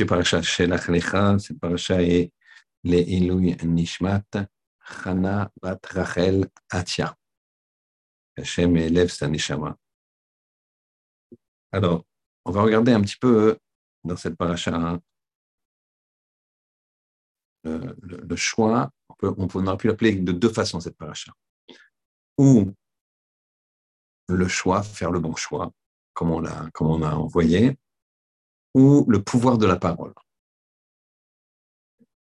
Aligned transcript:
C'est 0.00 0.06
paracha 0.06 0.40
Shelach 0.40 0.88
Lecha, 0.88 1.38
c'est 1.38 1.60
paracha 1.60 2.00
et 2.00 2.32
les 2.84 3.02
Ilui 3.02 3.54
Nishmat, 3.62 4.24
Chana 4.82 5.50
Bat 5.60 5.78
Rachel 5.90 6.48
Atia. 6.70 7.14
Hachem 8.34 8.78
élève 8.78 9.10
sa 9.10 9.28
neshama. 9.28 9.76
Alors, 11.70 12.06
on 12.46 12.50
va 12.50 12.62
regarder 12.62 12.92
un 12.92 13.02
petit 13.02 13.18
peu 13.18 13.58
dans 14.02 14.16
cette 14.16 14.38
paracha 14.38 14.74
hein, 14.74 15.02
le, 17.64 17.94
le, 18.00 18.36
choix. 18.36 18.90
On, 19.10 19.14
peut, 19.16 19.34
on 19.36 19.66
aurait 19.66 19.76
pu 19.76 19.88
l'appeler 19.88 20.14
de 20.14 20.32
deux 20.32 20.48
façons 20.48 20.80
cette 20.80 20.96
paracha. 20.96 21.30
Ou 22.38 22.72
le 24.30 24.48
choix, 24.48 24.82
faire 24.82 25.10
le 25.10 25.20
bon 25.20 25.36
choix, 25.36 25.70
comme 26.14 26.30
on 26.30 26.40
l'a, 26.40 26.70
comme 26.72 26.86
on 26.86 27.02
a 27.02 27.12
envoyé, 27.12 27.76
ou 28.74 29.04
le 29.08 29.22
pouvoir 29.22 29.58
de 29.58 29.66
la 29.66 29.76
parole. 29.76 30.14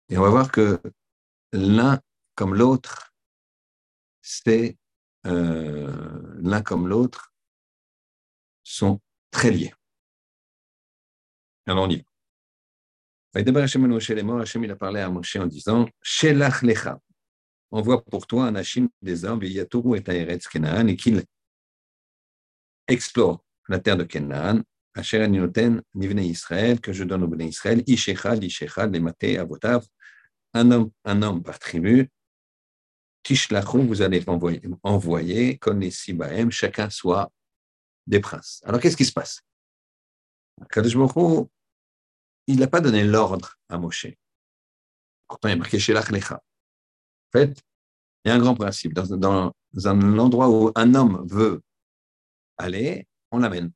Et 0.09 0.19
on 0.19 0.23
va 0.23 0.30
voir 0.30 0.51
que 0.51 0.80
l'un 1.52 2.01
comme 2.34 2.55
l'autre, 2.55 3.12
c'est 4.23 4.77
euh, 5.27 6.38
l'un 6.41 6.62
comme 6.62 6.88
l'autre 6.88 7.34
sont 8.65 9.01
très 9.30 9.51
liés. 9.51 9.74
Alors 11.66 11.84
on 11.84 11.91
y 11.91 11.96
va. 11.96 12.05
Hachem 13.60 14.65
il 14.65 14.70
a 14.70 14.77
parlé 14.77 15.01
à 15.01 15.09
Moshe 15.09 15.37
en 15.37 15.46
disant 15.46 15.87
Shelach 16.02 16.62
lecha. 16.62 17.01
Envoie 17.70 18.04
pour 18.04 18.27
toi 18.27 18.46
un 18.46 18.57
Hachim 18.57 18.88
des 19.01 19.24
hommes, 19.24 19.43
et 19.45 20.38
Kenaan, 20.51 20.88
et 20.88 20.96
qu'il 20.96 21.23
explore 22.88 23.45
la 23.68 23.79
terre 23.79 23.96
de 23.96 24.02
Kenaan, 24.02 24.65
Asher 24.95 25.23
Aninoten, 25.23 25.83
Nivne 25.95 26.21
Israël, 26.21 26.80
que 26.80 26.93
je 26.93 27.05
donne 27.05 27.23
au 27.23 27.29
Bnei 27.29 27.49
Israël, 27.49 27.83
Ishechad, 27.87 28.43
Ishechad, 28.43 28.93
les 28.93 29.01
Maté, 29.01 29.39
Avotav, 29.39 29.87
un 30.55 30.71
homme, 30.71 30.91
un 31.05 31.23
homme 31.23 31.43
par 31.43 31.59
tribu, 31.59 32.10
Tishlachou, 33.23 33.82
vous 33.82 34.02
allez 34.02 34.23
envoyer, 34.29 34.63
envoyer 34.82 35.60
Sibahem, 35.91 36.51
chacun 36.51 36.88
soit 36.91 37.30
des 38.07 38.21
princes. 38.21 38.63
Alors 38.65 38.80
qu'est-ce 38.80 38.97
qui 38.97 39.05
se 39.05 39.13
passe? 39.13 39.43
Kadosh 40.71 40.97
il 42.47 42.59
n'a 42.59 42.66
pas 42.66 42.80
donné 42.80 43.04
l'ordre 43.04 43.57
à 43.69 43.79
Moshe. 43.79 44.09
Pourtant, 45.29 45.49
il 45.49 45.52
est 45.52 45.57
marqué 45.57 45.79
chez 45.79 45.93
Lecha. 45.93 46.35
En 46.35 47.38
fait, 47.38 47.63
il 48.25 48.29
y 48.29 48.32
a 48.32 48.35
un 48.35 48.38
grand 48.38 48.57
principe. 48.57 48.93
Dans, 48.93 49.07
dans 49.16 49.54
un 49.87 50.19
endroit 50.19 50.49
où 50.51 50.73
un 50.75 50.95
homme 50.97 51.25
veut 51.30 51.63
aller, 52.59 53.07
on 53.30 53.38
l'amène. 53.38 53.71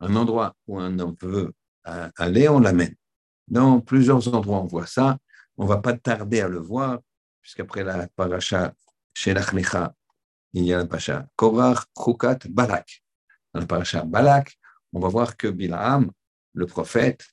Un 0.00 0.16
endroit 0.16 0.54
où 0.66 0.78
un 0.78 0.98
homme 0.98 1.16
veut 1.20 1.52
euh, 1.86 2.08
aller, 2.16 2.48
on 2.48 2.60
l'amène. 2.60 2.94
Dans 3.48 3.80
plusieurs 3.80 4.32
endroits, 4.34 4.60
on 4.60 4.66
voit 4.66 4.86
ça. 4.86 5.18
On 5.56 5.64
ne 5.64 5.68
va 5.68 5.78
pas 5.78 5.94
tarder 5.94 6.40
à 6.40 6.48
le 6.48 6.58
voir, 6.58 7.00
puisqu'après 7.42 7.82
la 7.82 8.06
paracha 8.08 8.74
il 10.54 10.64
y 10.64 10.72
a 10.72 10.78
la 10.78 10.86
paracha 10.86 11.26
Korach, 11.36 11.84
Chukat, 11.96 12.38
Balak. 12.48 13.02
Dans 13.52 13.60
la 13.60 13.66
paracha 13.66 14.04
Balak, 14.04 14.56
on 14.92 15.00
va 15.00 15.08
voir 15.08 15.36
que 15.36 15.48
Bilaam, 15.48 16.10
le 16.54 16.66
prophète, 16.66 17.24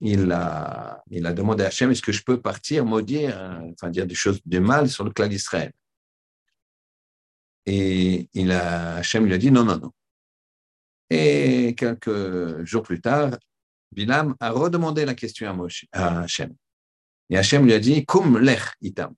il 0.00 0.30
a, 0.32 1.02
il 1.10 1.26
a 1.26 1.32
demandé 1.32 1.64
à 1.64 1.68
Hachem, 1.68 1.90
est-ce 1.90 2.02
que 2.02 2.12
je 2.12 2.22
peux 2.22 2.40
partir, 2.40 2.84
maudire, 2.84 3.38
euh, 3.38 3.70
enfin 3.72 3.90
dire 3.90 4.06
des 4.06 4.14
choses 4.14 4.40
de 4.44 4.58
mal 4.58 4.88
sur 4.88 5.04
le 5.04 5.10
clan 5.10 5.28
d'Israël? 5.28 5.72
Et 7.66 8.28
il 8.34 8.50
Hachem 8.50 9.26
lui 9.26 9.34
a 9.34 9.38
dit 9.38 9.50
non, 9.50 9.64
non, 9.64 9.78
non. 9.78 9.92
Et 11.14 11.74
quelques 11.74 12.64
jours 12.64 12.82
plus 12.82 13.02
tard, 13.02 13.38
Bilam 13.94 14.34
a 14.40 14.50
redemandé 14.50 15.04
la 15.04 15.12
question 15.14 15.46
à, 15.46 15.52
Moshe, 15.52 15.84
à 15.92 16.20
Hachem. 16.20 16.54
Et 17.28 17.36
Hachem 17.36 17.66
lui 17.66 17.74
a 17.74 17.78
dit, 17.78 18.06
Kum 18.06 18.38
lech 18.38 18.62
itam. 18.80 19.14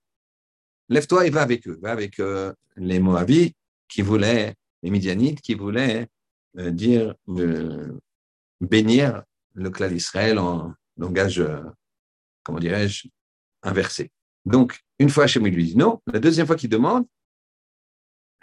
Lève-toi 0.89 1.25
et 1.25 1.29
va 1.29 1.41
avec 1.41 1.65
eux. 1.69 1.79
Va 1.81 1.93
avec 1.93 2.19
euh, 2.19 2.51
les 2.75 2.99
Moabites 2.99 3.55
qui 3.87 4.01
voulaient, 4.01 4.55
les 4.83 4.89
Midianites 4.91 5.39
qui 5.39 5.53
voulaient 5.53 6.09
euh, 6.57 6.69
dire, 6.69 7.15
euh, 7.29 7.97
bénir 8.59 9.23
le 9.53 9.69
clan 9.69 9.87
d'Israël 9.87 10.37
en 10.37 10.73
langage, 10.97 11.41
comment 12.43 12.59
dirais-je, 12.59 13.07
inversé. 13.63 14.11
Donc, 14.43 14.81
une 14.99 15.09
fois 15.09 15.23
Hachem 15.23 15.47
lui 15.47 15.63
dit 15.63 15.77
non, 15.77 16.01
la 16.07 16.19
deuxième 16.19 16.45
fois 16.45 16.57
qu'il 16.57 16.69
demande, 16.69 17.05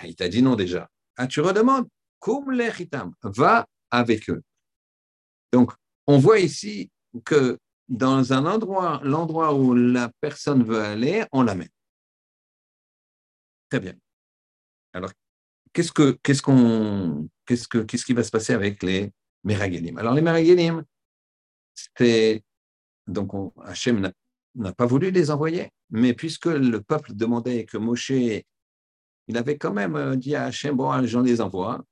il 0.03 0.17
t'a 0.17 0.31
dit 0.31 0.41
non 0.41 0.57
déjà. 0.57 0.89
Ah, 1.17 1.27
tu 1.27 1.43
redemandes 1.43 1.87
va 3.23 3.67
avec 3.91 4.31
eux. 4.31 4.43
Donc, 5.53 5.73
on 6.07 6.19
voit 6.19 6.39
ici 6.39 6.91
que 7.25 7.59
dans 7.89 8.33
un 8.33 8.47
endroit, 8.47 9.01
l'endroit 9.05 9.55
où 9.55 9.75
la 9.75 10.11
personne 10.21 10.63
veut 10.65 10.81
aller, 10.81 11.25
on 11.33 11.43
l'amène. 11.43 11.69
Très 13.69 13.81
bien. 13.81 13.95
Alors, 14.93 15.11
qu'est-ce 15.73 15.93
que 15.93 16.19
qu'est-ce 16.23 16.43
qu'on 16.43 17.29
qu'est-ce 17.47 17.69
que 17.69 17.79
qu'est-ce 17.79 18.05
qui 18.05 18.13
va 18.13 18.23
se 18.23 18.31
passer 18.31 18.53
avec 18.53 18.83
les 18.83 19.11
Meragelim 19.45 19.99
Alors 19.99 20.15
les 20.15 20.23
Meragelim, 20.23 20.85
c'est 21.97 22.43
donc 23.07 23.35
on, 23.35 23.53
Hachem 23.63 24.13
n'a 24.55 24.73
pas 24.73 24.87
voulu 24.87 25.11
les 25.11 25.31
envoyer, 25.31 25.71
mais 25.91 26.15
puisque 26.15 26.47
le 26.47 26.81
peuple 26.81 27.15
demandait 27.15 27.65
que 27.65 27.79
Moshe, 27.79 28.11
il 28.11 29.37
avait 29.37 29.57
quand 29.57 29.73
même 29.73 29.97
euh, 29.97 30.17
dit 30.17 30.35
à 30.35 30.45
Hachem 30.45 30.77
bon, 30.77 31.07
j'en 31.07 31.23
les 31.23 31.41
envoie. 31.41 31.83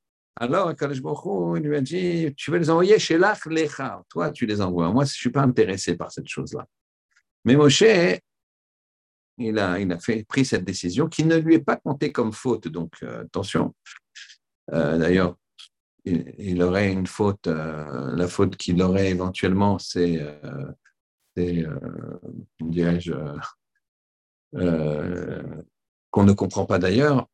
Alors, 0.42 0.74
Kadosh 0.74 1.02
il 1.56 1.62
lui 1.62 1.76
a 1.76 1.82
dit, 1.82 2.34
tu 2.34 2.50
veux 2.50 2.56
les 2.56 2.70
envoyer 2.70 2.98
chez 2.98 3.18
l'Ach 3.18 3.44
Lecha. 3.44 4.02
Toi, 4.08 4.30
tu 4.30 4.46
les 4.46 4.62
envoies. 4.62 4.90
Moi, 4.90 5.04
je 5.04 5.10
ne 5.10 5.14
suis 5.14 5.28
pas 5.28 5.42
intéressé 5.42 5.98
par 5.98 6.10
cette 6.10 6.28
chose-là. 6.28 6.66
Mais 7.44 7.56
Moshe, 7.56 7.84
il 9.36 9.58
a, 9.58 9.78
il 9.78 9.92
a 9.92 9.98
fait, 9.98 10.24
pris 10.24 10.46
cette 10.46 10.64
décision 10.64 11.08
qui 11.08 11.24
ne 11.24 11.36
lui 11.36 11.56
est 11.56 11.64
pas 11.64 11.76
comptée 11.76 12.10
comme 12.10 12.32
faute. 12.32 12.68
Donc, 12.68 12.94
euh, 13.02 13.24
attention. 13.24 13.74
Euh, 14.72 14.96
d'ailleurs, 14.96 15.36
il, 16.06 16.62
aurait 16.62 16.90
une 16.90 17.06
faute. 17.06 17.46
Euh, 17.46 18.16
la 18.16 18.26
faute 18.26 18.56
qu'il 18.56 18.80
aurait 18.82 19.10
éventuellement, 19.10 19.78
c'est, 19.78 20.26
dirais-je, 22.60 23.12
qu'on 26.10 26.24
ne 26.24 26.32
comprend 26.32 26.64
pas 26.64 26.78
d'ailleurs, 26.78 27.28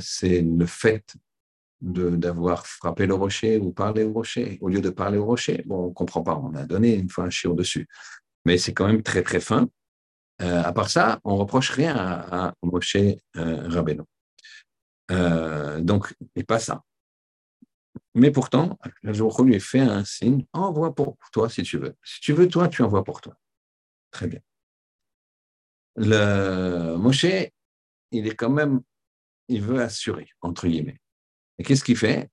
c'est 0.00 0.40
le 0.42 0.66
fait 0.66 1.14
d'avoir 1.84 2.66
frappé 2.66 3.06
le 3.06 3.14
rocher 3.14 3.58
ou 3.58 3.72
parlé 3.72 4.04
au 4.04 4.12
rocher, 4.12 4.58
au 4.60 4.68
lieu 4.68 4.80
de 4.80 4.90
parler 4.90 5.18
au 5.18 5.26
rocher. 5.26 5.62
Bon, 5.66 5.84
on 5.84 5.88
ne 5.88 5.92
comprend 5.92 6.22
pas, 6.22 6.36
on 6.36 6.54
a 6.54 6.64
donné 6.64 6.94
une 6.94 7.10
fois 7.10 7.24
un 7.24 7.30
chiot 7.30 7.54
dessus. 7.54 7.86
Mais 8.44 8.58
c'est 8.58 8.72
quand 8.72 8.86
même 8.86 9.02
très, 9.02 9.22
très 9.22 9.40
fin. 9.40 9.68
Euh, 10.42 10.62
à 10.62 10.72
part 10.72 10.90
ça, 10.90 11.20
on 11.24 11.36
reproche 11.36 11.70
rien 11.70 11.94
à, 11.96 12.46
à 12.46 12.54
Moshe 12.62 12.96
euh, 12.96 13.68
Rabbeinu. 13.68 14.02
Euh, 15.10 15.80
donc, 15.80 16.14
et 16.34 16.44
pas 16.44 16.58
ça. 16.58 16.82
Mais 18.14 18.30
pourtant, 18.30 18.78
je 19.02 19.42
lui 19.42 19.54
ai 19.54 19.60
fait 19.60 19.80
un 19.80 20.04
signe, 20.04 20.46
envoie 20.52 20.94
pour 20.94 21.16
toi 21.32 21.48
si 21.48 21.62
tu 21.62 21.78
veux. 21.78 21.94
Si 22.02 22.20
tu 22.20 22.32
veux, 22.32 22.48
toi, 22.48 22.68
tu 22.68 22.82
envoies 22.82 23.04
pour 23.04 23.20
toi. 23.20 23.36
Très 24.10 24.26
bien. 24.26 24.40
Le 25.96 26.96
Moshe, 26.96 27.26
il 28.10 28.26
est 28.26 28.34
quand 28.34 28.50
même, 28.50 28.80
il 29.48 29.62
veut 29.62 29.80
assurer, 29.80 30.28
entre 30.40 30.66
guillemets. 30.66 30.98
Et 31.58 31.64
qu'est-ce 31.64 31.84
qu'il 31.84 31.96
fait? 31.96 32.30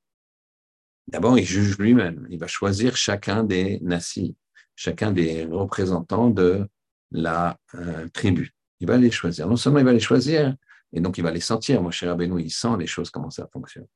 D'abord, 1.08 1.38
il 1.38 1.46
juge 1.46 1.78
lui-même. 1.78 2.28
Il 2.30 2.40
va 2.40 2.48
choisir 2.48 2.96
chacun 2.96 3.44
des 3.44 3.80
nassis, 3.82 4.36
chacun 4.76 5.12
des 5.12 5.46
représentants 5.46 6.30
de 6.30 6.68
la 7.12 7.58
euh, 7.76 8.08
tribu. 8.10 8.52
Il 8.80 8.88
va 8.88 8.98
les 8.98 9.12
choisir. 9.12 9.48
Non 9.48 9.56
seulement 9.56 9.80
il 9.80 9.86
va 9.86 9.94
les 9.94 10.00
choisir, 10.00 10.56
et 10.94 11.02
donc 11.02 11.18
il 11.18 11.24
va 11.24 11.32
les 11.32 11.42
sentir. 11.42 11.82
Moi, 11.82 11.92
cher 11.92 12.12
Abénou, 12.12 12.40
il 12.40 12.52
sent 12.52 12.78
les 12.80 12.88
choses, 12.88 13.10
comment 13.10 13.30
ça 13.30 13.48
fonctionne. 13.52 13.88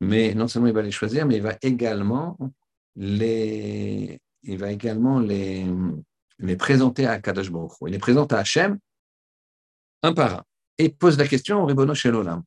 Mais 0.00 0.34
non 0.34 0.48
seulement 0.48 0.68
il 0.68 0.74
va 0.74 0.82
les 0.82 0.90
choisir, 0.90 1.26
mais 1.26 1.36
il 1.36 1.42
va 1.42 1.56
également 1.62 2.38
les, 2.96 4.20
il 4.42 4.58
va 4.58 4.70
également 4.70 5.20
les, 5.20 5.66
les 6.38 6.56
présenter 6.56 7.06
à 7.06 7.20
Kadosh 7.20 7.50
Baruch 7.50 7.72
Il 7.82 7.92
les 7.92 7.98
présente 7.98 8.32
à 8.32 8.38
Hachem 8.38 8.78
un 10.02 10.12
par 10.12 10.34
un. 10.34 10.44
Et 10.78 10.90
pose 10.90 11.18
la 11.18 11.26
question 11.26 11.62
au 11.62 11.66
Ribono 11.66 11.94
Shelolam. 11.94 12.42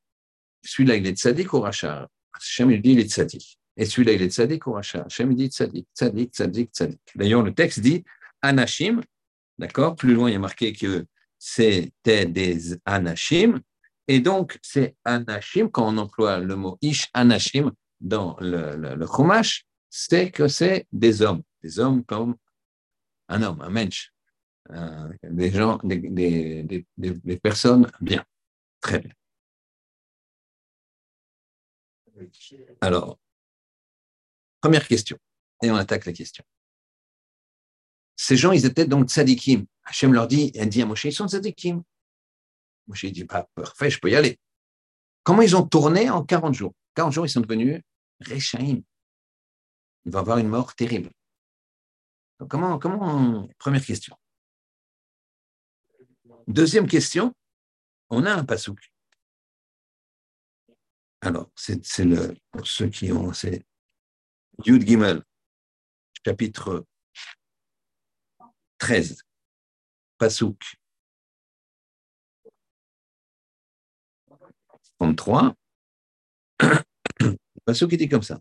Celui-là, 0.64 0.96
il 0.96 1.08
est 1.08 1.18
tzaddik 1.18 1.52
ou 1.54 1.62
rachar? 1.62 2.08
Hachem, 2.34 2.70
dit, 2.81 2.92
il 2.92 3.00
est 3.00 3.10
tzaddik. 3.10 3.60
Et 3.78 3.86
celui-là, 3.86 4.14
il 4.14 4.22
est 4.22 4.30
tzaddik 4.30 4.68
ou 4.68 4.74
rachar 4.74 5.06
Hachem, 5.06 5.34
dit 5.34 5.48
tzaddik, 5.48 5.88
tzaddik, 5.96 6.31
tzaddik, 6.34 6.72
tzaddik. 6.72 7.00
D'ailleurs, 7.16 7.44
le 7.44 7.54
texte 7.54 7.80
dit 7.80 8.04
anashim, 8.42 9.02
d'accord? 9.58 9.96
Plus 9.96 10.14
loin, 10.14 10.30
il 10.30 10.34
y 10.34 10.36
a 10.36 10.40
marqué 10.40 10.74
que 10.74 11.06
c'était 11.38 12.26
des 12.26 12.78
anashim. 12.86 13.62
Et 14.08 14.20
donc, 14.20 14.60
c'est 14.62 14.96
anashim, 15.06 15.70
quand 15.70 15.88
on 15.88 15.98
emploie 15.98 16.40
le 16.40 16.56
mot 16.56 16.78
ish 16.81 17.10
anashim 17.14 17.72
dans 18.02 18.36
le, 18.40 18.76
le, 18.76 19.08
c'est 19.90 20.31
que 20.31 20.48
c'est 20.48 20.88
des 20.92 21.22
hommes, 21.22 21.44
des 21.62 21.80
hommes 21.80 22.04
comme 22.04 22.36
un 23.28 23.44
homme, 23.44 23.62
un 23.62 23.70
mensch, 23.70 24.12
euh, 24.72 25.10
des 25.24 25.52
gens, 25.52 25.80
des, 25.84 26.66
des 26.98 27.38
personnes 27.38 27.90
bien, 28.02 28.24
très 28.81 29.00
bien. 29.00 29.14
Alors, 32.81 33.19
première 34.62 34.88
question, 34.88 35.18
et 35.63 35.71
on 35.71 35.75
attaque 35.75 36.06
la 36.06 36.13
question. 36.13 36.44
Ces 38.16 38.36
gens, 38.36 38.51
ils 38.51 38.66
étaient 38.66 38.86
donc 38.86 39.10
tzadikim. 39.10 39.66
Hachem 39.83 40.13
leur 40.13 40.27
dit, 40.27 40.51
elle 40.56 40.69
dit 40.69 40.81
à 40.81 40.86
Moshe, 40.86 41.06
ils 41.06 41.13
sont 41.13 41.27
tzadikim. 41.27 41.83
Moshe 42.88 43.06
dit, 43.06 43.25
pas 43.25 43.50
parfait, 43.56 43.89
je 43.89 44.00
peux 44.00 44.10
y 44.10 44.16
aller. 44.16 44.39
Comment 45.24 45.42
ils 45.42 45.56
ont 45.56 45.66
tourné 45.66 46.10
en 46.10 46.24
40 46.24 46.54
jours? 46.54 46.74
40 46.95 47.13
jours, 47.13 47.25
ils 47.25 47.30
sont 47.30 47.42
devenus 47.42 47.81
Rechaim. 48.19 48.81
Il 50.06 50.12
va 50.12 50.19
avoir 50.19 50.38
une 50.38 50.48
mort 50.48 50.75
terrible. 50.75 51.12
Donc 52.39 52.50
comment, 52.50 52.80
comment, 52.80 53.48
première 53.57 53.86
question. 53.86 54.16
Deuxième 56.48 56.88
question, 56.88 57.33
on 58.10 58.25
a 58.25 58.33
un 58.33 58.44
pasouk. 58.44 58.80
Alors, 61.21 61.51
c'est 61.56 62.06
le, 62.06 62.36
pour 62.51 62.66
ceux 62.66 62.88
qui 62.89 63.12
ont, 63.12 63.33
c'est 63.33 63.66
Yud 64.66 64.88
Gimel, 64.88 65.21
chapitre 66.25 66.86
13, 68.77 69.21
pasouk 70.18 70.77
33. 75.00 75.56
Le 77.19 77.38
pasouk 77.66 77.94
était 77.94 78.07
comme 78.07 78.24
ça. 78.24 78.39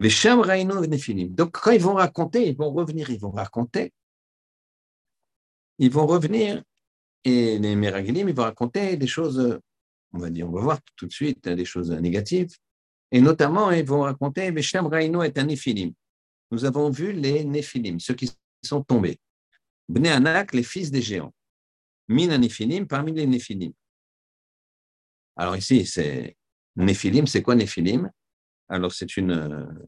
Donc, 0.00 1.52
quand 1.52 1.70
ils 1.70 1.80
vont 1.80 1.94
raconter, 1.94 2.48
ils 2.48 2.56
vont 2.56 2.72
revenir, 2.72 3.10
ils 3.10 3.20
vont 3.20 3.30
raconter, 3.30 3.92
ils 5.78 5.90
vont 5.90 6.06
revenir, 6.06 6.62
et 7.24 7.58
les 7.58 7.76
Meragilim, 7.76 8.28
ils 8.28 8.34
vont 8.34 8.42
raconter 8.42 8.96
des 8.96 9.06
choses, 9.06 9.58
on 10.12 10.18
va 10.18 10.30
dire, 10.30 10.48
on 10.48 10.52
va 10.52 10.60
voir 10.60 10.78
tout 10.96 11.06
de 11.06 11.12
suite 11.12 11.48
des 11.48 11.64
choses 11.64 11.90
négatives, 11.90 12.54
et 13.10 13.20
notamment, 13.20 13.70
ils 13.70 13.84
vont 13.84 14.00
raconter, 14.00 14.50
Veshem 14.50 14.86
Raino 14.86 15.22
est 15.22 15.38
un 15.38 15.44
Néphilim. 15.44 15.92
Nous 16.50 16.64
avons 16.64 16.90
vu 16.90 17.12
les 17.12 17.44
Néphilim, 17.44 18.00
ceux 18.00 18.14
qui 18.14 18.30
sont 18.62 18.82
tombés. 18.82 19.18
Bne 19.88 20.08
Anak, 20.08 20.52
les 20.52 20.62
fils 20.62 20.90
des 20.90 21.02
géants. 21.02 21.32
Min 22.08 22.36
Néphilim, 22.38 22.86
parmi 22.86 23.12
les 23.12 23.26
Néphilim. 23.26 23.72
Alors 25.36 25.56
ici, 25.56 25.86
c'est 25.86 26.36
Néphilim, 26.76 27.26
c'est 27.26 27.42
quoi 27.42 27.54
Néphilim? 27.54 28.10
Alors, 28.68 28.92
c'est 28.92 29.16
une, 29.16 29.78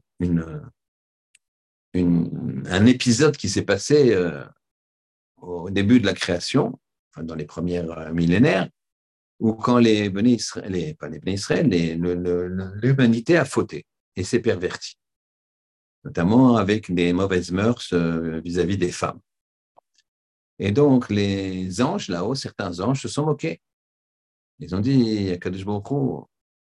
un 1.93 2.85
épisode 2.85 3.35
qui 3.35 3.49
s'est 3.49 3.65
passé 3.65 4.13
euh, 4.13 4.45
au 5.37 5.69
début 5.69 5.99
de 5.99 6.05
la 6.05 6.13
création, 6.13 6.79
dans 7.23 7.35
les 7.35 7.45
premiers 7.45 7.79
euh, 7.79 8.13
millénaires, 8.13 8.69
où 9.39 9.53
quand 9.53 9.77
les, 9.77 10.09
les 10.09 10.93
pas 10.95 11.09
les 11.09 11.33
Israël, 11.33 11.69
l'humanité 12.81 13.37
a 13.37 13.45
fauté 13.45 13.85
et 14.15 14.23
s'est 14.23 14.39
pervertie, 14.39 14.97
notamment 16.03 16.57
avec 16.57 16.93
des 16.93 17.13
mauvaises 17.13 17.51
mœurs 17.51 17.93
euh, 17.93 18.41
vis-à-vis 18.43 18.77
des 18.77 18.91
femmes. 18.91 19.19
Et 20.59 20.71
donc, 20.71 21.09
les 21.09 21.81
anges 21.81 22.07
là-haut, 22.07 22.33
certains 22.33 22.79
anges 22.79 23.01
se 23.01 23.07
sont 23.07 23.25
moqués. 23.25 23.61
Ils 24.59 24.73
ont 24.73 24.79
dit, 24.79 25.37
Kadosh 25.39 25.65
Baruch 25.65 26.25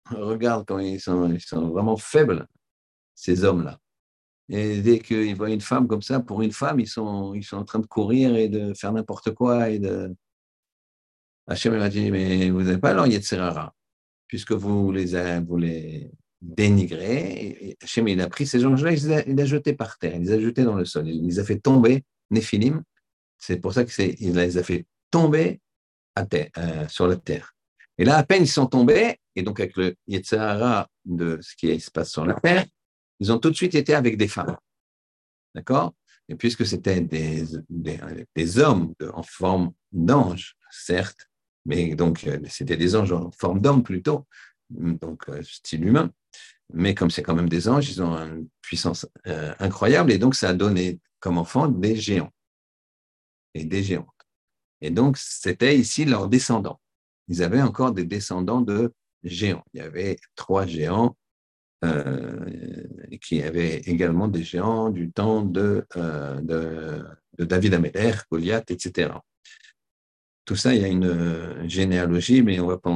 regarde 0.10 0.66
quand 0.68 0.80
ils 0.80 1.00
sont, 1.00 1.32
ils 1.32 1.42
sont 1.42 1.70
vraiment 1.70 1.98
faibles, 1.98 2.48
ces 3.14 3.44
hommes-là. 3.44 3.80
Et 4.50 4.82
dès 4.82 5.00
qu'ils 5.00 5.36
voient 5.36 5.50
une 5.50 5.62
femme 5.62 5.88
comme 5.88 6.02
ça, 6.02 6.20
pour 6.20 6.42
une 6.42 6.52
femme, 6.52 6.80
ils 6.80 6.88
sont, 6.88 7.34
ils 7.34 7.44
sont 7.44 7.58
en 7.58 7.64
train 7.64 7.80
de 7.80 7.88
courir 7.88 8.36
et 8.36 8.48
de 8.48 8.74
faire 8.74 8.94
n'importe 8.94 9.32
quoi. 9.32 9.70
Et 9.70 9.80
de... 9.80 10.16
Hachem 11.48 11.78
m'a 11.78 11.90
dit, 11.90 12.12
mais 12.12 12.50
vous 12.50 12.64
n'avez 12.64 12.80
pas 12.80 12.92
alors 12.92 13.08
Yetzerara, 13.08 13.74
puisque 14.28 14.54
vous 14.54 14.92
les, 14.92 15.40
vous 15.42 15.58
les 15.58 16.12
dénigrez. 16.42 17.78
Hachem, 17.82 18.08
il 18.08 18.22
a 18.22 18.28
pris 18.28 18.48
ces 18.48 18.60
gens-là, 18.60 18.92
il, 18.92 19.36
les 19.36 19.42
a 19.42 19.46
jetés 19.46 19.74
par 19.74 19.98
terre, 19.98 20.16
il 20.16 20.22
les 20.22 20.32
a 20.32 20.40
jetés 20.40 20.64
dans 20.64 20.76
le 20.76 20.86
sol, 20.86 21.08
il 21.08 21.26
les 21.26 21.40
a 21.40 21.44
fait 21.44 21.60
tomber, 21.60 22.04
Néphilim. 22.32 22.84
C'est 23.38 23.58
pour 23.58 23.74
ça 23.74 23.86
qu'il 23.86 24.34
les 24.34 24.58
a 24.58 24.64
fait 24.64 24.86
tomber 25.12 25.60
à 26.16 26.26
terre, 26.26 26.50
euh, 26.58 26.88
sur 26.88 27.08
la 27.08 27.18
terre. 27.18 27.54
Et 27.98 28.06
là, 28.06 28.18
à 28.18 28.24
peine 28.24 28.44
ils 28.44 28.48
sont 28.48 28.66
tombés, 28.66 29.20
et 29.36 29.44
donc 29.44 29.60
avec 29.60 29.78
le 29.78 29.96
Yetzahara 30.08 30.90
de 31.06 31.40
ce 31.42 31.56
qui 31.56 31.80
se 31.80 31.92
passe 31.92 32.12
sur 32.12 32.26
la 32.26 32.34
terre, 32.36 32.66
ils 33.20 33.32
ont 33.32 33.40
tout 33.40 33.50
de 33.50 33.56
suite 33.56 33.76
été 33.76 33.94
avec 33.94 34.18
des 34.18 34.28
femmes. 34.28 34.58
D'accord? 35.54 35.94
Et 36.28 36.36
puisque 36.36 36.66
c'était 36.66 37.02
des, 37.02 37.44
des, 37.70 38.60
hommes 38.60 38.94
en 39.14 39.24
forme 39.24 39.72
d'ange, 39.92 40.56
certes, 40.72 41.30
mais 41.66 41.96
donc 41.96 42.26
euh, 42.28 42.40
c'était 42.50 42.78
des 42.78 42.96
anges 42.96 43.12
en 43.12 43.32
forme 43.32 43.60
d'homme 43.60 43.84
plutôt, 43.84 44.26
donc 44.70 45.30
euh, 45.30 45.42
style 45.44 45.86
humain, 45.86 46.12
mais 46.74 46.96
comme 46.96 47.12
c'est 47.12 47.24
quand 47.24 47.36
même 47.36 47.50
des 47.50 47.68
anges, 47.68 47.90
ils 47.90 48.02
ont 48.02 48.16
une 48.16 48.48
puissance 48.62 49.08
euh, 49.28 49.54
incroyable, 49.60 50.12
et 50.12 50.18
donc 50.18 50.36
ça 50.36 50.50
a 50.50 50.54
donné 50.54 51.00
comme 51.20 51.38
enfant 51.38 51.68
des 51.68 51.96
géants 51.96 52.32
et 53.54 53.66
des 53.66 53.84
géantes. 53.84 54.08
Et 54.82 54.90
donc 54.90 55.18
c'était 55.18 55.78
ici 55.78 56.06
leurs 56.06 56.28
descendants 56.28 56.80
ils 57.28 57.44
avaient 57.44 57.62
encore 57.62 57.92
des 57.92 58.06
descendants 58.06 58.62
de 58.62 58.94
géants. 59.24 59.64
Il 59.74 59.80
y 59.80 59.84
avait 59.84 60.18
trois 60.36 60.66
géants 60.66 61.16
qui 63.22 63.44
avaient 63.44 63.78
également 63.86 64.28
des 64.28 64.44
géants 64.44 64.90
du 64.90 65.12
temps 65.12 65.44
de, 65.44 65.86
de, 65.96 67.06
David 67.38 67.76
Améler, 67.76 68.14
Goliath, 68.32 68.72
etc. 68.72 69.12
Tout 70.46 70.56
ça, 70.56 70.76
il 70.76 70.82
y 70.82 70.86
a 70.86 70.88
une 70.88 71.68
généalogie, 71.68 72.44
mais 72.44 72.60
on 72.60 72.68
va 72.68 72.78
pas 72.78 72.92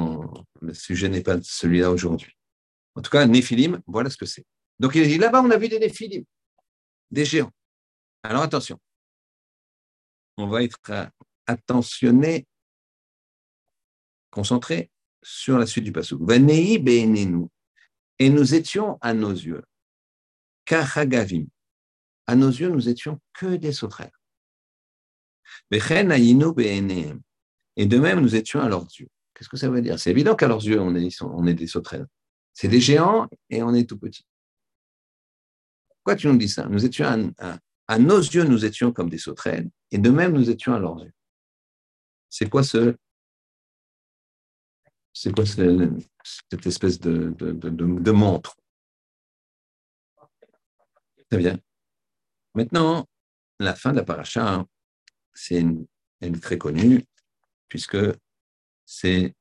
le 0.61 0.73
sujet 0.73 1.09
n'est 1.09 1.23
pas 1.23 1.41
celui-là 1.41 1.89
aujourd'hui. 1.89 2.33
En 2.95 3.01
tout 3.01 3.09
cas, 3.09 3.25
Néphilim, 3.25 3.81
voilà 3.87 4.09
ce 4.09 4.17
que 4.17 4.25
c'est. 4.25 4.45
Donc 4.79 4.95
il 4.95 5.07
dit 5.07 5.17
là-bas, 5.17 5.41
on 5.41 5.49
a 5.49 5.57
vu 5.57 5.67
des 5.67 5.79
Néphilim, 5.79 6.23
des 7.11 7.25
géants. 7.25 7.51
Alors 8.23 8.43
attention, 8.43 8.79
on 10.37 10.47
va 10.47 10.63
être 10.63 10.79
attentionné 11.47 12.47
concentré 14.29 14.91
sur 15.23 15.57
la 15.57 15.65
suite 15.65 15.85
du 15.85 15.91
passage. 15.91 16.19
Et 18.19 18.29
nous 18.29 18.53
étions 18.53 18.97
à 19.01 19.13
nos 19.13 19.31
yeux, 19.31 19.63
kachagavim. 20.65 21.45
À 22.27 22.35
nos 22.35 22.49
yeux, 22.49 22.69
nous 22.69 22.89
étions 22.89 23.19
que 23.33 23.55
des 23.55 23.73
sauterelles. 23.73 24.11
Et 27.79 27.85
de 27.85 27.97
même, 27.97 28.19
nous 28.19 28.35
étions 28.35 28.59
à 28.59 28.67
leurs 28.67 28.85
yeux. 28.99 29.07
Qu'est-ce 29.33 29.47
que 29.47 29.55
ça 29.55 29.69
veut 29.69 29.81
dire? 29.81 29.97
C'est 29.97 30.11
évident 30.11 30.35
qu'à 30.35 30.49
leurs 30.49 30.61
yeux, 30.65 30.81
on 30.81 30.93
est, 30.95 31.53
des 31.53 31.65
sauterelles. 31.65 32.07
C'est 32.53 32.67
des 32.67 32.81
géants 32.81 33.29
et 33.49 33.63
on 33.63 33.73
est 33.73 33.87
tout 33.87 33.97
petit. 33.97 34.25
Pourquoi 35.87 36.17
tu 36.17 36.27
nous 36.27 36.35
dis 36.37 36.49
ça? 36.49 36.67
Nous 36.67 36.83
étions 36.83 37.33
à 37.87 37.99
nos 37.99 38.19
yeux, 38.19 38.43
nous 38.43 38.65
étions 38.65 38.91
comme 38.91 39.09
des 39.09 39.17
sauterelles, 39.17 39.69
et 39.91 39.97
de 39.97 40.09
même, 40.09 40.33
nous 40.33 40.49
étions 40.49 40.73
à 40.73 40.79
leurs 40.79 41.01
yeux. 41.01 41.13
C'est 42.29 42.49
quoi 42.49 42.63
ce 42.63 42.97
c'est 45.13 45.33
quoi 45.33 45.45
cette 45.45 46.67
espèce 46.67 46.99
de, 46.99 47.33
de, 47.39 48.11
montre? 48.11 48.57
Très 51.29 51.37
bien. 51.37 51.57
Maintenant, 52.55 53.07
la 53.59 53.73
fin 53.73 53.91
de 53.91 53.97
la 53.97 54.03
paracha, 54.03 54.65
c'est 55.33 55.61
une, 55.61 55.87
très 56.41 56.57
connue, 56.57 57.05
puisque 57.69 57.97
c'est 58.85 59.35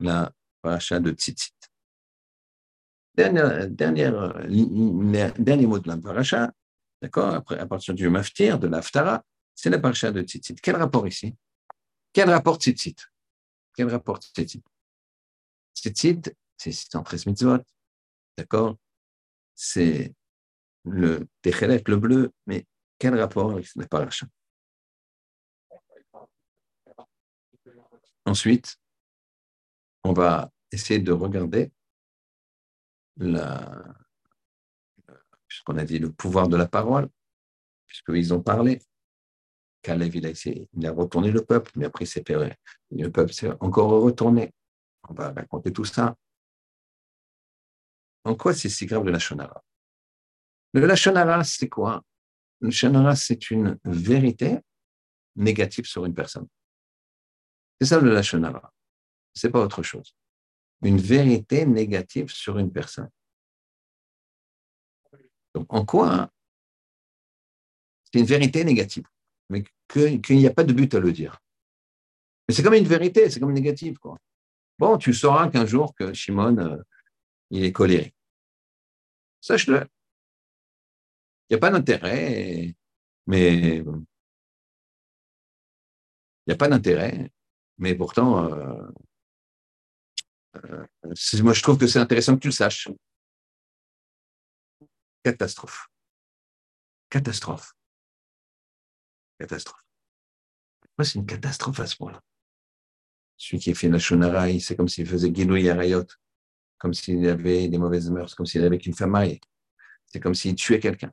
la 0.00 0.32
paracha 0.62 1.00
de 1.00 1.10
Tzitzit. 1.10 1.52
Dernier, 3.14 3.68
dernière, 3.68 4.34
dernier 5.38 5.66
mot 5.66 5.78
de 5.78 5.88
la 5.88 5.98
paracha, 5.98 6.52
d'accord, 7.02 7.34
à 7.34 7.66
partir 7.66 7.94
du 7.94 8.08
maftir, 8.08 8.58
de 8.58 8.66
l'Aftara, 8.66 9.22
c'est 9.54 9.70
la 9.70 9.78
paracha 9.78 10.10
de 10.10 10.22
Tzitzit. 10.22 10.56
Quel 10.62 10.76
rapport 10.76 11.06
ici? 11.06 11.34
Quel 12.12 12.30
rapport 12.30 12.56
Tzitzit? 12.56 12.96
Quel 13.76 13.88
rapport 13.88 14.18
Tzitzit? 14.18 14.62
Tzitzit, 15.74 16.34
c'est 16.56 16.72
613 16.72 17.26
mitzvot, 17.26 17.58
d'accord? 18.36 18.76
C'est 19.54 20.14
le 20.84 21.26
Techelet, 21.42 21.82
le 21.86 21.96
bleu, 21.96 22.32
mais 22.46 22.66
quel 22.98 23.18
rapport 23.18 23.52
avec 23.52 23.66
la 23.76 23.86
paracha? 23.86 24.26
Ensuite, 28.26 28.76
on 30.02 30.12
va 30.12 30.50
essayer 30.72 31.00
de 31.00 31.12
regarder 31.12 31.72
la, 33.16 33.84
puisqu'on 35.46 35.76
a 35.78 35.84
dit 35.84 35.98
le 35.98 36.10
pouvoir 36.10 36.48
de 36.48 36.56
la 36.56 36.66
parole, 36.66 37.08
puisqu'ils 37.86 38.34
ont 38.34 38.42
parlé. 38.42 38.82
Kalev, 39.82 40.16
il 40.16 40.26
a, 40.26 40.30
essayé, 40.30 40.68
il 40.72 40.86
a 40.86 40.92
retourné 40.92 41.30
le 41.30 41.44
peuple, 41.44 41.70
mais 41.76 41.84
après, 41.84 42.06
c'est 42.06 42.24
le 42.28 43.08
peuple 43.10 43.32
s'est 43.32 43.50
encore 43.60 44.02
retourné. 44.02 44.52
On 45.08 45.14
va 45.14 45.30
raconter 45.30 45.72
tout 45.72 45.84
ça. 45.84 46.16
En 48.24 48.34
quoi 48.34 48.54
c'est 48.54 48.70
si 48.70 48.86
grave 48.86 49.04
le 49.04 49.12
Lachonara? 49.12 49.62
Le 50.72 50.86
Lachonara, 50.86 51.44
c'est 51.44 51.68
quoi? 51.68 52.02
Le 52.60 52.68
Lachonara, 52.68 53.14
c'est 53.14 53.50
une 53.50 53.78
vérité 53.84 54.58
négative 55.36 55.84
sur 55.84 56.06
une 56.06 56.14
personne. 56.14 56.48
C'est 57.84 57.90
ça 57.90 58.00
le 58.00 58.14
Lachonara. 58.14 58.72
C'est 59.34 59.50
pas 59.50 59.60
autre 59.60 59.82
chose. 59.82 60.16
Une 60.80 60.96
vérité 60.96 61.66
négative 61.66 62.30
sur 62.30 62.58
une 62.58 62.72
personne. 62.72 63.10
Donc, 65.54 65.66
en 65.68 65.84
quoi 65.84 66.30
c'est 68.04 68.20
une 68.20 68.26
vérité 68.26 68.64
négative, 68.64 69.04
mais 69.50 69.64
qu'il 69.86 70.38
n'y 70.38 70.46
a 70.46 70.52
pas 70.54 70.64
de 70.64 70.72
but 70.72 70.94
à 70.94 70.98
le 70.98 71.12
dire. 71.12 71.38
Mais 72.48 72.54
c'est 72.54 72.62
comme 72.62 72.72
une 72.72 72.86
vérité, 72.86 73.28
c'est 73.28 73.40
comme 73.40 73.52
négative. 73.52 73.98
Quoi. 73.98 74.16
Bon, 74.78 74.96
tu 74.96 75.12
sauras 75.12 75.50
qu'un 75.50 75.66
jour 75.66 75.94
que 75.94 76.14
Shimon, 76.14 76.56
euh, 76.56 76.82
il 77.50 77.64
est 77.64 77.72
colérique. 77.72 78.16
Sache-le. 79.42 79.86
Il 81.50 81.52
n'y 81.52 81.56
a 81.56 81.58
pas 81.58 81.70
d'intérêt, 81.70 82.74
mais 83.26 83.76
il 83.76 83.84
n'y 86.46 86.54
a 86.54 86.56
pas 86.56 86.68
d'intérêt, 86.68 87.30
mais 87.78 87.94
pourtant, 87.94 88.52
euh, 88.52 88.82
euh, 90.64 90.86
moi 91.42 91.52
je 91.52 91.62
trouve 91.62 91.78
que 91.78 91.86
c'est 91.86 91.98
intéressant 91.98 92.34
que 92.34 92.40
tu 92.40 92.48
le 92.48 92.52
saches. 92.52 92.88
Catastrophe. 95.22 95.88
Catastrophe. 97.08 97.74
Catastrophe. 99.38 99.84
Moi, 100.98 101.04
c'est 101.04 101.18
une 101.18 101.26
catastrophe 101.26 101.80
à 101.80 101.86
ce 101.86 101.96
point-là? 101.96 102.20
Celui 103.36 103.58
qui 103.58 103.70
a 103.70 103.74
fait 103.74 103.88
la 103.88 103.98
Shonara, 103.98 104.46
c'est 104.60 104.76
comme 104.76 104.88
s'il 104.88 105.06
faisait 105.06 105.30
Guinouille 105.30 105.68
Arayot, 105.68 106.06
comme 106.78 106.94
s'il 106.94 107.26
avait 107.28 107.68
des 107.68 107.78
mauvaises 107.78 108.10
mœurs, 108.10 108.34
comme 108.34 108.46
s'il 108.46 108.62
avait 108.62 108.76
une 108.76 108.94
femme 108.94 109.10
mariée. 109.10 109.40
C'est 110.06 110.20
comme 110.20 110.34
s'il 110.34 110.54
tuait 110.54 110.78
quelqu'un. 110.78 111.12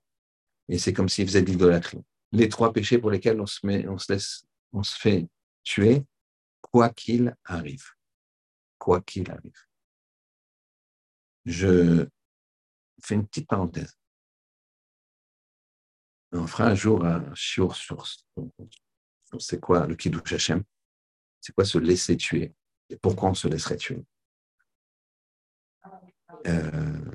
Et 0.70 0.78
c'est 0.78 0.94
comme 0.94 1.10
s'il 1.10 1.26
faisait 1.26 1.42
de 1.42 1.50
l'idolâtrie. 1.50 2.02
Les 2.32 2.48
trois 2.48 2.72
péchés 2.72 3.00
pour 3.00 3.10
lesquels 3.10 3.42
on 3.42 3.46
se, 3.46 3.66
met, 3.66 3.88
on 3.88 3.98
se 3.98 4.14
laisse, 4.14 4.46
on 4.72 4.84
se 4.84 4.98
fait 4.98 5.28
tuer, 5.64 6.04
quoi 6.72 6.90
qu'il 6.90 7.36
arrive. 7.46 7.86
Quoi 8.78 9.02
qu'il 9.02 9.30
arrive. 9.30 9.68
Je 11.46 12.08
fais 13.02 13.16
une 13.16 13.28
petite 13.28 13.48
parenthèse. 13.48 13.98
On 16.32 16.48
fera 16.48 16.68
un 16.68 16.76
jour 16.76 17.06
un 17.06 17.34
sur, 17.36 17.76
sur, 17.76 18.06
c'est 19.40 19.60
quoi 19.60 19.86
le 19.86 19.96
Kiddush 19.96 20.34
Hashem? 20.34 20.64
C'est 21.42 21.54
quoi 21.54 21.66
se 21.66 21.78
laisser 21.78 22.16
tuer? 22.16 22.54
Et 22.90 22.98
pourquoi 22.98 23.30
on 23.30 23.34
se 23.34 23.48
laisserait 23.48 23.78
tuer? 23.78 24.06
Euh, 26.48 27.12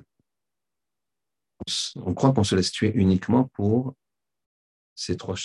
On 1.97 2.15
croit 2.15 2.33
qu'on 2.33 2.45
se 2.45 2.55
laisse 2.55 2.71
tuer 2.71 2.93
uniquement 2.95 3.49
pour 3.49 3.97
ces 4.95 5.17
trois 5.17 5.37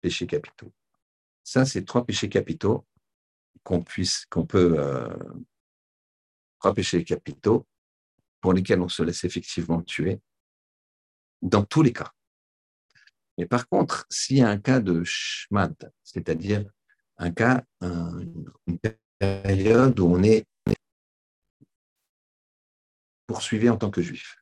péchés 0.00 0.26
capitaux. 0.26 0.72
Ça, 1.42 1.64
c'est 1.64 1.84
trois 1.84 2.04
péchés 2.04 2.28
capitaux 2.28 2.86
qu'on 3.62 3.82
puisse, 3.82 4.26
qu'on 4.26 4.46
peut, 4.46 4.74
euh, 4.78 5.08
péchés 6.74 7.04
capitaux 7.04 7.66
pour 8.40 8.54
lesquels 8.54 8.80
on 8.80 8.88
se 8.88 9.02
laisse 9.02 9.24
effectivement 9.24 9.82
tuer 9.82 10.20
dans 11.42 11.62
tous 11.62 11.82
les 11.82 11.92
cas. 11.92 12.10
Mais 13.36 13.46
par 13.46 13.68
contre, 13.68 14.06
s'il 14.08 14.38
y 14.38 14.42
a 14.42 14.48
un 14.48 14.58
cas 14.58 14.80
de 14.80 15.02
shmad, 15.04 15.74
c'est-à-dire 16.02 16.64
un 17.18 17.32
cas, 17.32 17.64
une 17.82 18.78
période 19.18 20.00
où 20.00 20.06
on 20.06 20.22
est 20.22 20.46
poursuivi 23.26 23.68
en 23.68 23.76
tant 23.76 23.90
que 23.90 24.00
juif, 24.00 24.36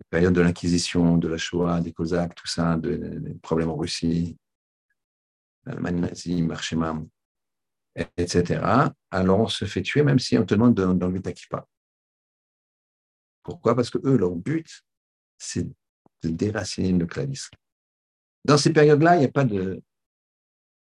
la 0.00 0.06
période 0.10 0.34
de 0.34 0.40
l'Inquisition, 0.40 1.16
de 1.16 1.28
la 1.28 1.38
Shoah, 1.38 1.80
des 1.80 1.92
Cosaques, 1.92 2.34
tout 2.34 2.46
ça, 2.46 2.76
des 2.76 3.34
problèmes 3.42 3.70
en 3.70 3.76
Russie, 3.76 4.36
l'Allemagne 5.64 6.00
nazie, 6.00 6.42
Marchemam, 6.42 7.08
etc., 7.94 8.92
alors 9.10 9.40
on 9.40 9.48
se 9.48 9.64
fait 9.64 9.82
tuer 9.82 10.02
même 10.02 10.18
si 10.18 10.38
on 10.38 10.46
te 10.46 10.54
demande 10.54 10.74
d'enlever 10.74 11.22
ta 11.22 11.32
kippa. 11.32 11.66
Pourquoi? 13.42 13.74
Parce 13.74 13.90
que 13.90 13.98
eux, 14.04 14.16
leur 14.16 14.34
but, 14.34 14.84
c'est 15.36 15.64
de 15.64 16.28
déraciner 16.28 16.92
le 16.92 17.06
clavisme. 17.06 17.56
Dans 18.44 18.56
ces 18.56 18.72
périodes-là, 18.72 19.16
il 19.16 19.20
n'y 19.20 19.26
a 19.26 19.30
pas 19.30 19.44
de, 19.44 19.82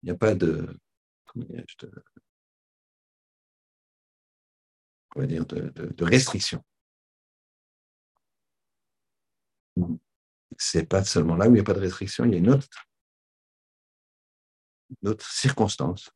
il 0.04 0.06
n'y 0.06 0.12
a 0.12 0.16
pas 0.16 0.36
de, 0.36 0.78
comment 1.26 1.46
dire, 5.26 5.46
de, 5.46 5.70
de. 5.70 6.06
C'est 10.58 10.88
pas 10.88 11.04
seulement 11.04 11.36
là 11.36 11.48
où 11.48 11.52
il 11.52 11.54
n'y 11.54 11.60
a 11.60 11.64
pas 11.64 11.74
de 11.74 11.80
restriction, 11.80 12.26
il 12.26 12.32
y 12.32 12.36
a 12.36 12.38
une 12.38 12.50
autre, 12.50 12.68
une 15.02 15.10
autre 15.10 15.26
circonstance. 15.26 16.12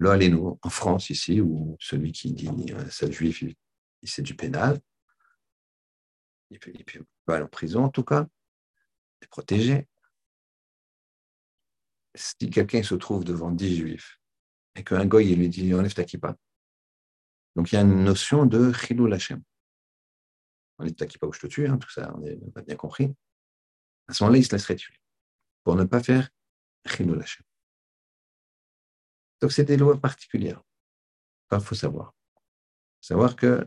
Là, 0.00 0.12
allez-nous, 0.12 0.58
en 0.62 0.70
France, 0.70 1.10
ici, 1.10 1.40
où 1.40 1.76
celui 1.80 2.12
qui 2.12 2.32
dit 2.32 2.48
euh, 2.72 3.10
juif, 3.10 3.42
c'est 4.04 4.22
du 4.22 4.34
pénal, 4.34 4.80
il 6.50 6.58
peut, 6.58 6.72
pas 7.24 7.36
aller 7.36 7.44
en 7.44 7.48
prison 7.48 7.84
en 7.84 7.90
tout 7.90 8.04
cas, 8.04 8.26
il 9.20 9.24
est 9.24 9.28
protégé 9.28 9.88
si 12.14 12.50
quelqu'un 12.50 12.82
se 12.82 12.94
trouve 12.94 13.24
devant 13.24 13.50
dix 13.50 13.76
juifs 13.76 14.20
et 14.74 14.82
qu'un 14.82 15.04
goy 15.04 15.34
lui 15.34 15.48
dit 15.48 15.74
enlève 15.74 15.94
ta 15.94 16.04
kippa, 16.04 16.36
donc 17.54 17.72
il 17.72 17.74
y 17.74 17.78
a 17.78 17.82
une 17.82 18.04
notion 18.04 18.46
de 18.46 18.72
chilou 18.72 19.06
lachem. 19.06 19.42
Enlève 20.78 20.94
ta 20.94 21.06
kippa 21.06 21.26
ou 21.26 21.32
je 21.32 21.40
te 21.40 21.46
tue, 21.48 21.66
hein, 21.66 21.76
tout 21.76 21.90
ça, 21.90 22.14
on 22.16 22.24
a 22.56 22.62
bien 22.62 22.76
compris. 22.76 23.14
À 24.06 24.14
ce 24.14 24.22
moment-là, 24.22 24.38
il 24.38 24.44
se 24.44 24.52
laisserait 24.52 24.76
tuer 24.76 24.94
pour 25.64 25.74
ne 25.76 25.84
pas 25.84 26.02
faire 26.02 26.28
chilou 26.86 27.14
lachem. 27.14 27.44
Donc 29.40 29.52
c'est 29.52 29.64
des 29.64 29.76
lois 29.76 29.98
particulières. 30.00 30.62
Il 31.52 31.60
faut 31.60 31.74
savoir. 31.74 32.14
Savoir 33.00 33.36
que 33.36 33.66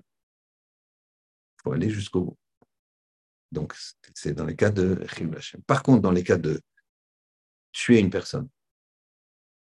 faut 1.63 1.73
aller 1.73 1.89
jusqu'au 1.89 2.21
bout. 2.21 2.37
Donc, 3.51 3.75
c'est 4.15 4.33
dans 4.33 4.45
les 4.45 4.55
cas 4.55 4.71
de. 4.71 5.05
Par 5.67 5.83
contre, 5.83 6.01
dans 6.01 6.11
les 6.11 6.23
cas 6.23 6.37
de 6.37 6.61
tuer 7.71 7.99
une 7.99 8.09
personne, 8.09 8.49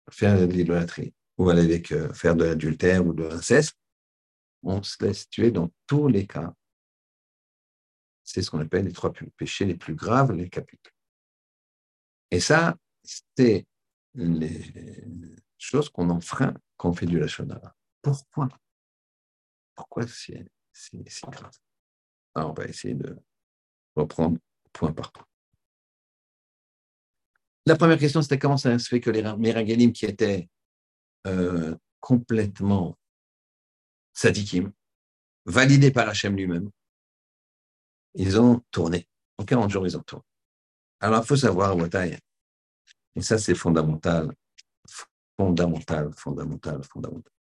faire 0.09 0.37
de 0.39 0.45
l'idolâtrie, 0.45 1.13
ou 1.37 1.49
aller 1.49 1.63
avec, 1.63 1.91
euh, 1.91 2.13
faire 2.13 2.35
de 2.35 2.45
l'adultère 2.45 3.05
ou 3.05 3.13
de 3.13 3.23
l'inceste, 3.23 3.77
on 4.63 4.83
se 4.83 5.03
laisse 5.03 5.29
tuer 5.29 5.51
dans 5.51 5.71
tous 5.87 6.07
les 6.07 6.27
cas. 6.27 6.53
C'est 8.23 8.41
ce 8.41 8.51
qu'on 8.51 8.59
appelle 8.59 8.85
les 8.85 8.93
trois 8.93 9.11
péchés 9.37 9.65
les 9.65 9.75
plus 9.75 9.95
graves, 9.95 10.31
les 10.33 10.49
capitaux. 10.49 10.91
Et 12.29 12.39
ça, 12.39 12.77
c'est 13.35 13.65
les 14.13 14.61
choses 15.61 15.89
qu'on 15.89 16.09
enfreint 16.09 16.53
quand 16.77 16.89
on 16.89 16.93
fait 16.93 17.05
du 17.05 17.19
lachonara. 17.19 17.75
Pourquoi? 18.01 18.49
Pourquoi 19.75 20.07
c'est 20.07 20.47
si 20.73 21.03
grave? 21.27 21.51
Alors, 22.33 22.51
on 22.51 22.53
va 22.53 22.65
essayer 22.65 22.95
de 22.95 23.17
reprendre 23.95 24.37
point 24.73 24.91
par 24.91 25.11
point. 25.11 25.25
La 27.65 27.75
première 27.75 27.99
question, 27.99 28.21
c'était 28.21 28.39
comment 28.39 28.57
ça 28.57 28.77
se 28.79 28.87
fait 28.87 28.99
que 28.99 29.11
les 29.11 29.21
Meragalim 29.21 29.91
qui 29.93 30.05
étaient 30.05 30.49
euh, 31.27 31.75
complètement 31.99 32.97
sadikim, 34.13 34.71
validés 35.45 35.91
par 35.91 36.09
Hachem 36.09 36.35
lui-même, 36.35 36.71
ils 38.15 38.39
ont 38.39 38.61
tourné. 38.71 39.07
En 39.37 39.45
40 39.45 39.69
jours, 39.69 39.85
ils 39.85 39.95
ont 39.95 40.03
tourné. 40.03 40.25
Alors, 40.99 41.23
il 41.23 41.27
faut 41.27 41.35
savoir, 41.35 41.77
Wataï, 41.77 42.17
et 43.15 43.21
ça, 43.21 43.37
c'est 43.37 43.55
fondamental, 43.55 44.33
fondamental, 45.41 46.13
fondamental, 46.13 46.83
fondamental. 46.83 47.33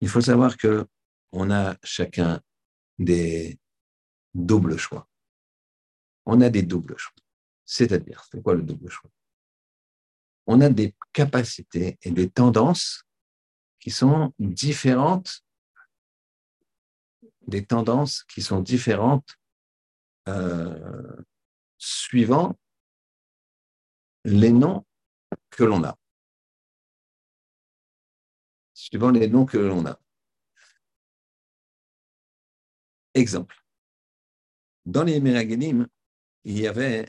Il 0.00 0.08
faut 0.08 0.22
savoir 0.22 0.56
que 0.56 0.86
on 1.32 1.50
a 1.50 1.76
chacun 1.82 2.40
des 2.98 3.58
doubles 4.34 4.78
choix. 4.78 5.06
On 6.24 6.40
a 6.40 6.48
des 6.48 6.62
doubles 6.62 6.96
choix. 6.96 7.22
C'est-à-dire, 7.64 8.24
c'est 8.30 8.42
quoi 8.42 8.54
le 8.54 8.62
double 8.62 8.88
choix? 8.90 9.10
On 10.46 10.60
a 10.62 10.70
des 10.70 10.94
capacités 11.12 11.98
et 12.02 12.10
des 12.10 12.30
tendances 12.30 13.04
qui 13.78 13.90
sont 13.90 14.32
différentes, 14.38 15.44
des 17.46 17.64
tendances 17.64 18.24
qui 18.24 18.40
sont 18.40 18.60
différentes 18.60 19.36
euh, 20.28 21.16
suivant 21.76 22.58
les 24.24 24.52
noms 24.52 24.84
que 25.50 25.64
l'on 25.64 25.84
a. 25.84 25.96
Suivant 28.82 29.12
les 29.12 29.28
noms 29.28 29.46
que 29.46 29.58
l'on 29.58 29.86
a. 29.86 29.96
Exemple. 33.14 33.54
Dans 34.84 35.04
les 35.04 35.20
Meragénim, 35.20 35.86
il 36.42 36.58
y 36.58 36.66
avait 36.66 37.08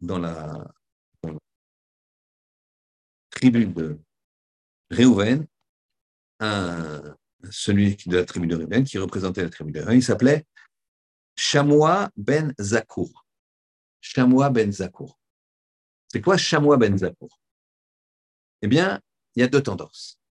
dans 0.00 0.18
la, 0.18 0.72
tribu 3.30 3.66
de 3.66 3.98
Réhouven, 4.90 5.48
un, 6.38 7.16
celui 7.50 7.96
de 8.06 8.18
la 8.18 8.24
tribu 8.24 8.46
de 8.46 8.54
Réhouven 8.54 8.84
qui 8.84 8.98
représentait 8.98 9.42
la 9.42 9.50
tribu 9.50 9.72
de 9.72 9.80
Réhouven, 9.80 9.98
il 9.98 10.04
s'appelait 10.04 10.46
Chamois 11.34 12.08
ben 12.16 12.54
Zakour. 12.60 13.26
Chamois 14.00 14.50
ben 14.50 14.70
Zakour. 14.70 15.18
C'est 16.06 16.20
quoi 16.20 16.36
Chamois 16.36 16.76
ben 16.76 16.96
Zakour? 16.96 17.40
Eh 18.62 18.68
bien, 18.68 19.00
il 19.34 19.40
y 19.40 19.42
a 19.42 19.48
deux 19.48 19.62
tendances. 19.62 20.21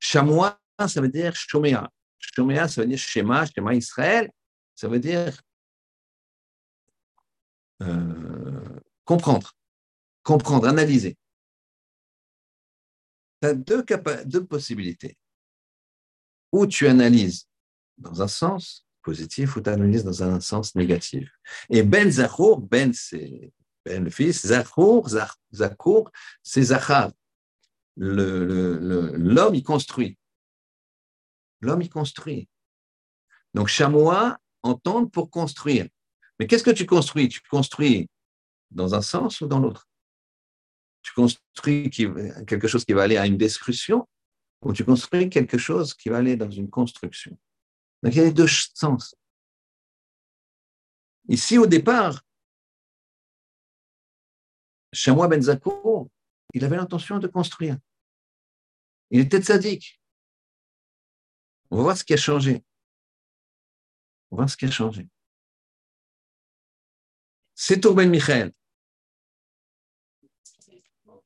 Chamois, 0.00 0.58
ça 0.78 1.00
veut 1.00 1.08
dire 1.08 1.36
Shoméa. 1.36 1.88
Shoméa, 2.18 2.66
ça 2.68 2.80
veut 2.80 2.88
dire 2.88 2.98
Shema, 2.98 3.46
Shema 3.46 3.74
Israël. 3.74 4.30
Ça 4.74 4.88
veut 4.88 4.98
dire 4.98 5.40
euh, 7.82 8.80
comprendre, 9.04 9.52
comprendre, 10.22 10.66
analyser. 10.66 11.16
Tu 13.42 13.48
as 13.48 13.54
deux, 13.54 13.84
deux 14.24 14.44
possibilités. 14.44 15.16
Ou 16.52 16.66
tu 16.66 16.86
analyses 16.88 17.46
dans 17.96 18.22
un 18.22 18.28
sens 18.28 18.86
positif 19.02 19.56
ou 19.56 19.60
tu 19.60 19.70
analyses 19.70 20.04
dans 20.04 20.22
un 20.22 20.40
sens 20.40 20.74
négatif. 20.74 21.30
Et 21.68 21.82
Ben 21.82 22.10
Zachour, 22.10 22.60
Ben 22.60 22.92
c'est 22.92 23.52
Ben 23.84 24.04
le 24.04 24.10
fils, 24.10 24.46
Zachour, 24.46 25.08
Zachour, 25.52 26.10
c'est 26.42 26.62
Zachar. 26.62 27.12
L'homme, 27.96 29.54
le, 29.54 29.60
construit. 29.62 30.16
L'homme, 31.60 31.82
il 31.82 31.90
construit. 31.90 32.48
Donc, 33.54 33.68
chamois 33.68 34.38
entendent 34.62 35.10
pour 35.10 35.30
construire. 35.30 35.88
Mais 36.38 36.46
qu'est-ce 36.46 36.64
que 36.64 36.70
tu 36.70 36.86
construis? 36.86 37.28
Tu 37.28 37.40
construis 37.42 38.08
dans 38.70 38.94
un 38.94 39.02
sens 39.02 39.40
ou 39.40 39.46
dans 39.46 39.58
l'autre? 39.58 39.88
Tu 41.02 41.12
construis 41.12 41.90
quelque 41.90 42.68
chose 42.68 42.84
qui 42.84 42.92
va 42.92 43.02
aller 43.02 43.16
à 43.16 43.26
une 43.26 43.36
destruction 43.36 44.08
ou 44.62 44.72
tu 44.72 44.84
construis 44.84 45.28
quelque 45.28 45.58
chose 45.58 45.94
qui 45.94 46.08
va 46.08 46.18
aller 46.18 46.36
dans 46.36 46.50
une 46.50 46.70
construction? 46.70 47.36
Donc, 48.02 48.14
il 48.14 48.18
y 48.18 48.20
a 48.20 48.24
les 48.24 48.32
deux 48.32 48.48
sens. 48.48 49.14
Ici, 51.28 51.58
au 51.58 51.66
départ, 51.66 52.22
Chamois 54.92 55.28
Benzako, 55.28 56.10
il 56.54 56.64
avait 56.64 56.76
l'intention 56.76 57.18
de 57.18 57.26
construire. 57.26 57.78
Il 59.10 59.20
était 59.20 59.42
sadique. 59.42 60.00
On 61.70 61.76
va 61.76 61.82
voir 61.82 61.96
ce 61.96 62.04
qui 62.04 62.14
a 62.14 62.16
changé. 62.16 62.64
On 64.30 64.36
va 64.36 64.42
voir 64.42 64.50
ce 64.50 64.56
qui 64.56 64.66
a 64.66 64.70
changé. 64.70 65.08
C'est 67.54 67.80
Tour 67.80 67.94
Ben 67.94 68.10
Michael. 68.10 68.52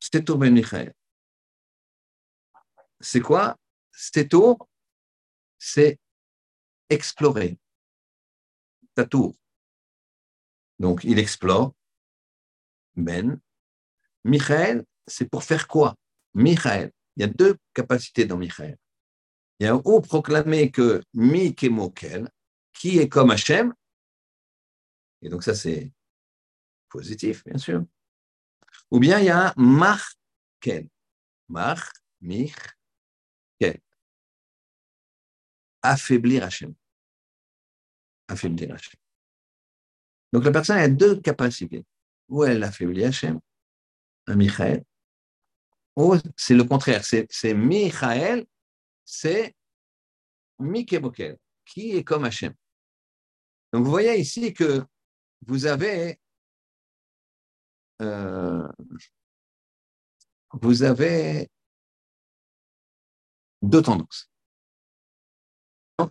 C'est 0.00 0.24
Tour 0.24 0.38
Ben 0.38 0.52
Michael. 0.52 0.94
C'est 3.00 3.20
quoi? 3.20 3.58
C'est 3.92 4.28
tour, 4.28 4.68
c'est 5.58 6.00
explorer 6.88 7.58
ta 8.94 9.04
tour. 9.04 9.36
Donc, 10.78 11.04
il 11.04 11.18
explore. 11.18 11.74
Ben. 12.96 13.40
Michael, 14.24 14.84
c'est 15.06 15.28
pour 15.28 15.44
faire 15.44 15.68
quoi? 15.68 15.94
Michael. 16.34 16.90
Il 17.16 17.20
y 17.22 17.24
a 17.24 17.28
deux 17.28 17.56
capacités 17.72 18.24
dans 18.24 18.36
Michael. 18.36 18.76
Il 19.60 19.66
y 19.66 19.68
a 19.68 19.76
ou 19.76 20.00
proclamer 20.00 20.70
que 20.70 21.02
mi 21.14 21.54
mokel, 21.70 22.28
qui 22.72 22.98
est 22.98 23.08
comme 23.08 23.30
Hachem, 23.30 23.72
et 25.22 25.28
donc 25.28 25.42
ça 25.42 25.54
c'est 25.54 25.90
positif, 26.88 27.44
bien 27.44 27.58
sûr. 27.58 27.84
Ou 28.90 28.98
bien 28.98 29.18
il 29.20 29.26
y 29.26 29.30
a 29.30 29.54
markel, 29.56 30.88
mar, 31.48 31.92
mich, 32.20 32.54
kel. 33.58 33.80
Affaiblir 35.82 36.44
Hachem. 36.44 36.74
Affaiblir 38.28 38.74
Hachem. 38.74 39.00
Donc 40.32 40.44
la 40.44 40.50
personne 40.50 40.78
a 40.78 40.88
deux 40.88 41.20
capacités. 41.20 41.86
Ou 42.28 42.44
elle 42.44 42.62
affaiblit 42.62 43.04
Hachem, 43.04 43.40
un 44.26 44.36
Michael, 44.36 44.84
ou 45.96 46.16
c'est 46.36 46.54
le 46.54 46.64
contraire, 46.64 47.04
c'est 47.04 47.54
Michael, 47.54 48.46
c'est 49.04 49.54
Mikebokel, 50.58 51.38
qui 51.64 51.96
est 51.96 52.04
comme 52.04 52.24
Hachem. 52.24 52.54
Donc 53.72 53.84
vous 53.84 53.90
voyez 53.90 54.18
ici 54.18 54.52
que 54.52 54.84
vous 55.46 55.66
avez 55.66 56.18
euh, 58.02 58.68
deux 63.62 63.82
tendances. 63.82 64.30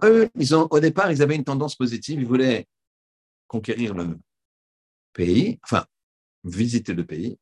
eux, 0.04 0.30
au 0.69 0.80
départ, 0.80 1.12
ils 1.12 1.22
avaient 1.22 1.36
une 1.36 1.43
tendance 1.43 1.76
positive, 1.76 2.19
ils 2.22 2.28
voulaient 2.28 2.67
conquérir 3.48 3.93
le 3.93 4.19
pays, 5.13 5.60
enfin, 5.63 5.86
visiter 6.43 6.93
le 6.93 7.06
pays. 7.06 7.38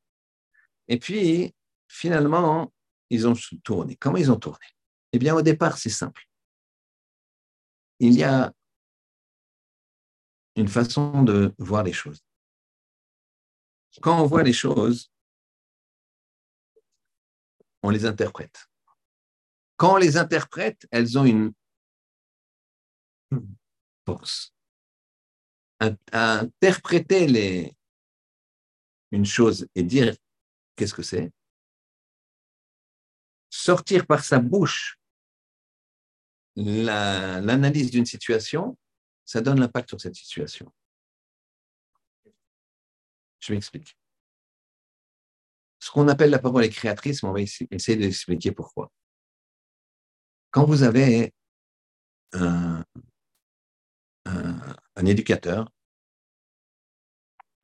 Et 0.87 0.99
puis, 0.99 1.53
finalement, 1.91 2.73
ils 3.09 3.27
ont 3.27 3.35
tourné. 3.63 3.95
Comment 3.97 4.17
ils 4.17 4.31
ont 4.31 4.39
tourné? 4.39 4.65
Eh 5.11 5.19
bien, 5.19 5.35
au 5.35 5.41
départ, 5.41 5.77
c'est 5.77 5.89
simple. 5.89 6.25
Il 7.99 8.13
y 8.13 8.23
a 8.23 8.53
une 10.55 10.69
façon 10.69 11.23
de 11.23 11.53
voir 11.57 11.83
les 11.83 11.93
choses. 11.93 12.23
Quand 14.01 14.21
on 14.21 14.25
voit 14.25 14.43
les 14.43 14.53
choses, 14.53 15.11
on 17.83 17.89
les 17.89 18.05
interprète. 18.05 18.69
Quand 19.75 19.95
on 19.95 19.97
les 19.97 20.15
interprète, 20.15 20.87
elles 20.91 21.19
ont 21.19 21.25
une 21.25 21.53
force. 24.05 24.53
interpréter 26.11 27.75
une 29.11 29.25
chose 29.25 29.67
et 29.75 29.83
dire 29.83 30.15
qu'est-ce 30.75 30.93
que 30.93 31.03
c'est, 31.03 31.31
sortir 33.51 34.07
par 34.07 34.23
sa 34.23 34.39
bouche 34.39 34.97
l'analyse 36.55 37.91
d'une 37.91 38.05
situation, 38.05 38.77
ça 39.25 39.41
donne 39.41 39.59
l'impact 39.59 39.89
sur 39.89 40.01
cette 40.01 40.15
situation. 40.15 40.73
Je 43.39 43.53
m'explique. 43.53 43.95
Ce 45.79 45.91
qu'on 45.91 46.07
appelle 46.07 46.29
la 46.29 46.39
parole 46.39 46.63
est 46.63 46.69
créatrice, 46.69 47.23
mais 47.23 47.29
on 47.29 47.33
va 47.33 47.41
essayer 47.41 47.97
d'expliquer 47.97 48.51
pourquoi. 48.51 48.91
Quand 50.51 50.65
vous 50.65 50.83
avez 50.83 51.33
un, 52.33 52.83
un 54.25 55.05
éducateur, 55.05 55.71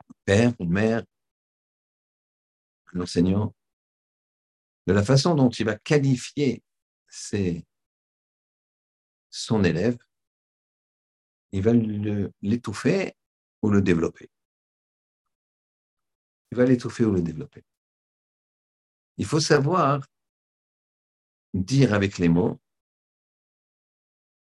un 0.09 0.13
père, 0.25 0.53
une 0.59 0.71
mère, 0.71 1.03
un 2.93 3.01
enseignant, 3.01 3.53
de 4.87 4.93
la 4.93 5.03
façon 5.03 5.35
dont 5.35 5.49
il 5.49 5.65
va 5.65 5.77
qualifier 5.77 6.63
son 9.29 9.63
élève, 9.65 9.97
il 11.51 11.61
va 11.61 11.73
l'étouffer 12.41 13.13
ou 13.61 13.69
le 13.69 13.81
développer. 13.81 14.29
Il 16.51 16.57
va 16.57 16.63
l'étouffer 16.63 17.03
ou 17.03 17.11
le 17.11 17.21
développer. 17.21 17.65
Il 19.17 19.25
faut 19.25 19.41
savoir 19.41 20.07
dire 21.53 21.93
avec 21.93 22.17
les 22.17 22.29
mots, 22.29 22.61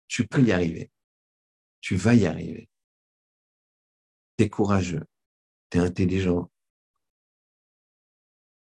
tu 0.08 0.26
peux 0.26 0.42
y 0.42 0.50
arriver, 0.50 0.90
tu 1.80 1.94
vas 1.94 2.14
y 2.14 2.26
arriver. 2.26 2.68
Tu 4.36 4.44
es 4.44 4.48
courageux, 4.48 5.06
tu 5.70 5.78
es 5.78 5.80
intelligent, 5.80 6.50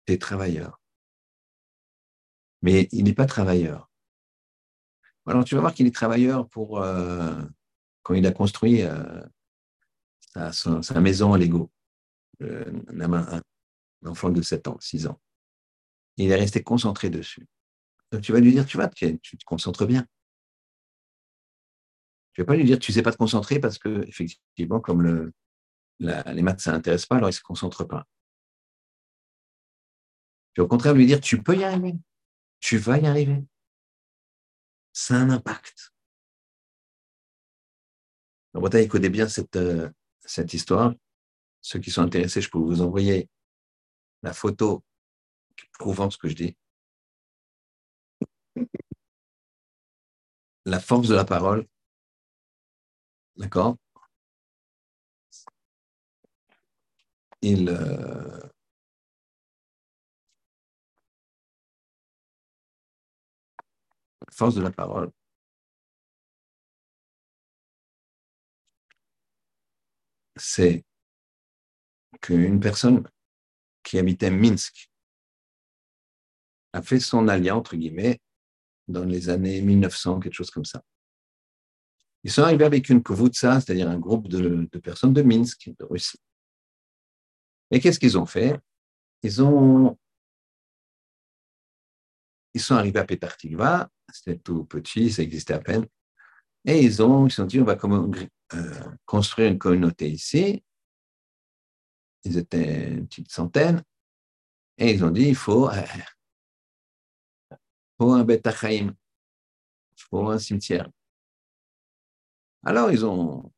tu 0.05 0.13
es 0.13 0.17
travailleur 0.17 0.80
mais 2.61 2.87
il 2.91 3.03
n'est 3.03 3.13
pas 3.13 3.25
travailleur. 3.25 3.89
Alors 5.25 5.43
tu 5.43 5.55
vas 5.55 5.61
voir 5.61 5.73
qu'il 5.73 5.87
est 5.87 5.95
travailleur 5.95 6.47
pour 6.49 6.81
euh, 6.81 7.41
quand 8.03 8.13
il 8.13 8.25
a 8.25 8.31
construit 8.31 8.81
euh, 8.81 9.21
sa, 10.33 10.99
maison 10.99 11.33
à 11.33 11.37
Lego, 11.37 11.71
euh, 12.41 12.71
un, 12.89 13.41
enfant 14.05 14.29
de 14.29 14.41
7 14.41 14.67
ans, 14.67 14.77
6 14.79 15.07
ans. 15.07 15.19
Il 16.17 16.31
est 16.31 16.35
resté 16.35 16.63
concentré 16.63 17.09
dessus. 17.09 17.47
Donc 18.11 18.21
tu 18.21 18.31
vas 18.31 18.39
lui 18.39 18.51
dire, 18.51 18.65
tu 18.65 18.77
vas, 18.77 18.87
tu, 18.89 19.17
te 19.19 19.45
concentres 19.45 19.85
bien. 19.85 20.05
Tu 22.33 22.41
ne 22.41 22.45
vas 22.45 22.47
pas 22.47 22.57
lui 22.57 22.65
dire, 22.65 22.79
tu 22.79 22.91
ne 22.91 22.95
sais 22.95 23.01
pas 23.01 23.11
te 23.11 23.17
concentrer 23.17 23.59
parce 23.59 23.77
que, 23.77 24.05
effectivement, 24.07 24.79
comme 24.79 25.01
le, 25.01 25.33
les 25.99 26.41
maths, 26.41 26.61
ça 26.61 26.71
n'intéresse 26.71 27.05
pas, 27.05 27.17
alors 27.17 27.29
il 27.29 27.33
ne 27.33 27.37
se 27.37 27.41
concentre 27.41 27.83
pas. 27.85 28.05
Tu 30.53 30.61
vas 30.61 30.65
au 30.65 30.67
contraire 30.67 30.93
lui 30.93 31.05
dire, 31.05 31.21
tu 31.21 31.41
peux 31.41 31.55
y 31.55 31.63
arriver 31.63 31.95
tu 32.61 32.77
vas 32.77 32.97
y 32.99 33.05
arriver. 33.05 33.43
A 35.09 35.15
un 35.15 35.29
impact. 35.29 35.91
En 38.53 38.59
Bretagne, 38.59 38.83
écoutez 38.83 39.09
bien 39.09 39.27
cette, 39.27 39.55
euh, 39.55 39.89
cette 40.19 40.53
histoire. 40.53 40.93
Ceux 41.61 41.79
qui 41.79 41.91
sont 41.91 42.01
intéressés, 42.01 42.41
je 42.41 42.49
peux 42.49 42.59
vous 42.59 42.81
envoyer 42.81 43.29
la 44.21 44.33
photo 44.33 44.83
prouvant 45.73 46.09
ce 46.09 46.17
que 46.17 46.29
je 46.29 46.35
dis. 46.35 46.57
La 50.65 50.79
force 50.79 51.07
de 51.07 51.15
la 51.15 51.25
parole. 51.25 51.67
D'accord? 53.37 53.77
Il, 57.41 57.69
euh, 57.69 58.39
force 64.33 64.55
de 64.55 64.61
la 64.61 64.71
parole. 64.71 65.11
C'est 70.35 70.83
qu'une 72.21 72.59
personne 72.59 73.03
qui 73.83 73.97
habitait 73.99 74.31
Minsk 74.31 74.89
a 76.73 76.81
fait 76.81 76.99
son 76.99 77.27
alliance, 77.27 77.59
entre 77.59 77.75
guillemets, 77.75 78.19
dans 78.87 79.03
les 79.03 79.29
années 79.29 79.61
1900, 79.61 80.19
quelque 80.19 80.33
chose 80.33 80.51
comme 80.51 80.65
ça. 80.65 80.83
Ils 82.23 82.31
sont 82.31 82.43
arrivés 82.43 82.65
avec 82.65 82.89
une 82.89 83.01
kovutsa, 83.01 83.59
c'est-à-dire 83.59 83.89
un 83.89 83.97
groupe 83.97 84.27
de, 84.27 84.65
personnes 84.79 85.13
de 85.13 85.21
Minsk, 85.21 85.71
de 85.77 85.85
Russie. 85.85 86.19
Et 87.71 87.79
qu'est-ce 87.79 87.99
qu'ils 87.99 88.17
ont 88.17 88.25
fait? 88.25 88.59
Ils 89.23 89.41
ont 89.41 89.97
ils 92.53 92.61
sont 92.61 92.75
arrivés 92.75 92.99
à 92.99 93.05
Petartikva, 93.05 93.89
c'était 94.11 94.37
tout 94.37 94.65
petit, 94.65 95.11
ça 95.11 95.21
existait 95.21 95.53
à 95.53 95.59
peine, 95.59 95.85
et 96.65 96.81
ils 96.81 97.01
ont, 97.01 97.27
ils 97.27 97.45
dit, 97.47 97.59
on 97.59 97.63
va 97.63 97.77
euh, 98.53 98.95
construire 99.05 99.51
une 99.51 99.57
communauté 99.57 100.09
ici. 100.09 100.63
Ils 102.23 102.37
étaient 102.37 102.89
une 102.89 103.07
petite 103.07 103.31
centaine, 103.31 103.83
et 104.77 104.91
ils 104.91 105.03
ont 105.03 105.09
dit, 105.09 105.29
il 105.29 105.35
faut, 105.35 105.69
euh, 105.69 105.81
faut 107.97 108.11
un 108.11 108.23
Betachaim, 108.23 108.93
il 109.97 110.03
faut 110.09 110.29
un 110.29 110.37
cimetière. 110.37 110.89
Alors, 112.63 112.91
ils 112.91 113.03
ont 113.03 113.51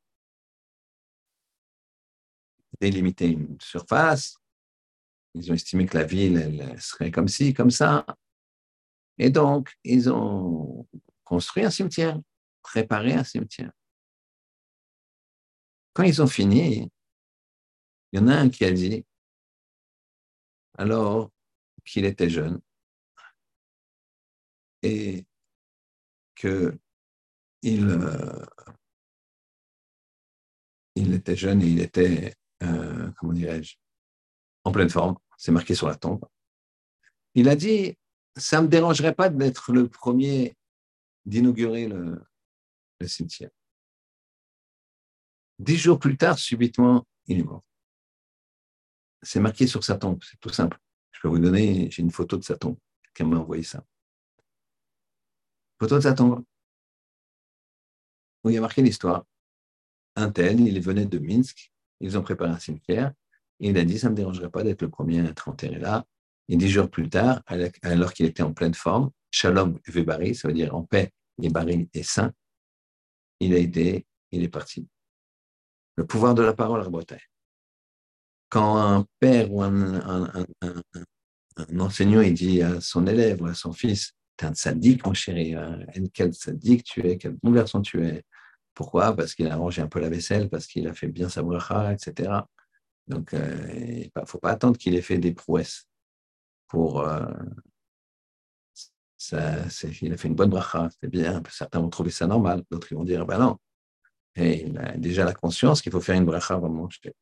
délimité 2.80 3.28
une 3.28 3.60
surface, 3.60 4.38
ils 5.34 5.52
ont 5.52 5.56
estimé 5.56 5.86
que 5.86 5.98
la 5.98 6.06
ville 6.06 6.76
serait 6.80 7.12
comme 7.12 7.28
ci, 7.28 7.54
comme 7.54 7.72
ça. 7.72 8.06
Et 9.24 9.30
donc, 9.30 9.74
ils 9.86 10.10
ont 10.10 10.86
construit 11.24 11.64
un 11.64 11.70
cimetière, 11.70 12.20
préparé 12.62 13.14
un 13.14 13.24
cimetière. 13.24 13.72
Quand 15.94 16.04
ils 16.04 16.22
ont 16.22 16.28
fini, 16.28 16.92
il 18.12 18.20
y 18.20 18.22
en 18.22 18.28
a 18.28 18.36
un 18.36 18.50
qui 18.50 18.66
a 18.66 18.72
dit, 18.74 19.06
alors 20.78 21.32
qu'il 21.86 22.04
était 22.04 22.30
jeune 22.30 22.60
et 24.82 25.26
que 26.36 26.78
il, 27.62 27.88
euh, 27.88 28.46
il 30.96 31.14
était 31.14 31.38
jeune 31.38 31.62
et 31.62 31.68
il 31.68 31.80
était, 31.80 32.36
euh, 32.62 33.10
comment 33.18 33.32
dirais-je, 33.32 33.78
en 34.66 34.74
pleine 34.74 34.90
forme, 34.90 35.18
c'est 35.38 35.54
marqué 35.54 35.76
sur 35.76 35.88
la 35.88 35.96
tombe. 35.96 36.26
Il 37.36 37.48
a 37.48 37.56
dit, 37.56 37.96
ça 38.36 38.58
ne 38.58 38.64
me 38.64 38.68
dérangerait 38.68 39.14
pas 39.14 39.30
d'être 39.30 39.72
le 39.72 39.88
premier 39.88 40.56
d'inaugurer 41.26 41.88
le, 41.88 42.22
cimetière. 43.06 43.50
Dix 45.60 45.78
jours 45.78 46.00
plus 46.00 46.18
tard, 46.18 46.40
subitement, 46.40 47.06
il 47.28 47.40
est 47.40 47.44
mort. 47.44 47.64
C'est 49.22 49.40
marqué 49.40 49.68
sur 49.68 49.84
sa 49.84 49.98
tombe, 49.98 50.22
c'est 50.24 50.40
tout 50.40 50.50
simple. 50.50 50.78
Je 51.12 51.20
peux 51.22 51.28
vous 51.28 51.40
donner, 51.40 51.90
j'ai 51.92 52.02
une 52.02 52.12
photo 52.12 52.38
de 52.38 52.44
sa 52.44 52.58
tombe. 52.58 52.78
Quelqu'un 53.04 53.30
m'a 53.30 53.40
envoyé 53.40 53.64
ça. 53.64 53.86
Photo 55.80 55.96
de 55.96 56.02
sa 56.02 56.14
tombe. 56.14 56.44
Où 58.44 58.50
il 58.50 58.56
y 58.56 58.58
a 58.58 58.62
marqué 58.62 58.82
l'histoire. 58.82 59.26
Un 60.16 60.32
tel, 60.32 60.60
il 60.62 60.80
venait 60.82 61.06
de 61.06 61.20
Minsk, 61.20 61.72
ils 62.00 62.18
ont 62.18 62.22
préparé 62.22 62.52
un 62.52 62.60
cimetière, 62.60 63.14
et 63.60 63.70
il 63.70 63.78
a 63.78 63.86
dit, 63.86 64.00
ça 64.00 64.08
ne 64.08 64.12
me 64.12 64.18
dérangerait 64.18 64.50
pas 64.50 64.64
d'être 64.64 64.82
le 64.82 64.90
premier 64.90 65.22
à 65.22 65.26
être 65.26 65.48
enterré 65.48 65.80
là, 65.80 66.06
et 66.50 66.58
dix 66.58 66.70
jours 66.70 66.90
plus 66.90 67.10
tard, 67.10 67.42
alors 67.82 68.14
qu'il 68.14 68.26
était 68.26 68.44
en 68.44 68.54
pleine 68.54 68.74
forme, 68.74 69.12
Shalom 69.32 69.80
Vebari, 69.88 70.36
ça 70.36 70.48
veut 70.48 70.54
dire 70.54 70.76
en 70.76 70.84
paix, 70.84 71.12
et 71.42 71.50
Bari 71.50 71.90
est 71.94 72.04
saint, 72.04 72.32
il 73.40 73.54
a 73.54 73.58
été, 73.58 74.06
il 74.32 74.44
est 74.44 74.50
parti. 74.50 74.88
Le 75.96 76.06
pouvoir 76.06 76.36
de 76.36 76.44
la 76.44 76.54
parole 76.54 76.82
à 76.82 76.90
Bretagne. 76.90 77.20
Quand 78.50 78.78
un 78.78 79.06
père 79.20 79.52
ou 79.52 79.64
un, 79.64 80.46
enseignant 81.80 82.22
dit 82.22 82.62
à 82.62 82.82
son 82.82 83.08
élève 83.08 83.42
ou 83.42 83.48
à 83.48 83.54
son 83.54 83.74
fils, 83.74 84.14
t'es 84.38 84.46
un 84.46 84.54
sadique, 84.54 85.06
mon 85.06 85.14
chéri, 85.14 85.56
hein, 85.56 85.80
quel 86.14 86.34
sadique 86.34 86.84
tu 86.84 87.08
es, 87.08 87.18
quel 87.18 87.36
bon 87.42 87.52
garçon 87.52 87.82
tu 87.82 88.06
es. 88.06 88.24
Pourquoi? 88.74 89.16
Parce 89.16 89.36
qu'il 89.36 89.48
a 89.48 89.56
rangé 89.56 89.82
un 89.82 89.88
peu 89.88 90.00
la 90.00 90.10
vaisselle, 90.10 90.50
parce 90.50 90.68
qu'il 90.68 90.88
a 90.88 90.94
fait 90.94 91.08
bien 91.08 91.30
sa 91.30 91.44
bracha, 91.44 91.94
etc. 91.94 92.32
Donc, 93.08 93.34
euh, 93.34 93.68
il 93.74 94.12
ne 94.16 94.26
faut 94.26 94.40
pas 94.40 94.52
attendre 94.52 94.78
qu'il 94.78 94.96
ait 94.96 95.02
fait 95.02 95.18
des 95.18 95.34
prouesses 95.34 95.88
pour. 96.74 97.02
Euh, 97.02 97.24
ça, 99.16 99.58
il 100.02 100.12
a 100.12 100.18
fait 100.18 100.28
une 100.28 100.34
bonne 100.34 100.50
bracha, 100.50 100.90
c'est 101.00 101.08
bien. 101.08 101.42
Certains 101.50 101.80
vont 101.80 101.90
trouver 101.90 102.10
ça 102.10 102.26
normal, 102.26 102.64
d'autres 102.72 102.94
vont 102.96 103.04
dire 103.04 103.28
ben 103.28 103.38
non. 103.38 103.58
Et 104.36 104.64
il 104.64 104.78
a 104.80 104.98
déjà 104.98 105.24
la 105.24 105.36
conscience 105.36 105.84
qu'il 105.84 105.92
faut 105.92 106.02
faire 106.02 106.16
une 106.16 106.26
bracha 106.26 106.56
avant 106.56 106.70
de 106.70 106.74
manger. 106.74 107.14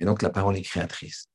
Et 0.00 0.06
donc 0.06 0.22
la 0.22 0.30
parole 0.30 0.56
est 0.56 0.62
créatrice. 0.62 1.28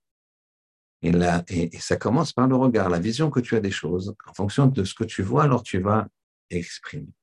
Et, 1.04 1.12
et, 1.50 1.80
ça 1.80 1.96
commence 1.96 2.34
par 2.34 2.48
le 2.48 2.56
regard, 2.56 2.90
la 2.90 3.00
vision 3.00 3.30
que 3.30 3.40
tu 3.40 3.56
as 3.56 3.60
des 3.60 3.72
choses. 3.72 4.16
En 4.26 4.34
fonction 4.34 4.66
de 4.66 4.84
ce 4.84 4.96
que 4.96 5.04
tu 5.04 5.22
vois, 5.22 5.44
alors 5.44 5.62
tu 5.62 5.80
vas 5.80 6.08
exprimer. 6.50 7.14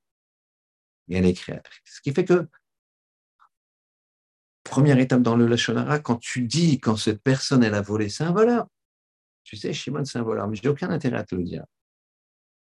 Et 1.08 1.16
elle 1.16 1.26
est 1.26 1.34
créatrice. 1.34 1.80
Ce 1.84 2.00
qui 2.00 2.12
fait 2.12 2.24
que, 2.24 2.48
première 4.62 4.98
étape 5.00 5.22
dans 5.22 5.34
le 5.34 5.46
Lachonara, 5.48 5.98
quand 5.98 6.18
tu 6.18 6.42
dis, 6.42 6.78
quand 6.78 6.96
cette 6.96 7.22
personne, 7.22 7.64
elle 7.64 7.74
a 7.74 7.82
volé, 7.82 8.08
c'est 8.10 8.24
un 8.24 8.32
voleur. 8.32 8.68
Tu 9.50 9.56
sais, 9.56 9.72
Shimon, 9.72 10.04
c'est 10.04 10.20
un 10.20 10.22
voleur, 10.22 10.46
mais 10.46 10.54
je 10.54 10.62
n'ai 10.62 10.68
aucun 10.68 10.90
intérêt 10.90 11.16
à 11.16 11.24
te 11.24 11.34
le 11.34 11.42
dire. 11.42 11.64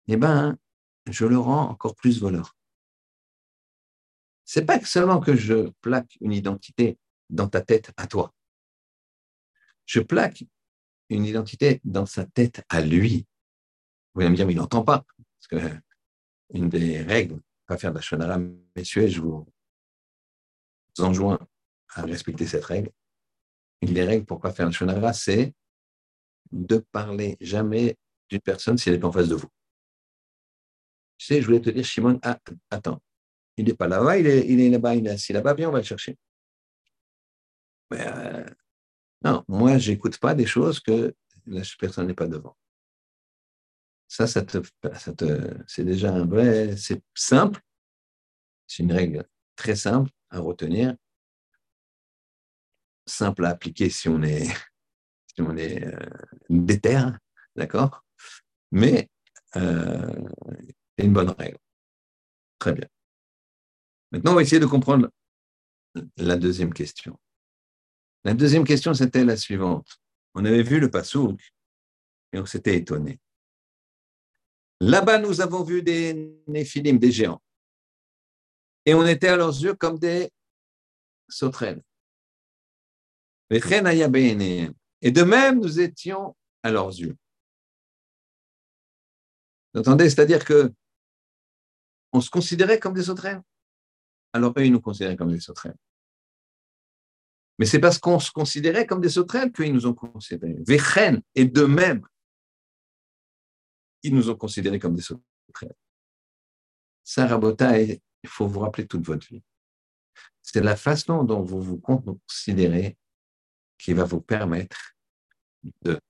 Eh 0.08 0.16
bien, 0.16 0.58
je 1.08 1.24
le 1.24 1.38
rends 1.38 1.70
encore 1.70 1.94
plus 1.94 2.20
voleur. 2.20 2.56
C'est 4.44 4.64
pas 4.64 4.80
seulement 4.80 5.20
que 5.20 5.36
je 5.36 5.70
plaque 5.82 6.18
une 6.20 6.32
identité 6.32 6.98
dans 7.30 7.46
ta 7.46 7.60
tête 7.60 7.92
à 7.96 8.08
toi. 8.08 8.34
Je 9.86 10.00
plaque 10.00 10.42
une 11.10 11.24
identité 11.24 11.80
dans 11.84 12.06
sa 12.06 12.24
tête 12.24 12.64
à 12.68 12.80
lui. 12.80 13.24
Vous 14.14 14.22
allez 14.22 14.30
me 14.30 14.34
dire, 14.34 14.44
mais 14.44 14.54
il 14.54 14.58
n'entend 14.58 14.82
pas. 14.82 15.04
Parce 15.38 15.62
que 15.62 15.80
une 16.54 16.68
des 16.70 17.02
règles, 17.02 17.40
pas 17.66 17.78
faire 17.78 18.02
shonara, 18.02 18.40
messieurs, 18.74 19.06
je 19.06 19.20
vous 19.20 19.46
enjoins 20.98 21.38
à 21.90 22.02
respecter 22.02 22.48
cette 22.48 22.64
règle. 22.64 22.90
Une 23.80 23.94
des 23.94 24.02
règles 24.02 24.26
pour 24.26 24.40
pas 24.40 24.52
faire 24.52 24.66
la 24.66 24.72
shonara, 24.72 25.12
c'est 25.12 25.54
de 26.52 26.78
parler 26.78 27.36
jamais 27.40 27.96
d'une 28.28 28.40
personne 28.40 28.78
si 28.78 28.88
elle 28.88 28.96
est 28.96 29.04
en 29.04 29.12
face 29.12 29.28
de 29.28 29.34
vous. 29.34 29.48
Tu 31.16 31.26
sais, 31.26 31.40
je 31.40 31.46
voulais 31.46 31.60
te 31.60 31.70
dire, 31.70 31.84
Shimon, 31.84 32.18
ah, 32.22 32.38
attends, 32.70 33.00
il 33.56 33.66
n'est 33.66 33.74
pas 33.74 33.88
là-bas, 33.88 34.18
il 34.18 34.26
est, 34.26 34.46
il 34.48 34.60
est 34.60 34.70
là-bas, 34.70 34.94
il 34.94 35.06
est 35.06 35.10
assis 35.10 35.32
là-bas, 35.32 35.54
viens, 35.54 35.68
on 35.68 35.72
va 35.72 35.78
le 35.78 35.84
chercher. 35.84 36.18
Mais 37.90 38.06
euh, 38.06 38.44
non, 39.22 39.44
moi, 39.48 39.78
je 39.78 39.92
n'écoute 39.92 40.18
pas 40.18 40.34
des 40.34 40.46
choses 40.46 40.80
que 40.80 41.14
la 41.46 41.62
personne 41.78 42.06
n'est 42.06 42.14
pas 42.14 42.26
devant. 42.26 42.56
Ça, 44.08 44.26
ça 44.26 44.42
te, 44.42 44.58
ça 44.94 45.12
te, 45.12 45.54
c'est 45.66 45.84
déjà 45.84 46.12
un 46.12 46.26
vrai, 46.26 46.76
c'est 46.76 47.02
simple, 47.14 47.60
c'est 48.66 48.82
une 48.82 48.92
règle 48.92 49.24
très 49.56 49.76
simple 49.76 50.10
à 50.30 50.40
retenir, 50.40 50.96
simple 53.06 53.44
à 53.44 53.50
appliquer 53.50 53.90
si 53.90 54.08
on 54.08 54.22
est 54.22 54.48
si 55.34 55.42
on 55.42 55.56
est 55.56 55.84
euh, 55.84 55.98
déter, 56.48 57.00
d'accord? 57.56 58.04
Mais 58.70 59.08
euh, 59.56 60.12
c'est 60.96 61.04
une 61.04 61.12
bonne 61.12 61.30
règle. 61.30 61.58
Très 62.58 62.72
bien. 62.72 62.86
Maintenant, 64.12 64.32
on 64.32 64.36
va 64.36 64.42
essayer 64.42 64.60
de 64.60 64.66
comprendre 64.66 65.10
la 66.16 66.36
deuxième 66.36 66.72
question. 66.72 67.18
La 68.24 68.34
deuxième 68.34 68.64
question, 68.64 68.94
c'était 68.94 69.24
la 69.24 69.36
suivante. 69.36 69.98
On 70.34 70.44
avait 70.44 70.62
vu 70.62 70.80
le 70.80 70.90
Passouk 70.90 71.40
et 72.32 72.38
on 72.38 72.46
s'était 72.46 72.76
étonné. 72.76 73.20
Là-bas, 74.80 75.18
nous 75.18 75.40
avons 75.40 75.62
vu 75.62 75.82
des 75.82 76.40
néphilim, 76.46 76.98
des 76.98 77.12
géants. 77.12 77.42
Et 78.86 78.94
on 78.94 79.06
était 79.06 79.28
à 79.28 79.36
leurs 79.36 79.62
yeux 79.62 79.74
comme 79.74 79.98
des 79.98 80.30
sauterelles. 81.28 81.82
Et 85.04 85.10
de 85.10 85.22
même, 85.22 85.60
nous 85.60 85.80
étions 85.80 86.34
à 86.62 86.70
leurs 86.70 86.88
yeux. 86.88 87.14
Vous 89.72 89.80
entendez? 89.80 90.08
C'est-à-dire 90.08 90.44
que 90.44 90.72
on 92.12 92.22
se 92.22 92.30
considérait 92.30 92.80
comme 92.80 92.94
des 92.94 93.02
sauterelles. 93.02 93.42
Alors 94.32 94.54
eux, 94.56 94.64
ils 94.64 94.72
nous 94.72 94.80
considéraient 94.80 95.16
comme 95.16 95.30
des 95.30 95.40
sauterelles. 95.40 95.76
Mais 97.58 97.66
c'est 97.66 97.80
parce 97.80 97.98
qu'on 97.98 98.18
se 98.18 98.30
considérait 98.30 98.86
comme 98.86 99.02
des 99.02 99.10
sauterelles 99.10 99.52
qu'ils 99.52 99.74
nous 99.74 99.86
ont 99.86 99.94
considérés. 99.94 100.56
Et 101.34 101.44
de 101.44 101.64
même, 101.64 102.06
ils 104.02 104.14
nous 104.14 104.30
ont 104.30 104.36
considérés 104.36 104.78
comme 104.78 104.94
des 104.94 105.02
sauterelles. 105.02 105.76
Ça, 107.02 107.26
Rabota, 107.26 107.78
il 107.78 108.00
faut 108.26 108.46
vous 108.46 108.60
rappeler 108.60 108.86
toute 108.86 109.04
votre 109.04 109.26
vie. 109.26 109.42
C'est 110.40 110.62
la 110.62 110.76
façon 110.76 111.24
dont 111.24 111.42
vous 111.42 111.60
vous 111.60 111.78
considérez 111.78 112.96
qui 113.76 113.92
va 113.92 114.04
vous 114.04 114.20
permettre 114.22 114.93
de 115.82 116.00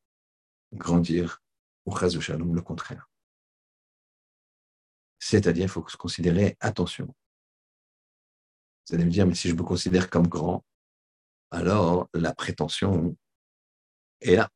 grandir 0.73 1.43
ou 1.87 1.95
le 1.95 2.63
contraire. 2.63 3.09
C'est-à-dire, 5.19 5.65
il 5.65 5.69
faut 5.69 5.87
se 5.89 5.97
considérer 5.97 6.57
attention. 6.61 7.15
Vous 8.87 8.95
allez 8.95 9.05
me 9.05 9.11
dire, 9.11 9.27
mais 9.27 9.35
si 9.35 9.49
je 9.49 9.55
me 9.55 9.63
considère 9.63 10.11
comme 10.11 10.29
grand, 10.29 10.65
alors 11.51 12.09
la 12.15 12.35
prétention 12.35 13.17
est 14.21 14.37
là. 14.37 14.51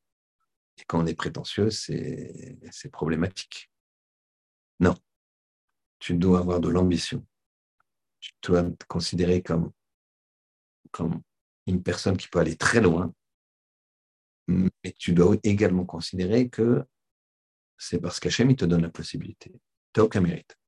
Et 0.79 0.85
quand 0.87 1.01
on 1.03 1.07
est 1.07 1.15
prétentieux, 1.15 1.71
c'est 1.71 2.91
problématique. 2.93 3.71
Non, 4.81 4.97
tu 5.99 6.15
dois 6.15 6.39
avoir 6.41 6.61
de 6.61 6.69
l'ambition. 6.69 7.27
Tu 8.21 8.33
dois 8.43 8.63
te 8.63 8.85
considérer 8.87 9.43
comme, 9.43 9.73
comme 10.91 11.23
une 11.67 11.83
personne 11.83 12.17
qui 12.17 12.29
peut 12.29 12.39
aller 12.39 12.57
très 12.57 12.81
loin, 12.81 13.13
mais 14.49 14.93
tu 14.99 15.13
dois 15.13 15.37
également 15.43 15.85
considérer 15.85 16.49
que 16.49 16.85
c'est 17.77 18.01
parce 18.01 18.19
qu'Hachem, 18.19 18.51
il 18.51 18.57
te 18.57 18.65
donne 18.65 18.83
la 18.83 18.91
possibilité. 18.91 19.53
Tu 19.93 20.01
n'as 20.01 20.05
aucun 20.05 20.21
mérite. 20.21 20.59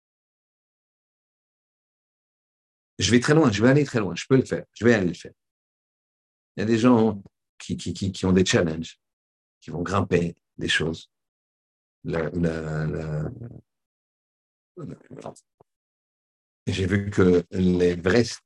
Je 2.99 3.11
vais 3.11 3.21
très 3.21 3.35
loin, 3.35 3.51
je 3.51 3.62
vais 3.62 3.71
aller 3.71 3.85
très 3.85 3.99
loin, 3.99 4.14
je 4.14 4.27
peux 4.29 4.37
le 4.37 4.45
faire, 4.45 4.64
je 4.75 4.85
vais 4.85 4.95
aller 4.95 5.09
le 5.09 5.14
faire. 5.14 5.33
Il 6.57 6.61
y 6.61 6.62
a 6.62 6.66
des 6.66 6.79
gens 6.79 7.23
qui, 7.59 7.77
qui, 7.77 7.95
qui, 7.95 8.27
ont 8.27 8.33
des 8.33 8.45
challenges, 8.45 9.01
qui 9.61 9.71
vont 9.71 9.83
grimper 9.83 10.37
des 10.59 10.69
choses. 10.69 11.11
J'ai 16.66 16.87
vu 16.87 17.11
que 17.11 17.43
l'Everest, 17.51 18.43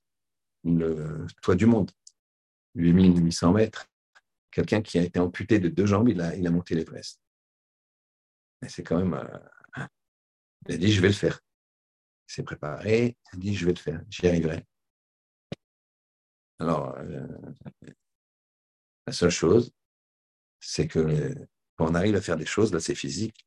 le 0.63 1.27
toit 1.43 1.57
du 1.57 1.67
monde, 1.67 1.91
8800 2.77 3.53
mètres, 3.53 3.87
quelqu'un 4.55 4.83
qui 4.83 4.99
a 4.99 5.03
été 5.03 5.19
amputé 5.19 5.59
de 5.59 5.69
deux 5.69 5.87
jambes, 5.87 6.09
il 6.09 6.21
a, 6.21 6.35
il 6.37 6.47
a 6.47 6.51
monté 6.51 6.77
l'Everest. 6.77 7.21
C'est 8.69 8.85
quand 8.85 8.99
même. 8.99 9.15
Euh, 9.15 9.87
il 10.69 10.75
a 10.77 10.79
dit, 10.79 10.93
je 10.93 11.01
vais 11.01 11.09
le 11.09 11.15
faire. 11.15 11.41
Il 12.29 12.33
s'est 12.33 12.43
préparé, 12.45 13.19
il 13.33 13.37
a 13.37 13.39
dit, 13.39 13.55
je 13.55 13.67
vais 13.67 13.73
le 13.73 13.79
faire, 13.79 14.01
j'y 14.09 14.27
arriverai. 14.27 14.65
Alors, 16.61 16.97
euh, 16.99 17.27
la 19.07 19.13
seule 19.13 19.31
chose, 19.31 19.73
c'est 20.61 20.87
que 20.87 21.35
quand 21.77 21.91
on 21.91 21.95
arrive 21.95 22.15
à 22.15 22.23
faire 22.23 22.37
des 22.37 22.47
choses, 22.47 22.73
là, 22.73 22.81
c'est 22.81 22.95
physique. 22.95 23.47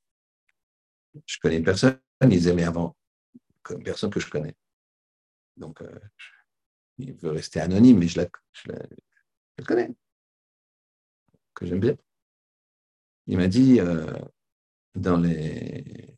Je 1.25 1.39
connais 1.39 1.57
une 1.57 1.63
personne, 1.63 1.99
il 2.21 2.29
disait, 2.29 2.53
mais 2.53 2.65
avant, 2.65 2.95
une 3.71 3.83
personne 3.83 4.11
que 4.11 4.19
je 4.19 4.29
connais. 4.29 4.55
Donc, 5.55 5.81
euh, 5.81 5.99
il 6.97 7.13
veut 7.13 7.31
rester 7.31 7.61
anonyme, 7.61 7.97
mais 7.97 8.07
je 8.07 8.19
la, 8.19 8.27
je 8.51 8.71
la, 8.71 9.63
connais, 9.65 9.95
que 11.57 11.65
j'aime 11.65 11.79
bien. 11.79 11.97
Il 13.25 13.37
m'a 13.37 13.47
dit, 13.47 13.79
euh, 13.79 14.13
dans 14.95 15.17
les... 15.17 16.15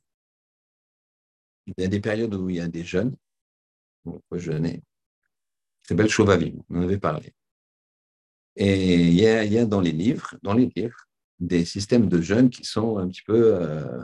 Il 1.65 1.73
y 1.77 1.83
a 1.83 1.87
des 1.87 2.01
périodes 2.01 2.33
où 2.35 2.49
il 2.49 2.57
y 2.57 2.59
a 2.59 2.67
des 2.67 2.83
jeunes, 2.83 3.15
on 4.05 4.19
peut 4.29 4.39
jeûner. 4.39 4.83
C'est 5.81 5.95
belle 5.95 6.09
chauve 6.09 6.29
à 6.31 6.37
vivre, 6.37 6.61
on 6.69 6.79
en 6.79 6.83
avait 6.83 6.99
parlé. 6.99 7.33
Et 8.55 8.95
il 8.95 9.13
y, 9.13 9.25
a, 9.27 9.45
il 9.45 9.53
y, 9.53 9.57
a, 9.57 9.65
dans 9.65 9.79
les 9.79 9.91
livres, 9.91 10.35
dans 10.41 10.53
les 10.53 10.71
livres, 10.75 11.07
des 11.39 11.63
systèmes 11.63 12.09
de 12.09 12.21
jeûne 12.21 12.49
qui 12.49 12.65
sont 12.65 12.97
un 12.97 13.07
petit 13.07 13.21
peu 13.21 13.55
euh, 13.55 14.03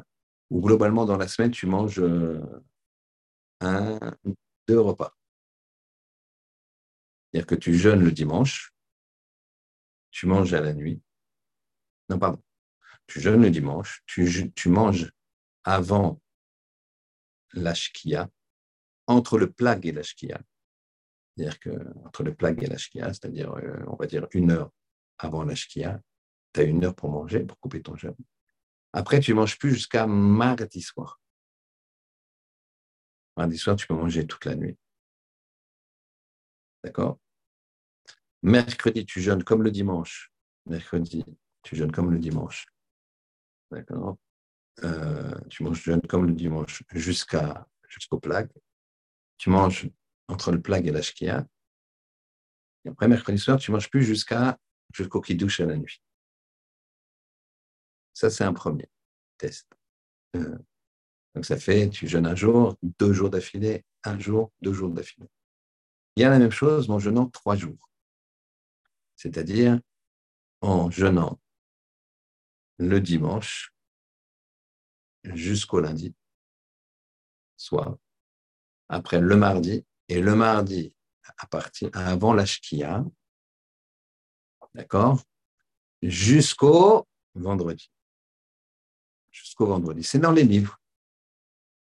où 0.50 0.62
globalement 0.62 1.06
dans 1.06 1.18
la 1.18 1.28
semaine 1.28 1.52
tu 1.52 1.66
manges 1.66 2.00
euh, 2.00 2.40
un, 3.60 4.00
deux 4.68 4.80
repas. 4.80 5.14
C'est-à-dire 7.32 7.48
que 7.48 7.56
tu 7.56 7.74
jeûnes 7.74 8.04
le 8.04 8.12
dimanche, 8.12 8.74
tu 10.12 10.28
manges 10.28 10.54
à 10.54 10.62
la 10.62 10.74
nuit. 10.74 11.02
Non, 12.10 12.20
pardon. 12.20 12.42
Tu 13.08 13.20
jeûnes 13.20 13.42
le 13.42 13.50
dimanche, 13.50 14.04
tu, 14.06 14.70
manges 14.70 15.12
avant 15.64 16.20
l'ashkia, 17.54 18.30
entre 19.08 19.38
le 19.38 19.52
plag 19.52 19.86
et 19.86 19.92
l'ashkia. 19.92 20.40
C'est-à-dire 21.36 21.60
qu'entre 21.60 22.24
le 22.24 22.34
plag 22.34 22.64
et 22.64 22.68
l'ashkia, 22.68 23.08
c'est-à-dire, 23.14 23.54
euh, 23.54 23.84
on 23.88 23.96
va 23.96 24.08
dire, 24.08 24.28
une 24.32 24.52
heure 24.52 24.72
avant 25.20 25.44
l'ashkia, 25.44 26.02
tu 26.54 26.62
as 26.62 26.64
une 26.64 26.84
heure 26.86 26.96
pour 26.96 27.10
manger, 27.10 27.42
pour 27.42 27.60
couper 27.60 27.82
ton 27.82 27.96
jeûne. 27.96 28.16
Après, 28.94 29.20
tu 29.20 29.32
ne 29.32 29.36
manges 29.36 29.58
plus 29.58 29.74
jusqu'à 29.74 30.08
mardi 30.08 30.82
soir. 30.82 31.20
Mardi 33.38 33.58
soir, 33.58 33.76
tu 33.76 33.86
peux 33.88 33.94
manger 33.94 34.26
toute 34.26 34.46
la 34.46 34.56
nuit. 34.56 34.78
D'accord? 36.84 37.20
Mercredi, 38.42 39.06
tu 39.06 39.22
jeûnes 39.22 39.44
comme 39.44 39.64
le 39.64 39.72
dimanche. 39.72 40.32
Mercredi, 40.66 41.26
tu 41.66 41.76
jeûnes 41.76 41.92
comme 41.92 42.12
le 42.12 42.20
dimanche. 42.20 42.68
D'accord 43.72 44.18
euh, 44.84 45.34
Tu 45.50 45.64
manges 45.64 45.84
jeûne 45.84 46.02
comme 46.02 46.28
le 46.28 46.34
dimanche 46.34 46.84
jusqu'à, 46.92 47.68
jusqu'au 47.90 48.20
plag. 48.20 48.50
Tu 49.38 49.50
manges 49.50 49.90
entre 50.28 50.52
le 50.52 50.62
plag 50.62 50.88
et 50.88 50.92
la 50.92 51.02
shkia. 51.02 51.46
Et 52.86 52.90
après, 52.90 53.08
mercredi 53.08 53.40
soir, 53.40 53.58
tu 53.58 53.72
ne 53.72 53.76
manges 53.76 53.90
plus 53.90 54.04
jusqu'à, 54.04 54.60
jusqu'au 54.94 55.22
kiddush 55.22 55.60
à 55.60 55.66
la 55.66 55.76
nuit. 55.76 56.02
Ça, 58.14 58.30
c'est 58.30 58.44
un 58.44 58.54
premier 58.54 58.88
test. 59.38 59.68
Euh, 60.36 60.58
donc, 61.34 61.46
ça 61.46 61.58
fait, 61.58 61.90
tu 61.90 62.08
jeûnes 62.08 62.28
un 62.28 62.36
jour, 62.36 62.78
deux 63.00 63.12
jours 63.12 63.32
d'affilée, 63.32 63.84
un 64.04 64.20
jour, 64.20 64.54
deux 64.62 64.72
jours 64.72 64.92
d'affilée. 64.92 65.30
Il 66.16 66.22
y 66.22 66.26
a 66.26 66.30
la 66.30 66.38
même 66.38 66.52
chose, 66.52 66.92
en 66.92 67.00
jeûnant 67.00 67.28
trois 67.28 67.56
jours. 67.56 67.92
C'est-à-dire 69.16 69.80
en 70.62 70.92
jeûnant 70.92 71.40
le 72.78 73.00
dimanche 73.00 73.74
jusqu'au 75.24 75.80
lundi, 75.80 76.14
soit 77.58 77.98
après 78.90 79.20
le 79.20 79.36
mardi, 79.36 79.86
et 80.08 80.22
le 80.22 80.36
mardi 80.36 80.94
à 81.38 81.48
partir 81.48 81.90
avant 81.94 82.34
la 82.34 82.46
shkia, 82.46 83.04
d'accord, 84.76 85.24
jusqu'au 86.02 87.08
vendredi 87.34 87.90
jusqu'au 89.36 89.66
vendredi. 89.66 90.04
C'est 90.04 90.20
dans 90.20 90.32
les 90.32 90.44
livres. 90.44 90.80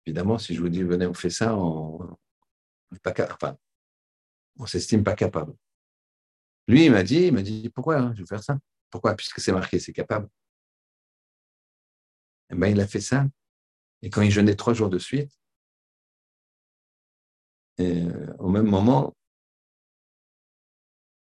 Évidemment, 0.06 0.38
si 0.38 0.56
je 0.56 0.62
vous 0.62 0.70
dis, 0.70 0.84
venez, 0.84 1.06
on 1.06 1.14
fait 1.14 1.30
ça, 1.30 1.56
on 1.56 2.18
on 4.60 4.66
s'estime 4.68 5.04
pas 5.04 5.16
capable. 5.16 5.54
Lui, 6.68 6.86
il 6.86 6.92
m'a 6.92 7.04
dit, 7.04 7.28
il 7.28 7.34
m'a 7.34 7.42
dit, 7.42 7.70
pourquoi 7.70 7.98
hein, 7.98 8.14
je 8.16 8.22
vais 8.22 8.28
faire 8.28 8.44
ça? 8.44 8.58
Pourquoi? 8.90 9.16
Puisque 9.16 9.40
c'est 9.40 9.52
marqué, 9.52 9.80
c'est 9.80 9.94
capable. 9.94 10.30
Eh 12.54 12.56
ben, 12.56 12.68
il 12.68 12.80
a 12.80 12.88
fait 12.88 13.02
ça. 13.02 13.26
Et 14.04 14.10
quand 14.10 14.22
il 14.22 14.32
jeûnait 14.32 14.56
trois 14.56 14.74
jours 14.74 14.90
de 14.90 15.00
suite, 15.00 15.32
euh, 17.80 18.34
au 18.38 18.50
même 18.50 18.68
moment, 18.68 19.16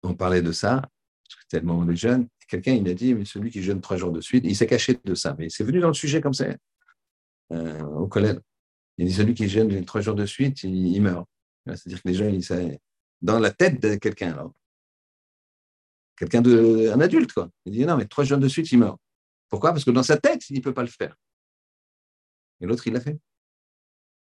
on 0.02 0.14
parlait 0.14 0.40
de 0.40 0.52
ça, 0.52 0.80
parce 0.80 1.36
que 1.36 1.42
c'était 1.42 1.60
le 1.60 1.66
moment 1.66 1.84
des 1.84 1.96
jeunes, 1.96 2.26
quelqu'un, 2.48 2.72
il 2.72 2.88
a 2.88 2.94
dit, 2.94 3.14
mais 3.14 3.26
celui 3.26 3.50
qui 3.50 3.62
jeûne 3.62 3.80
trois 3.80 3.98
jours 3.98 4.12
de 4.12 4.20
suite, 4.20 4.44
il 4.46 4.56
s'est 4.56 4.66
caché 4.66 4.98
de 5.04 5.14
ça, 5.14 5.36
mais 5.38 5.50
c'est 5.50 5.62
venu 5.62 5.80
dans 5.80 5.88
le 5.88 5.94
sujet 5.94 6.20
comme 6.22 6.32
ça, 6.32 6.46
euh, 7.52 7.82
au 7.82 8.08
collège. 8.08 8.38
Il 8.96 9.06
dit, 9.06 9.12
celui 9.12 9.34
qui 9.34 9.48
jeûne 9.48 9.84
trois 9.84 10.00
jours 10.00 10.14
de 10.14 10.26
suite, 10.26 10.62
il, 10.62 11.00
meurt. 11.02 11.26
C'est-à-dire 11.66 12.02
que 12.02 12.08
les 12.08 12.14
gens, 12.14 12.28
ils, 12.28 12.78
dans 13.20 13.38
la 13.38 13.50
tête 13.50 13.80
de 13.80 13.96
quelqu'un, 13.96 14.32
alors. 14.32 14.54
Quelqu'un 16.16 16.42
de, 16.42 16.90
un 16.92 17.00
adulte, 17.00 17.32
quoi. 17.32 17.50
Il 17.64 17.72
dit, 17.72 17.86
non, 17.86 17.96
mais 17.96 18.06
trois 18.06 18.24
jours 18.24 18.38
de 18.38 18.48
suite, 18.48 18.70
il 18.72 18.78
meurt. 18.78 18.98
Pourquoi? 19.50 19.72
Parce 19.72 19.84
que 19.84 19.90
dans 19.90 20.02
sa 20.02 20.16
tête, 20.16 20.48
il 20.48 20.56
ne 20.56 20.62
peut 20.62 20.74
pas 20.74 20.82
le 20.82 20.88
faire. 20.88 21.14
Et 22.60 22.66
l'autre, 22.66 22.86
il 22.86 22.94
l'a 22.94 23.00
fait. 23.00 23.18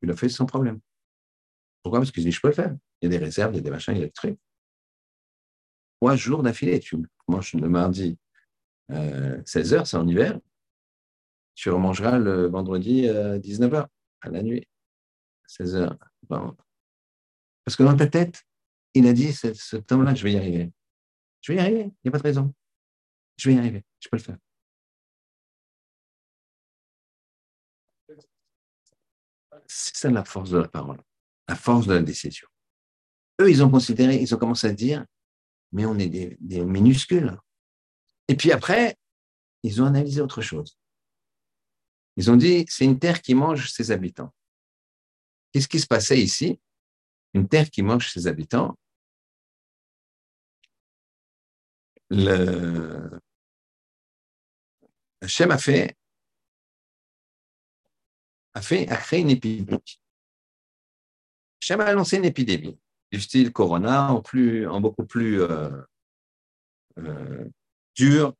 Il 0.02 0.08
l'a 0.08 0.16
fait 0.16 0.28
sans 0.28 0.46
problème. 0.46 0.80
Pourquoi? 1.82 2.00
Parce 2.00 2.10
qu'il 2.10 2.24
dit, 2.24 2.32
je 2.32 2.40
peux 2.40 2.48
le 2.48 2.54
faire. 2.54 2.74
Il 3.00 3.06
y 3.10 3.14
a 3.14 3.18
des 3.18 3.24
réserves, 3.24 3.52
il 3.52 3.56
y 3.56 3.60
a 3.60 3.62
des 3.62 3.70
machins, 3.70 3.94
il 3.94 4.00
y 4.00 4.02
a 4.02 4.06
des 4.06 4.12
trucs 4.12 4.38
trois 6.00 6.16
jours 6.16 6.42
d'affilée. 6.42 6.80
Tu 6.80 6.96
manges 7.28 7.54
le 7.54 7.68
mardi 7.68 8.18
16h, 8.90 9.74
euh, 9.74 9.84
c'est 9.84 9.96
en 9.96 10.08
hiver. 10.08 10.40
Tu 11.54 11.70
remangeras 11.70 12.18
le 12.18 12.46
vendredi 12.46 13.02
19h, 13.02 13.74
euh, 13.74 13.86
à 14.22 14.30
la 14.30 14.42
nuit, 14.42 14.66
16h. 15.48 15.96
Parce 16.28 17.76
que 17.76 17.82
dans 17.82 17.96
ta 17.96 18.06
tête, 18.06 18.42
il 18.94 19.06
a 19.06 19.12
dit, 19.12 19.32
ce 19.32 19.76
temps-là, 19.76 20.14
je 20.14 20.24
vais 20.24 20.32
y 20.32 20.36
arriver. 20.36 20.72
Je 21.42 21.52
vais 21.52 21.58
y 21.58 21.60
arriver, 21.60 21.82
il 21.82 21.98
n'y 22.04 22.08
a 22.08 22.10
pas 22.10 22.18
de 22.18 22.22
raison. 22.22 22.54
Je 23.36 23.48
vais 23.48 23.56
y 23.56 23.58
arriver, 23.58 23.84
je 24.00 24.08
peux 24.08 24.16
le 24.16 24.22
faire. 24.22 24.38
C'est 29.72 29.96
ça 29.96 30.10
la 30.10 30.24
force 30.24 30.50
de 30.50 30.58
la 30.58 30.66
parole, 30.66 31.00
la 31.46 31.54
force 31.54 31.86
de 31.86 31.94
la 31.94 32.02
décision. 32.02 32.48
Eux, 33.40 33.48
ils 33.48 33.62
ont 33.62 33.70
considéré, 33.70 34.16
ils 34.16 34.34
ont 34.34 34.38
commencé 34.38 34.66
à 34.66 34.72
dire, 34.72 35.06
mais 35.70 35.86
on 35.86 35.96
est 35.96 36.08
des, 36.08 36.64
minuscules. 36.64 37.38
Et 38.26 38.34
puis 38.34 38.50
après, 38.50 38.96
ils 39.62 39.80
ont 39.80 39.86
analysé 39.86 40.20
autre 40.20 40.42
chose. 40.42 40.76
Ils 42.16 42.32
ont 42.32 42.36
dit, 42.36 42.66
c'est 42.68 42.84
une 42.84 42.98
terre 42.98 43.22
qui 43.22 43.32
mange 43.36 43.70
ses 43.70 43.92
habitants. 43.92 44.34
Qu'est-ce 45.52 45.68
qui 45.68 45.78
se 45.78 45.86
passait 45.86 46.18
ici? 46.18 46.60
Une 47.32 47.46
terre 47.46 47.70
qui 47.70 47.82
mange 47.82 48.10
ses 48.10 48.26
habitants. 48.26 48.76
Le 52.10 53.20
Hachem 55.20 55.52
a 55.52 55.58
fait, 55.58 55.96
a 58.54 58.62
fait, 58.62 58.88
a 58.88 58.96
créé 58.96 59.20
une 59.20 59.30
épidémie. 59.30 60.00
Hachem 61.62 61.80
a 61.80 61.92
lancé 61.92 62.16
une 62.16 62.24
épidémie 62.24 62.78
du 63.12 63.20
style 63.20 63.52
Corona 63.52 64.12
en, 64.12 64.22
plus, 64.22 64.66
en 64.66 64.80
beaucoup 64.80 65.04
plus 65.04 65.42
euh, 65.42 65.70
euh, 66.98 67.44
dure, 67.94 68.34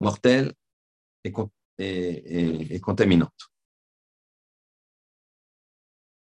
mortelle 0.00 0.52
et, 1.24 1.32
et, 2.74 2.80
contaminante. 2.80 3.50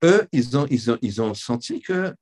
Eux, 0.03 0.27
ils 0.31 0.57
ont, 0.57 0.65
ils 0.69 0.91
ont, 0.91 0.97
ils 1.01 1.21
ont 1.21 1.33
senti 1.33 1.81
que 1.81 2.13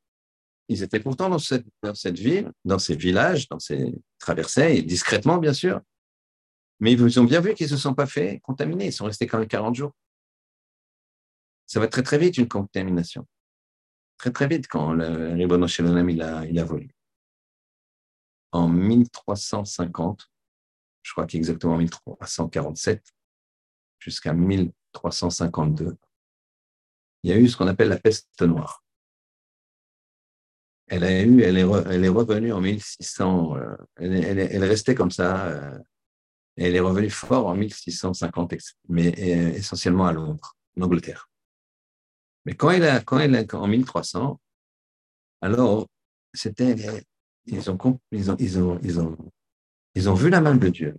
ils 0.68 0.84
étaient 0.84 1.00
pourtant 1.00 1.30
dans 1.30 1.40
cette, 1.40 1.66
dans 1.82 1.96
cette 1.96 2.20
ville, 2.20 2.52
dans 2.64 2.78
ces 2.78 2.96
villages, 2.96 3.48
dans 3.48 3.58
ces 3.58 3.92
traversées, 4.20 4.84
discrètement, 4.84 5.38
bien 5.38 5.54
sûr, 5.54 5.82
mais 6.80 6.94
ils 6.94 7.20
ont 7.20 7.24
bien 7.24 7.42
vu 7.42 7.54
qu'ils 7.54 7.66
ne 7.66 7.72
se 7.72 7.78
sont 7.78 7.94
pas 7.94 8.06
fait 8.06 8.40
contaminer. 8.42 8.88
Ils 8.88 8.94
sont 8.94 9.06
restés 9.06 9.28
quand 9.28 9.40
même 9.40 9.48
40 9.48 9.76
jours. 9.76 9.92
Ça 11.70 11.80
va 11.80 11.88
très, 11.88 12.02
très 12.02 12.18
vite, 12.18 12.40
une 12.40 12.48
contamination. 12.48 13.28
Très, 14.18 14.32
très 14.32 14.48
vite 14.48 14.68
quand 14.68 14.92
le 14.92 15.68
Shalom, 15.68 16.10
il 16.10 16.22
a, 16.24 16.44
il 16.46 16.58
a 16.58 16.66
volé. 16.66 16.90
En 18.52 18.68
1350, 18.68 20.32
je 21.04 21.12
crois 21.12 21.28
qu'exactement 21.28 21.78
1347, 21.78 23.14
jusqu'à 24.00 24.34
1352, 24.34 25.96
il 27.22 27.30
y 27.30 27.34
a 27.34 27.38
eu 27.38 27.48
ce 27.48 27.56
qu'on 27.56 27.68
appelle 27.68 27.90
la 27.90 28.00
peste 28.00 28.42
noire. 28.42 28.84
Elle, 30.88 31.04
a 31.04 31.22
eu, 31.22 31.44
elle, 31.44 31.60
est, 31.60 31.68
elle 31.92 32.04
est 32.04 32.10
revenue 32.10 32.52
en 32.52 32.62
1600, 32.62 33.58
euh, 33.58 33.76
elle, 33.98 34.16
elle, 34.16 34.40
elle, 34.40 34.64
restait 34.64 34.96
comme 34.96 35.12
ça, 35.12 35.46
euh, 35.46 35.78
elle 36.58 36.76
est 36.76 36.80
revenue 36.80 37.12
fort 37.12 37.46
en 37.46 37.54
1650, 37.54 38.56
mais 38.88 39.14
euh, 39.20 39.54
essentiellement 39.54 40.08
à 40.08 40.14
Londres, 40.14 40.58
en 40.76 40.82
Angleterre. 40.82 41.29
Mais 42.50 42.56
quand 42.56 42.72
elle 42.72 43.36
a, 43.36 43.54
en 43.54 43.68
1300, 43.68 44.42
alors, 45.42 45.88
c'était, 46.34 46.76
ils 47.46 47.70
ont, 47.70 47.78
ils 48.12 48.32
ont, 48.32 48.36
ils 48.40 48.60
ont, 48.60 48.80
ils 48.82 49.00
ont, 49.00 49.18
ils 49.94 50.10
ont 50.10 50.14
vu 50.16 50.32
la 50.32 50.42
main 50.42 50.56
de 50.56 50.68
Dieu. 50.70 50.98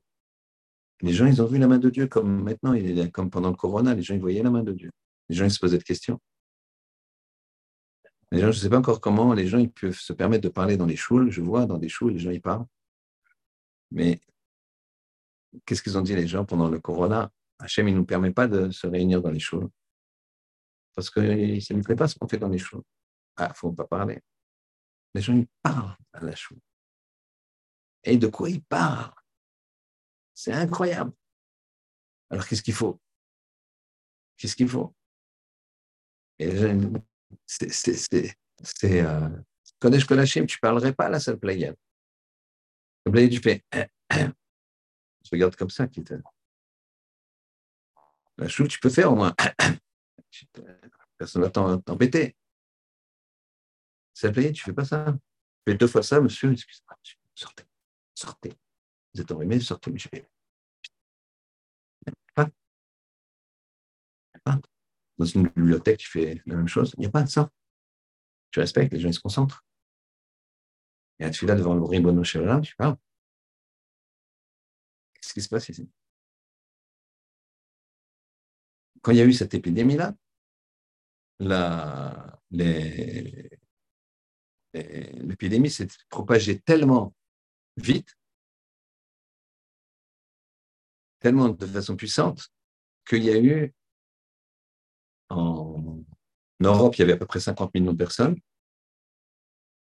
Les 1.00 1.12
gens, 1.12 1.26
ils 1.26 1.42
ont 1.42 1.46
vu 1.46 1.58
la 1.58 1.66
main 1.66 1.78
de 1.78 1.90
Dieu 1.90 2.06
comme 2.06 2.44
maintenant, 2.44 2.72
comme 3.12 3.30
pendant 3.30 3.50
le 3.50 3.56
corona, 3.56 3.94
les 3.96 4.02
gens, 4.02 4.14
ils 4.14 4.20
voyaient 4.20 4.44
la 4.44 4.50
main 4.52 4.62
de 4.62 4.72
Dieu. 4.72 4.92
Les 5.28 5.34
gens, 5.34 5.44
ils 5.44 5.50
se 5.50 5.58
posaient 5.58 5.78
des 5.78 5.82
questions. 5.82 6.20
Les 8.30 8.38
gens, 8.38 8.52
je 8.52 8.58
ne 8.58 8.62
sais 8.62 8.70
pas 8.70 8.78
encore 8.78 9.00
comment 9.00 9.34
les 9.34 9.48
gens 9.48 9.58
ils 9.58 9.72
peuvent 9.72 9.98
se 9.98 10.12
permettre 10.12 10.44
de 10.44 10.50
parler 10.50 10.76
dans 10.76 10.86
les 10.86 10.94
choules. 10.94 11.32
Je 11.32 11.40
vois 11.40 11.66
dans 11.66 11.78
des 11.78 11.88
choules, 11.88 12.12
les 12.12 12.20
gens, 12.20 12.30
ils 12.30 12.40
parlent. 12.40 12.66
Mais 13.90 14.20
qu'est-ce 15.66 15.82
qu'ils 15.82 15.98
ont 15.98 16.02
dit 16.02 16.14
les 16.14 16.28
gens 16.28 16.44
pendant 16.44 16.68
le 16.68 16.78
corona? 16.78 17.32
Hachem, 17.58 17.88
il 17.88 17.94
ne 17.94 17.98
nous 17.98 18.06
permet 18.06 18.30
pas 18.30 18.46
de 18.46 18.70
se 18.70 18.86
réunir 18.86 19.20
dans 19.20 19.32
les 19.32 19.40
choules. 19.40 19.68
Parce 20.94 21.11
que 21.11 21.61
ça 21.61 21.74
ne 21.74 21.83
plaît 21.83 21.96
pas 21.96 22.09
ce 22.09 22.16
qu'on 22.18 22.29
fait 22.29 22.38
dans 22.38 22.48
les 22.48 22.59
choules. 22.59 22.83
Ah, 23.37 23.46
il 23.46 23.48
ne 23.50 23.55
faut 23.55 23.72
pas 23.72 23.87
parler. 23.87 24.20
Les 25.14 25.22
gens, 25.22 25.35
ils 25.35 25.48
parlent 25.62 25.96
à 26.12 26.20
la 26.20 26.35
choule. 26.35 26.61
Et 28.05 28.16
de 28.16 28.26
quoi 28.29 28.50
ils 28.50 28.62
parlent? 28.62 29.14
C'est 30.35 30.53
incroyable. 30.53 31.12
Alors, 32.31 32.46
qu'est-ce 32.46 32.62
qu'il 32.62 32.74
faut? 32.74 33.00
Qu'est-ce 34.37 34.57
qu'il 34.57 34.68
faut? 34.68 34.94
C'est, 37.46 37.68
c'est, 37.70 39.03
euh, 39.03 39.29
Kodesh 39.79 40.07
Kodashim, 40.07 40.46
tu 40.46 40.57
ne 40.57 40.61
parlerais 40.61 40.94
pas 40.94 41.07
à 41.07 41.11
la 41.11 41.20
seule 41.20 41.38
pléiade. 41.38 41.76
La 43.05 43.12
pléiade, 43.12 43.33
tu 43.33 43.40
fais, 43.40 43.62
tu 44.11 45.31
regardes 45.33 45.57
comme 45.57 45.70
ça. 45.70 45.87
Qui 45.88 46.03
te... 46.03 46.14
La 48.38 48.48
choule, 48.48 48.68
tu 48.68 48.79
peux 48.79 48.88
faire 48.88 49.12
au 49.12 49.16
moins. 49.16 49.35
Personne 51.19 51.43
ne 51.43 51.47
va 51.47 51.79
t'embêter. 51.79 52.37
Pléiade, 54.14 54.55
tu 54.55 54.62
ne 54.62 54.64
fais 54.64 54.75
pas 54.75 54.85
ça. 54.85 55.07
Tu 55.12 55.73
fais 55.73 55.79
deux 55.79 55.87
fois 55.87 56.03
ça, 56.03 56.21
monsieur, 56.21 56.53
excusez-moi, 56.53 56.97
sortez, 57.35 57.64
sortez. 58.14 58.53
Vous 59.14 59.21
êtes 59.21 59.33
enrhumé, 59.33 59.61
sortez, 59.61 59.90
vais. 59.90 60.29
Pas. 62.35 62.49
Pas 64.45 64.61
dans 65.21 65.27
une 65.27 65.49
bibliothèque, 65.49 65.99
tu 65.99 66.09
fais 66.09 66.43
la 66.47 66.57
même 66.57 66.69
chose. 66.69 66.95
Il 66.97 67.01
n'y 67.01 67.07
a 67.07 67.11
pas 67.11 67.23
de 67.23 67.29
ça. 67.29 67.51
Tu 68.51 68.59
respectes, 68.59 68.93
les 68.93 69.01
gens 69.01 69.09
ils 69.09 69.14
se 69.14 69.21
concentrent. 69.21 69.64
Et 71.19 71.31
tu 71.31 71.45
es 71.45 71.49
là 71.49 71.55
devant 71.55 71.75
le 71.75 71.83
Ribono 71.83 72.25
Shalom, 72.25 72.62
tu 72.62 72.75
parles. 72.75 72.97
Qu'est-ce 75.14 75.35
qui 75.35 75.43
se 75.43 75.49
passe 75.49 75.69
ici? 75.69 75.90
Quand 79.02 79.12
il 79.12 79.18
y 79.18 79.20
a 79.20 79.24
eu 79.24 79.32
cette 79.32 79.54
épidémie-là, 79.54 80.14
l'épidémie 84.74 85.70
s'est 85.70 85.88
propagée 86.08 86.60
tellement 86.60 87.14
vite, 87.76 88.16
tellement 91.18 91.48
de 91.48 91.66
façon 91.66 91.96
puissante, 91.96 92.50
qu'il 93.06 93.24
y 93.24 93.30
a 93.30 93.38
eu 93.38 93.72
en 95.30 96.02
Europe, 96.60 96.96
il 96.96 97.00
y 97.00 97.02
avait 97.02 97.12
à 97.14 97.16
peu 97.16 97.26
près 97.26 97.40
50 97.40 97.72
millions 97.74 97.92
de 97.92 97.98
personnes. 97.98 98.36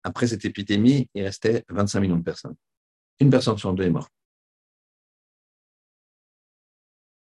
Après 0.04 0.28
cette 0.28 0.46
épidémie, 0.46 1.10
il 1.14 1.24
restait 1.24 1.66
25 1.70 2.00
millions 2.00 2.18
de 2.18 2.24
personnes. 2.24 2.56
Une 3.20 3.30
personne 3.30 3.58
sur 3.58 3.74
deux 3.74 3.84
est 3.84 3.90
morte. 3.90 4.12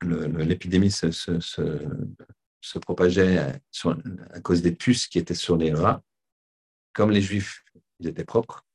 L'épidémie 0.03 0.91
se, 0.91 2.79
propageait 2.79 3.39
à 3.39 4.41
cause 4.41 4.63
des 4.63 4.73
puces 4.73 5.07
qui 5.07 5.19
étaient 5.19 5.35
sur 5.35 5.57
les 5.57 5.73
rats. 5.73 6.03
Comme 6.93 7.11
les 7.11 7.23
Juifs, 7.23 7.65
ils 8.01 8.09
étaient 8.09 8.25
propres, 8.25 8.67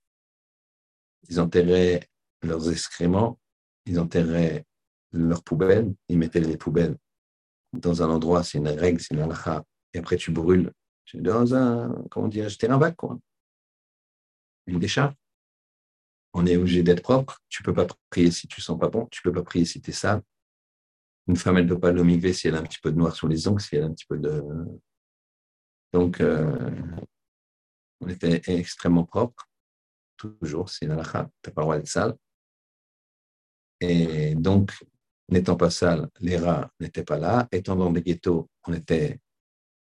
ils 1.28 1.40
enterraient 1.40 2.08
leurs 2.44 2.72
excréments, 2.72 3.40
ils 3.86 4.00
enterraient 4.00 4.66
leurs 5.12 5.44
poubelles, 5.44 5.94
ils 6.08 6.18
mettaient 6.18 6.40
les 6.40 6.58
poubelles 6.58 6.98
dans 7.74 8.02
un 8.02 8.10
endroit, 8.10 8.44
c'est 8.44 8.58
une 8.58 8.68
règle, 8.68 9.02
c'est 9.02 9.14
une 9.14 9.22
halakha, 9.22 9.64
et 9.94 10.00
après 10.00 10.18
tu 10.18 10.32
brûles, 10.32 10.72
tu 11.06 11.18
es 11.18 11.22
dans 11.22 11.54
un, 11.54 12.04
comment 12.10 12.28
dire, 12.28 12.48
un 12.48 12.78
vague, 12.78 12.96
quoi. 12.96 13.20
Une 14.68 14.80
décharge. 14.80 15.14
On 16.34 16.46
est 16.46 16.58
obligé 16.58 16.84
d'être 16.84 17.04
propre. 17.04 17.40
Tu 17.48 17.62
ne 17.62 17.66
peux 17.66 17.74
pas 17.74 17.88
prier 18.10 18.32
si 18.32 18.48
tu 18.48 18.60
sens 18.60 18.80
pas 18.80 18.90
bon. 18.90 19.08
Tu 19.12 19.22
ne 19.24 19.32
peux 19.32 19.40
pas 19.40 19.46
prier 19.46 19.66
si 19.66 19.80
tu 19.80 19.92
es 19.92 19.94
sale. 19.94 20.22
Une 21.28 21.36
femme, 21.36 21.58
elle 21.58 21.64
ne 21.64 21.70
doit 21.70 21.80
pas 21.80 21.92
l'omigver 21.92 22.34
si 22.34 22.48
elle 22.48 22.56
a 22.56 22.60
un 22.60 22.64
petit 22.64 22.80
peu 22.80 22.92
de 22.92 22.98
noir 22.98 23.16
sur 23.16 23.28
les 23.28 23.48
ongles, 23.48 23.62
si 23.62 23.76
elle 23.76 23.84
a 23.84 23.88
un 23.88 23.94
petit 23.94 24.06
peu 24.06 24.18
de. 24.18 24.44
Donc, 25.94 26.22
euh, 26.22 26.72
on 28.02 28.10
était 28.10 28.42
extrêmement 28.48 29.06
propre. 29.06 29.48
Toujours, 30.18 30.70
c'est 30.70 30.90
halakha. 30.90 31.30
Tu 31.42 31.50
n'as 31.50 31.54
pas 31.54 31.62
le 31.62 31.66
droit 31.66 31.78
d'être 31.78 31.88
sale. 31.88 32.16
Et 33.82 34.36
donc, 34.36 34.72
N'étant 35.30 35.56
pas 35.56 35.72
sale, 35.72 36.08
les 36.20 36.38
rats 36.38 36.72
n'étaient 36.80 37.04
pas 37.04 37.18
là. 37.18 37.48
Étant 37.52 37.76
dans 37.76 37.92
des 37.92 38.02
ghettos, 38.04 38.48
on 38.68 38.74
était 38.74 39.20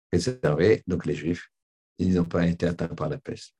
préservés. 0.09 0.83
Donc 0.87 1.05
les 1.05 1.15
Juifs, 1.15 1.49
ils 1.97 2.13
n'ont 2.13 2.23
pas 2.23 2.47
été 2.47 2.65
atteints 2.65 2.87
par 2.87 3.09
la 3.09 3.17
peste. 3.17 3.53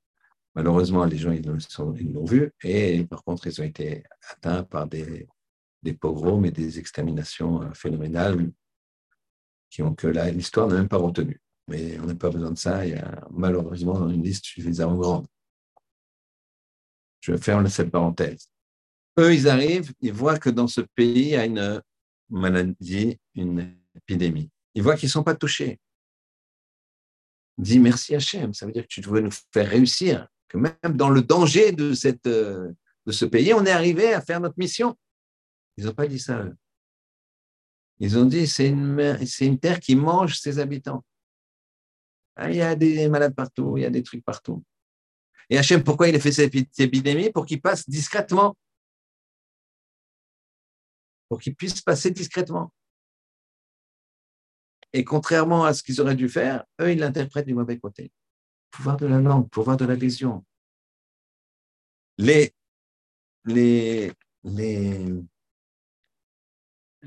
Malheureusement, 0.56 1.04
les 1.06 1.18
gens, 1.18 1.32
ils 1.32 1.46
l'ont 1.46 2.26
vu. 2.26 2.52
Et 2.64 3.06
par 3.06 3.24
contre, 3.24 3.48
ils 3.48 3.62
ont 3.62 3.66
été 3.66 4.04
atteints 4.30 4.64
par 4.64 4.88
des, 4.88 5.28
des 5.88 5.94
pogroms 5.94 6.44
et 6.44 6.52
des 6.52 6.80
exterminations 6.80 7.62
euh, 7.62 7.74
phénoménales 7.74 8.52
qui 9.70 9.82
ont 9.82 9.96
que 9.96 10.08
l'histoire 10.08 10.68
n'a 10.68 10.76
même 10.76 10.90
pas 10.90 10.98
retenu. 10.98 11.42
Mais 11.70 12.00
on 12.00 12.06
n'a 12.06 12.16
pas 12.16 12.30
besoin 12.30 12.52
de 12.52 12.58
ça. 12.58 12.86
Il 12.86 12.92
y 12.92 12.98
a 12.98 13.28
malheureusement 13.32 14.10
une 14.10 14.24
liste 14.24 14.46
suffisamment 14.46 14.98
grande. 14.98 15.28
Je 17.22 17.36
ferme 17.38 17.68
cette 17.68 17.92
parenthèse. 17.92 18.50
Eux, 19.20 19.34
ils 19.34 19.48
arrivent, 19.48 19.94
ils 20.02 20.14
voient 20.14 20.38
que 20.38 20.50
dans 20.50 20.68
ce 20.68 20.82
pays, 20.82 21.24
il 21.24 21.30
y 21.30 21.36
a 21.36 21.46
une 21.46 21.82
maladie, 22.30 23.18
une 23.36 23.76
épidémie. 23.96 24.50
Ils 24.76 24.84
voient 24.84 24.96
qu'ils 24.96 25.08
ne 25.08 25.18
sont 25.18 25.24
pas 25.24 25.36
touchés. 25.36 25.80
Dis 27.58 27.80
merci 27.80 28.14
Hachem, 28.14 28.54
ça 28.54 28.66
veut 28.66 28.72
dire 28.72 28.84
que 28.84 28.94
tu 28.98 29.02
dois 29.02 29.20
nous 29.20 29.32
faire 29.52 29.68
réussir, 29.68 30.28
que 30.48 30.58
même 30.58 30.94
dans 30.94 31.10
le 31.10 31.24
danger 31.24 31.72
de, 31.72 31.94
cette, 31.94 32.26
de 32.26 32.76
ce 33.10 33.26
pays, 33.26 33.54
on 33.54 33.66
est 33.66 33.72
arrivé 33.72 34.14
à 34.14 34.22
faire 34.22 34.40
notre 34.40 34.60
mission. 34.60 34.96
Ils 35.78 35.86
n'ont 35.86 35.94
pas 35.94 36.08
dit 36.08 36.20
ça. 36.20 36.44
Eux. 36.44 36.56
Ils 38.00 38.18
ont 38.18 38.26
dit 38.26 38.48
c'est 38.48 38.68
une, 38.68 39.20
une 39.42 39.60
terre 39.60 39.80
qui 39.80 39.96
mange 39.96 40.40
ses 40.40 40.60
habitants. 40.60 41.04
Ah, 42.36 42.52
il 42.52 42.58
y 42.58 42.62
a 42.62 42.76
des 42.76 43.08
malades 43.10 43.34
partout, 43.34 43.78
il 43.78 43.82
y 43.82 43.86
a 43.86 43.90
des 43.90 44.04
trucs 44.04 44.24
partout. 44.24 44.64
Et 45.50 45.58
Hachem, 45.58 45.84
pourquoi 45.84 46.08
il 46.08 46.16
a 46.16 46.20
fait 46.20 46.32
cette 46.32 46.54
épidémie? 46.80 47.32
Pour 47.32 47.46
qu'il 47.46 47.62
passe 47.62 47.90
discrètement 47.90 48.56
pour 51.28 51.40
qu'ils 51.40 51.56
puissent 51.56 51.82
passer 51.82 52.12
discrètement. 52.12 52.74
Et 54.94 55.04
contrairement 55.04 55.66
à 55.66 55.74
ce 55.74 55.84
qu'ils 55.84 56.00
auraient 56.02 56.16
dû 56.16 56.30
faire, 56.30 56.66
eux, 56.82 56.92
ils 56.92 57.00
l'interprètent 57.00 57.46
du 57.46 57.54
mauvais 57.54 57.78
côté. 57.78 58.12
Pouvoir 58.72 58.98
de 58.98 59.06
la 59.06 59.20
langue, 59.20 59.50
pouvoir 59.50 59.78
de 59.78 59.86
la 59.86 59.96
vision. 59.96 60.46
Les, 62.18 62.54
les, 63.46 64.12
les, 64.44 65.06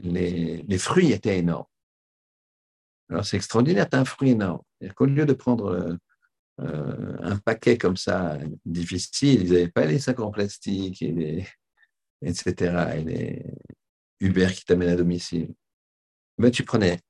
les, 0.03 0.78
fruits 0.78 1.12
étaient 1.12 1.38
énormes. 1.38 1.66
Alors, 3.09 3.24
c'est 3.24 3.36
extraordinaire, 3.36 3.88
tu 3.88 3.96
as 3.96 4.01
un 4.01 4.05
fruit 4.05 4.30
énorme. 4.30 4.62
Qu'au 4.94 5.07
lieu 5.07 5.26
de 5.26 5.32
prendre 5.32 5.98
euh, 6.61 7.16
un 7.20 7.36
paquet 7.38 7.76
comme 7.78 7.96
ça 7.96 8.38
difficile, 8.64 9.42
ils 9.42 9.53
n'avaient 9.53 9.68
pas 9.68 9.86
les 9.86 9.98
sacs 9.98 10.20
en 10.20 10.30
plastique, 10.30 11.03
et 11.03 11.12
les, 11.12 11.46
etc., 12.22 12.96
et 12.96 13.03
les 13.03 13.44
Uber 14.20 14.48
qui 14.55 14.64
t'amènent 14.64 14.90
à 14.90 14.96
domicile. 14.96 15.55
Ben, 16.38 16.51
tu 16.51 16.64
prenais 16.64 17.01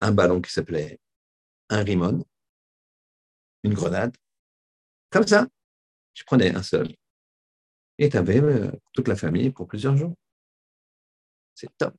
un 0.00 0.12
ballon 0.12 0.40
qui 0.40 0.52
s'appelait 0.52 1.00
un 1.70 1.82
rimon, 1.82 2.24
une 3.62 3.74
grenade, 3.74 4.14
comme 5.10 5.26
ça, 5.26 5.48
tu 6.12 6.24
prenais 6.24 6.54
un 6.54 6.62
seul, 6.62 6.94
et 7.98 8.08
tu 8.08 8.16
avais 8.16 8.40
euh, 8.40 8.70
toute 8.92 9.08
la 9.08 9.16
famille 9.16 9.50
pour 9.50 9.66
plusieurs 9.66 9.96
jours. 9.96 10.14
C'est 11.54 11.70
top. 11.78 11.94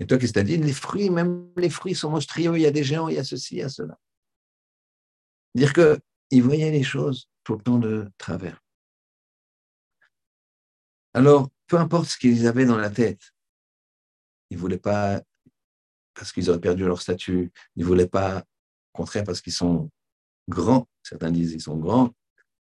Et 0.00 0.06
toi, 0.06 0.16
qu'est-ce 0.16 0.32
que 0.32 0.40
tu 0.40 0.46
dit? 0.46 0.56
Les 0.56 0.72
fruits, 0.72 1.10
même 1.10 1.52
les 1.56 1.68
fruits 1.68 1.94
sont 1.94 2.10
monstrueux, 2.10 2.56
il 2.56 2.62
y 2.62 2.66
a 2.66 2.70
des 2.70 2.82
géants, 2.82 3.08
il 3.08 3.16
y 3.16 3.18
a 3.18 3.24
ceci, 3.24 3.56
il 3.56 3.58
y 3.58 3.62
a 3.62 3.68
cela. 3.68 3.98
Dire 5.54 5.74
qu'ils 5.74 6.42
voyaient 6.42 6.70
les 6.70 6.82
choses 6.82 7.28
tout 7.44 7.54
le 7.54 7.62
temps 7.62 7.78
de 7.78 8.10
travers. 8.16 8.62
Alors, 11.12 11.50
peu 11.66 11.76
importe 11.76 12.06
ce 12.06 12.18
qu'ils 12.18 12.46
avaient 12.46 12.64
dans 12.64 12.78
la 12.78 12.88
tête, 12.88 13.34
ils 14.48 14.56
ne 14.56 14.60
voulaient 14.60 14.78
pas, 14.78 15.20
parce 16.14 16.32
qu'ils 16.32 16.48
auraient 16.48 16.60
perdu 16.60 16.84
leur 16.84 17.02
statut, 17.02 17.52
ils 17.76 17.82
ne 17.82 17.86
voulaient 17.86 18.08
pas, 18.08 18.38
au 18.94 18.96
contraire, 18.96 19.24
parce 19.24 19.42
qu'ils 19.42 19.52
sont 19.52 19.90
grands, 20.48 20.88
certains 21.02 21.30
disent 21.30 21.50
qu'ils 21.50 21.60
sont 21.60 21.76
grands, 21.76 22.14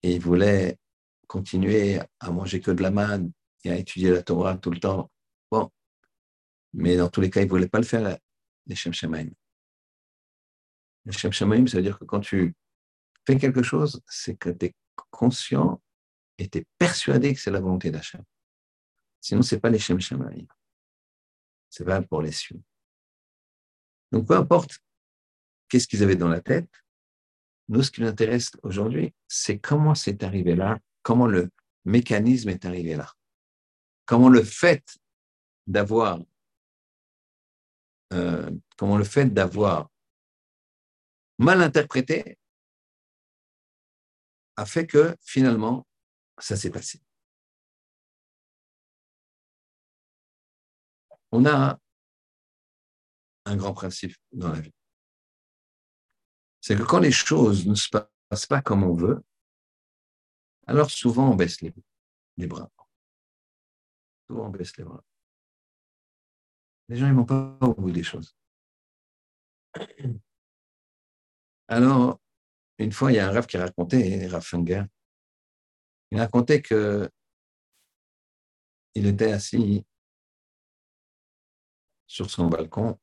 et 0.03 0.13
ils 0.13 0.21
voulaient 0.21 0.77
continuer 1.27 1.99
à 2.19 2.31
manger 2.31 2.61
que 2.61 2.71
de 2.71 2.81
la 2.81 2.91
manne 2.91 3.31
et 3.63 3.71
à 3.71 3.77
étudier 3.77 4.11
la 4.11 4.23
Torah 4.23 4.57
tout 4.57 4.71
le 4.71 4.79
temps. 4.79 5.11
Mais 6.75 6.97
dans 6.97 7.09
tous 7.09 7.21
les 7.21 7.29
cas, 7.29 7.41
ils 7.41 7.45
ne 7.45 7.49
voulaient 7.49 7.69
pas 7.69 7.79
le 7.79 7.85
faire, 7.85 8.17
les 8.65 8.75
Shem 8.75 8.93
Shemaim. 8.93 9.29
Les 11.05 11.11
Shem 11.13 11.31
Shemaim, 11.31 11.67
ça 11.67 11.77
veut 11.77 11.83
dire 11.83 11.97
que 11.97 12.03
quand 12.03 12.19
tu 12.19 12.53
fais 13.25 13.37
quelque 13.37 13.63
chose, 13.63 14.01
c'est 14.07 14.35
que 14.35 14.49
tu 14.49 14.65
es 14.67 14.75
conscient 15.09 15.81
et 16.37 16.49
tu 16.49 16.59
es 16.59 16.65
persuadé 16.77 17.33
que 17.33 17.39
c'est 17.39 17.51
la 17.51 17.61
volonté 17.61 17.91
d'Hachem. 17.91 18.23
Sinon, 19.21 19.41
ce 19.41 19.55
n'est 19.55 19.61
pas 19.61 19.69
les 19.69 19.79
Shem 19.79 20.01
Shemaim. 20.01 20.45
C'est 21.69 21.85
pas 21.85 22.01
pour 22.01 22.21
les 22.21 22.33
cieux. 22.33 22.61
Donc, 24.11 24.27
peu 24.27 24.35
importe 24.35 24.79
qu'est-ce 25.69 25.87
qu'ils 25.87 26.03
avaient 26.03 26.17
dans 26.17 26.27
la 26.27 26.41
tête, 26.41 26.69
nous, 27.69 27.83
ce 27.83 27.89
qui 27.89 28.01
nous 28.01 28.07
intéresse 28.07 28.51
aujourd'hui, 28.63 29.13
c'est 29.29 29.59
comment 29.59 29.95
c'est 29.95 30.23
arrivé 30.23 30.55
là, 30.55 30.77
comment 31.03 31.25
le 31.25 31.49
mécanisme 31.85 32.49
est 32.49 32.65
arrivé 32.65 32.95
là, 32.95 33.11
comment 34.05 34.29
le 34.29 34.43
fait 34.43 34.83
d'avoir 35.67 36.19
euh, 38.13 38.49
comment 38.77 38.97
le 38.97 39.03
fait 39.03 39.25
d'avoir 39.25 39.89
mal 41.37 41.61
interprété 41.61 42.37
a 44.57 44.65
fait 44.65 44.87
que 44.87 45.15
finalement, 45.21 45.85
ça 46.37 46.55
s'est 46.55 46.69
passé. 46.69 47.01
On 51.31 51.45
a 51.45 51.77
un 53.45 53.55
grand 53.57 53.73
principe 53.73 54.15
dans 54.31 54.51
la 54.51 54.59
vie. 54.59 54.73
C'est 56.61 56.77
que 56.77 56.83
quand 56.83 56.99
les 56.99 57.11
choses 57.11 57.67
ne 57.67 57.75
se 57.75 57.89
passent 57.89 58.47
pas 58.47 58.61
comme 58.61 58.83
on 58.83 58.93
veut, 58.93 59.21
alors 60.67 60.89
souvent 60.89 61.31
on 61.31 61.35
baisse 61.35 61.61
les, 61.61 61.73
les 62.37 62.47
bras. 62.47 62.71
Souvent 64.27 64.47
on 64.47 64.49
baisse 64.49 64.75
les 64.77 64.83
bras. 64.83 65.03
Les 66.89 66.97
gens, 66.97 67.07
ils 67.07 67.13
ne 67.13 67.17
vont 67.17 67.25
pas 67.25 67.57
au 67.61 67.73
bout 67.73 67.91
des 67.91 68.03
choses. 68.03 68.35
Alors, 71.67 72.19
une 72.77 72.91
fois, 72.91 73.11
il 73.11 73.15
y 73.15 73.19
a 73.19 73.27
un 73.27 73.31
rêve 73.31 73.47
qui 73.47 73.57
racontait, 73.57 74.27
Rav 74.27 74.45
il 76.11 76.19
racontait 76.19 76.61
que 76.61 77.09
il 78.93 79.07
était 79.07 79.31
assis 79.31 79.85
sur 82.07 82.29
son 82.29 82.47
balcon. 82.47 82.97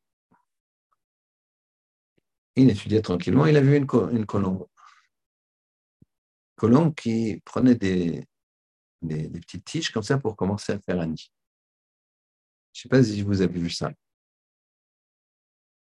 Il 2.57 2.70
étudiait 2.70 3.03
tranquillement. 3.03 3.47
Il 3.47 3.57
a 3.57 3.61
vu 3.61 3.76
une, 3.76 3.87
une 4.12 4.26
colombe. 4.26 4.66
Colombe 6.57 6.95
qui 6.95 7.41
prenait 7.45 7.74
des, 7.74 8.26
petites 9.03 9.64
tiges 9.64 9.91
comme 9.91 10.03
ça 10.03 10.18
pour 10.18 10.37
commencer 10.37 10.72
à 10.72 10.78
faire 10.78 11.01
un 11.01 11.09
nid. 11.09 11.30
Je 12.73 12.81
ne 12.81 12.83
sais 12.83 12.89
pas 12.89 13.03
si 13.03 13.23
vous 13.23 13.43
avez 13.43 13.59
vu 13.59 13.70
ça. 13.70 13.93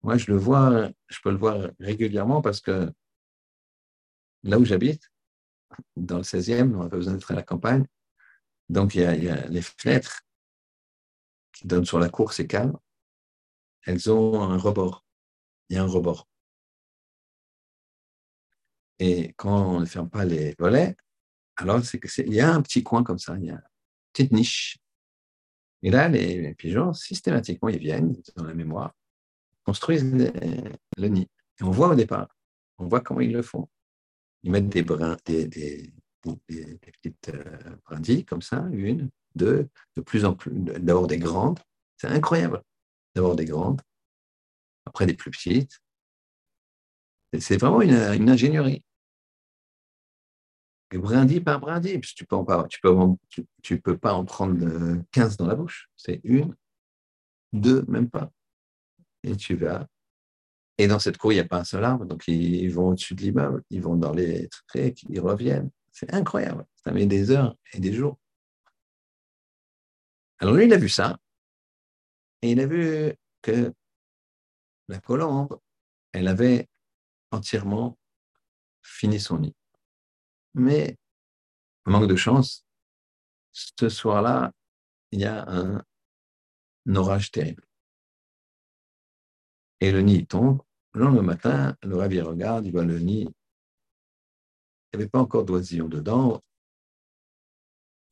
Moi, 0.03 0.19
je 0.19 0.31
le 0.31 0.37
vois, 0.37 0.91
je 1.09 1.19
peux 1.23 1.31
le 1.31 1.37
voir 1.37 1.71
régulièrement 1.81 2.43
parce 2.43 2.61
que 2.61 2.93
là 4.43 4.59
où 4.59 4.65
j'habite, 4.65 5.11
dans 5.97 6.19
le 6.19 6.23
16e, 6.23 6.75
on 6.75 6.85
n'a 6.85 6.89
pas 6.89 6.97
besoin 6.97 7.15
d'être 7.15 7.31
à 7.31 7.35
la 7.35 7.43
campagne. 7.43 7.87
Donc, 8.69 8.95
il 8.95 9.01
y, 9.01 9.29
a, 9.29 9.47
les 9.49 9.63
fenêtres 9.63 10.23
qui 11.53 11.67
donnent 11.67 11.85
sur 11.85 11.99
la 11.99 12.09
cour, 12.09 12.33
c'est 12.33 12.47
calme. 12.47 12.77
Elles 13.85 14.11
ont 14.11 14.43
un 14.43 14.59
rebord. 14.59 15.05
Il 15.69 15.77
y 15.77 15.79
a 15.79 15.83
un 15.83 15.87
rebord. 15.87 16.29
Et 18.99 19.35
quand 19.37 19.75
on 19.75 19.81
ne 19.81 19.87
ferme 19.87 20.09
pas 20.09 20.25
les 20.25 20.55
volets, 20.59 20.97
alors 21.57 21.83
c'est 21.85 22.01
il 22.27 22.35
y 22.35 22.41
a 22.41 22.53
un 22.53 22.63
petit 22.63 22.83
coin 22.83 23.03
comme 23.03 23.19
ça, 23.19 23.37
il 23.39 23.47
y 23.47 23.51
a 23.51 23.55
une 23.55 23.63
petite 24.13 24.33
niche 24.33 24.79
et 25.83 25.91
là, 25.91 26.09
les, 26.09 26.55
pigeons, 26.55 26.93
systématiquement, 26.93 27.69
ils 27.69 27.79
viennent, 27.79 28.17
dans 28.37 28.45
la 28.45 28.55
mémoire, 28.55 28.95
construisent 29.65 30.05
le, 30.05 31.09
nid. 31.09 31.29
Et 31.61 31.65
on 31.65 31.71
voit 31.71 31.89
au 31.89 31.95
départ, 31.95 32.29
on 32.79 32.87
voit 32.87 33.01
comment 33.01 33.21
ils 33.21 33.33
le 33.33 33.43
font. 33.43 33.69
Ils 34.43 34.51
mettent 34.51 34.69
des 34.69 34.83
brins, 34.83 35.17
des, 35.25 35.93
petites 36.23 37.29
euh, 37.29 37.77
brindilles 37.85 38.25
comme 38.25 38.43
ça, 38.43 38.67
une, 38.73 39.11
deux, 39.35 39.69
de 39.97 40.03
plus 40.03 40.25
en 40.25 40.35
plus, 40.35 40.53
d'abord 40.55 41.07
des 41.07 41.19
grandes. 41.19 41.61
C'est 41.97 42.09
incroyable. 42.09 42.63
D'abord 43.15 43.37
des 43.37 43.45
grandes, 43.45 43.81
après 44.87 45.07
des 45.07 45.15
plus 45.15 45.31
petites. 45.31 45.81
C'est 47.39 47.59
vraiment 47.59 47.83
une 47.83 48.29
ingénierie 48.29 48.83
brindille 50.93 51.41
par 51.41 51.61
ne 51.61 51.81
peux, 51.81 53.17
tu 53.29 53.77
peux, 53.77 53.79
peux 53.79 53.99
pas 53.99 54.15
en 54.15 54.25
prendre 54.25 55.03
15 55.13 55.37
dans 55.37 55.47
la 55.47 55.55
bouche. 55.55 55.91
C'est 55.97 56.21
une, 56.25 56.55
deux, 57.53 57.85
même 57.89 58.09
pas. 58.09 58.31
Et 59.23 59.37
tu 59.37 59.57
vas. 59.57 59.87
Et 60.79 60.87
dans 60.89 60.99
cette 60.99 61.17
cour, 61.17 61.33
il 61.33 61.37
n'y 61.37 61.41
a 61.41 61.49
pas 61.49 61.61
un 61.61 61.65
seul 61.65 61.85
arbre. 61.85 62.05
Donc, 62.05 62.29
ils 62.29 62.69
vont 62.69 62.89
au-dessus 62.89 63.15
de 63.15 63.23
l'immeuble, 63.23 63.63
ils 63.71 63.83
vont 63.83 63.97
dans 63.97 64.13
les 64.13 64.49
traits, 64.69 65.03
ils 65.09 65.21
reviennent. 65.21 65.71
C'est 65.91 66.13
incroyable. 66.13 66.67
Ça 66.85 66.93
met 66.93 67.07
des 67.07 67.31
heures 67.31 67.57
et 67.73 67.81
des 67.81 67.93
jours. 67.93 68.19
Alors, 70.39 70.55
lui, 70.55 70.67
il 70.67 70.73
a 70.73 70.77
vu 70.77 70.91
ça. 70.91 71.19
Et 72.43 72.53
il 72.53 72.61
a 72.61 72.67
vu 72.67 73.15
que 73.41 73.73
la 74.89 75.01
colombe, 75.01 75.59
elle 76.13 76.29
avait 76.29 76.69
entièrement 77.31 77.99
fini 78.83 79.19
son 79.19 79.39
nid. 79.39 79.55
Mais, 80.57 80.97
manque 81.85 82.09
de 82.09 82.17
chance, 82.17 82.65
ce 83.53 83.91
soir-là, 83.91 84.53
il 85.13 85.21
y 85.21 85.27
a 85.27 85.45
un, 85.49 85.85
orage 86.95 87.31
terrible. 87.31 87.63
Et 89.81 89.93
le 89.93 90.01
nid 90.01 90.27
tombe. 90.27 90.63
Le 90.95 91.03
lendemain 91.03 91.23
matin, 91.23 91.77
le 91.83 91.97
ravi 91.97 92.23
regarde, 92.23 92.65
il 92.65 92.73
voit 92.73 92.87
le 92.87 92.99
nid. 92.99 93.29
Il 94.93 94.97
n'y 94.97 95.03
avait 95.03 95.11
pas 95.11 95.19
encore 95.19 95.45
d'oisillons 95.45 95.89
dedans. 95.89 96.41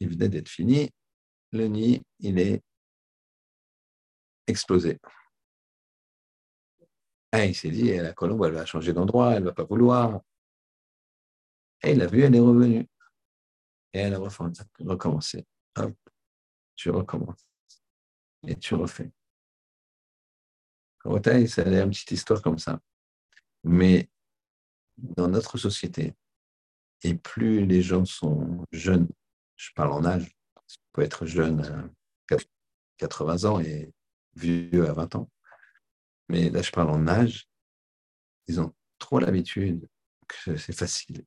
Il 0.01 0.11
venait 0.11 0.29
d'être 0.29 0.51
fini. 0.51 0.91
Le 1.53 1.67
nid, 1.67 2.03
il 2.19 2.39
est 2.39 2.63
explosé. 4.47 4.99
Ah, 7.33 7.47
il 7.47 7.55
s'est 7.55 7.71
dit, 7.71 7.97
la 7.97 8.13
colombe, 8.13 8.45
elle 8.45 8.53
va 8.53 8.67
changer 8.67 8.93
d'endroit, 8.93 9.33
elle 9.33 9.45
ne 9.45 9.49
va 9.49 9.55
pas 9.55 9.65
vouloir. 9.65 10.21
Et 11.85 11.93
il 11.93 12.03
a 12.03 12.07
vu, 12.07 12.23
elle 12.23 12.35
est 12.35 12.41
revenue. 12.41 12.89
Et 13.93 13.99
elle 13.99 14.15
a 14.15 14.19
recommencé. 14.19 15.47
Hop, 15.77 15.95
tu 16.75 16.91
recommences. 16.91 17.47
Et 18.47 18.57
tu 18.57 18.75
refais. 18.75 19.13
c'est 21.05 21.83
une 21.83 21.91
petite 21.91 22.11
histoire 22.11 22.41
comme 22.43 22.59
ça. 22.59 22.81
Mais 23.63 24.09
dans 24.97 25.29
notre 25.29 25.59
société, 25.59 26.15
et 27.03 27.15
plus 27.15 27.67
les 27.67 27.83
gens 27.83 28.05
sont 28.05 28.65
jeunes, 28.73 29.09
je 29.57 29.71
parle 29.75 29.93
en 29.93 30.05
âge, 30.05 30.35
ça 30.67 30.77
peut 30.93 31.03
être 31.03 31.27
jeune 31.27 31.61
à 32.31 32.37
80 32.97 33.45
ans 33.45 33.61
et 33.61 33.93
vieux 34.35 34.89
à 34.89 34.93
20 34.93 35.17
ans, 35.17 35.31
mais 36.29 36.49
là 36.49 36.63
je 36.63 36.71
parle 36.71 36.91
en 36.91 37.07
âge, 37.07 37.47
ils 38.47 38.61
ont 38.61 38.75
trop 38.99 39.19
l'habitude 39.19 39.87
que 40.27 40.57
c'est 40.57 40.77
facile. 40.77 41.25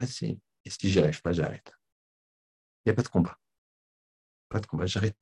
Et 0.00 0.70
si 0.70 0.90
j'y 0.90 0.98
arrive 0.98 1.22
pas, 1.22 1.32
j'arrête. 1.32 1.72
Il 2.84 2.88
n'y 2.88 2.92
a 2.92 2.94
pas 2.94 3.02
de 3.02 3.08
combat. 3.08 3.38
Pas 4.48 4.60
de 4.60 4.66
combat, 4.66 4.86
j'arrête. 4.86 5.16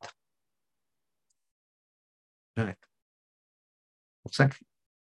J'arrête. 2.57 2.81
C'est 2.81 4.23
pour 4.23 4.35
ça 4.35 4.49
qu'à 4.49 4.57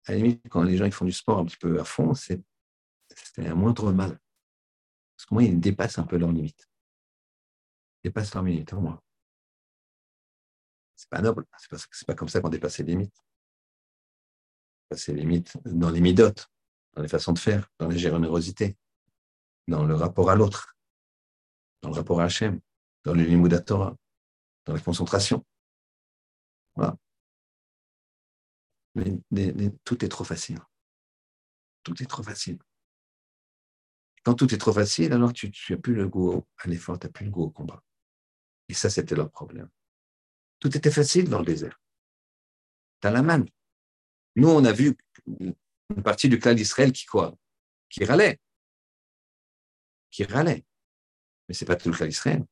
la 0.08 0.16
limite, 0.16 0.42
quand 0.48 0.62
les 0.62 0.76
gens 0.76 0.84
ils 0.84 0.92
font 0.92 1.04
du 1.04 1.12
sport 1.12 1.38
un 1.38 1.44
petit 1.44 1.56
peu 1.56 1.80
à 1.80 1.84
fond, 1.84 2.14
c'est 2.14 2.42
un 3.38 3.54
moindre 3.54 3.92
mal. 3.92 4.18
Parce 5.16 5.26
que 5.26 5.34
moi, 5.34 5.42
ils 5.44 5.60
dépassent 5.60 5.98
un 5.98 6.04
peu 6.04 6.16
leurs 6.16 6.32
limites. 6.32 6.68
Ils 8.02 8.08
dépassent 8.08 8.34
leurs 8.34 8.44
limites, 8.44 8.72
au 8.72 8.80
moins. 8.80 9.00
C'est 10.96 11.08
pas 11.08 11.20
noble. 11.20 11.46
C'est 11.58 11.70
pas, 11.70 11.78
pas 12.06 12.14
comme 12.14 12.28
ça 12.28 12.40
qu'on 12.40 12.48
dépasse 12.48 12.78
les 12.78 12.84
limites. 12.84 13.16
Passer 14.88 15.12
les 15.12 15.20
limites 15.20 15.56
dans 15.64 15.90
les 15.90 16.00
midotes, 16.00 16.50
dans 16.94 17.02
les 17.02 17.08
façons 17.08 17.32
de 17.32 17.38
faire, 17.38 17.70
dans 17.78 17.88
la 17.88 17.96
générosité, 17.96 18.76
dans 19.68 19.84
le 19.84 19.94
rapport 19.94 20.30
à 20.30 20.34
l'autre, 20.34 20.76
dans 21.82 21.90
le 21.90 21.96
rapport 21.96 22.20
à 22.20 22.24
Hachem, 22.24 22.60
dans 23.04 23.14
le 23.14 23.22
limouda 23.22 23.60
Torah, 23.60 23.96
dans 24.64 24.74
la 24.74 24.80
concentration. 24.80 25.44
Voilà. 26.74 26.96
Mais, 28.94 29.72
tout 29.84 30.04
est 30.04 30.08
trop 30.08 30.24
facile. 30.24 30.58
Tout 31.82 32.02
est 32.02 32.06
trop 32.06 32.22
facile. 32.22 32.58
Quand 34.22 34.34
tout 34.34 34.52
est 34.54 34.58
trop 34.58 34.72
facile, 34.72 35.12
alors 35.12 35.32
tu 35.32 35.52
n'as 35.70 35.76
plus 35.76 35.94
le 35.94 36.08
goût 36.08 36.44
à 36.58 36.68
l'effort, 36.68 36.98
tu 36.98 37.06
n'as 37.06 37.12
plus 37.12 37.26
le 37.26 37.30
goût 37.30 37.42
au 37.42 37.50
combat. 37.50 37.82
Et 38.68 38.74
ça, 38.74 38.88
c'était 38.88 39.14
leur 39.14 39.30
problème. 39.30 39.68
Tout 40.60 40.74
était 40.74 40.90
facile 40.90 41.28
dans 41.28 41.40
le 41.40 41.44
désert. 41.44 41.78
Tu 43.02 43.08
as 43.08 43.10
la 43.10 43.22
main. 43.22 43.44
Nous, 44.36 44.48
on 44.48 44.64
a 44.64 44.72
vu 44.72 44.96
une 45.26 46.02
partie 46.02 46.28
du 46.28 46.38
clan 46.38 46.54
d'Israël 46.54 46.92
qui 46.92 47.04
quoi? 47.04 47.36
Qui 47.90 48.04
râlait. 48.04 48.40
Qui 50.14 50.22
râlait. 50.22 50.64
Mais 51.48 51.54
ce 51.54 51.64
n'est 51.64 51.66
pas 51.66 51.74
tout 51.74 51.88
le 51.88 51.96
clan 51.96 52.06
d'Israël. 52.06 52.44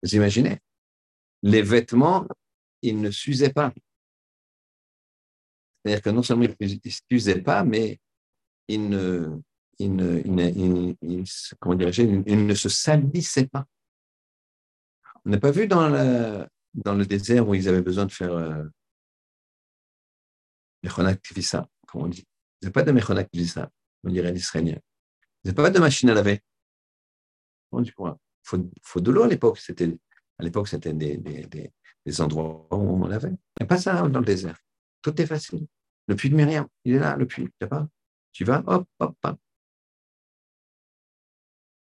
Vous 0.00 0.14
imaginez? 0.14 0.60
Les 1.42 1.60
vêtements, 1.60 2.24
ils 2.82 3.00
ne 3.00 3.10
s'usaient 3.10 3.52
pas. 3.52 3.74
C'est-à-dire 5.84 6.02
que 6.02 6.10
non 6.10 6.22
seulement 6.22 6.44
ils 6.60 6.80
ne 6.84 6.90
s'usaient 7.10 7.42
pas, 7.42 7.64
mais 7.64 7.98
ils 8.68 8.88
ne, 8.88 9.40
ils 9.80 9.92
ne, 9.92 10.94
comment 11.58 11.76
ils 11.76 12.46
ne 12.46 12.54
se 12.54 12.68
salissaient 12.68 13.48
pas. 13.48 13.66
On 15.24 15.30
n'a 15.30 15.40
pas 15.40 15.50
vu 15.50 15.66
dans, 15.66 15.88
la, 15.88 16.48
dans 16.74 16.94
le 16.94 17.04
désert 17.04 17.48
où 17.48 17.56
ils 17.56 17.68
avaient 17.68 17.82
besoin 17.82 18.06
de 18.06 18.12
faire 18.12 18.34
euh, 18.34 18.64
comme 21.88 22.02
on 22.02 22.06
dit. 22.06 22.24
Ils 22.60 22.66
n'avaient 22.66 22.72
pas 22.72 22.84
de 22.84 22.92
Mechonak 22.92 23.28
on 24.04 24.10
dirait 24.10 24.30
l'israélien. 24.30 24.78
Ils 25.42 25.48
n'avaient 25.48 25.56
pas 25.56 25.70
de 25.70 25.80
machine 25.80 26.08
à 26.10 26.14
laver. 26.14 26.40
On 27.72 27.80
dit 27.80 27.92
quoi 27.92 28.18
Il 28.52 28.70
faut, 28.82 29.00
de 29.00 29.10
l'eau 29.10 29.22
à 29.22 29.28
l'époque. 29.28 29.60
À 30.38 30.42
l'époque, 30.44 30.68
c'était 30.68 30.92
des, 30.92 31.16
des, 31.16 31.46
des, 32.04 32.20
endroits 32.20 32.66
où 32.70 33.04
on 33.04 33.06
lavait. 33.06 33.28
Il 33.28 33.60
n'y 33.60 33.64
a 33.64 33.66
pas 33.66 33.78
ça 33.78 34.06
dans 34.08 34.18
le 34.18 34.24
désert. 34.24 34.58
Tout 35.02 35.20
est 35.20 35.26
facile. 35.26 35.66
Le 36.08 36.16
puits 36.16 36.30
de 36.30 36.36
Myriam, 36.36 36.66
il 36.84 36.94
est 36.94 36.98
là, 36.98 37.16
le 37.16 37.26
puits. 37.26 37.48
Pas 37.58 37.88
Tu 38.32 38.44
vas, 38.44 38.62
hop, 38.66 38.86
hop, 38.98 39.16
hop. 39.22 39.38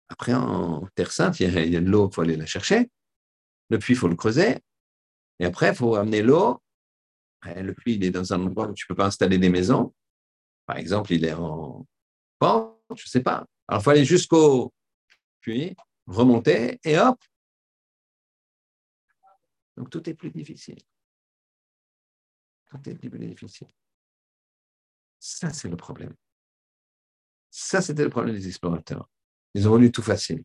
Après, 0.09 0.35
en 0.35 0.87
Terre 0.95 1.13
Sainte, 1.13 1.41
il 1.41 1.51
y 1.51 1.77
a, 1.77 1.81
de 1.81 1.87
l'eau, 1.87 2.09
il 2.09 2.15
faut 2.15 2.23
aller 2.23 2.37
la 2.37 2.47
chercher. 2.47 2.91
Le 3.69 3.79
puits, 3.79 3.95
il 3.95 3.97
faut 3.97 4.09
le 4.09 4.17
creuser. 4.17 4.59
Et 5.39 5.45
après, 5.45 5.69
il 5.69 5.75
faut 5.75 5.95
amener 5.95 6.23
l'eau 6.23 6.61
le 7.47 7.73
puits, 7.73 7.95
il 7.95 8.05
est 8.05 8.11
dans 8.11 8.33
un 8.33 8.45
endroit 8.45 8.69
où 8.69 8.75
tu 8.75 8.85
ne 8.85 8.89
peux 8.89 8.97
pas 8.97 9.07
installer 9.07 9.39
des 9.39 9.49
maisons. 9.49 9.95
Par 10.67 10.77
exemple, 10.77 11.13
il 11.13 11.25
est 11.25 11.33
en 11.33 11.87
pente, 12.39 12.79
je 12.91 13.05
ne 13.05 13.09
sais 13.09 13.23
pas. 13.23 13.47
Alors, 13.69 13.81
il 13.81 13.85
faut 13.85 13.91
aller 13.91 14.05
jusqu'au 14.05 14.73
puits, 15.41 15.75
remonter, 16.07 16.79
et 16.85 16.99
hop. 16.99 17.23
Donc, 19.77 19.91
tout 19.91 20.09
est 20.09 20.15
plus 20.15 20.31
difficile. 20.31 20.79
Tout 22.67 22.89
est 22.89 22.95
plus 22.95 23.19
difficile. 23.19 23.69
Ça, 25.19 25.51
c'est 25.51 25.69
le 25.69 25.77
problème. 25.77 26.15
Ça, 27.51 27.83
c'était 27.83 28.05
le 28.05 28.11
problème 28.11 28.35
des 28.35 28.47
explorateurs. 28.47 29.09
Ils 29.55 29.67
ont 29.67 29.73
voulu 29.73 29.91
tout 29.91 30.03
facile. 30.03 30.45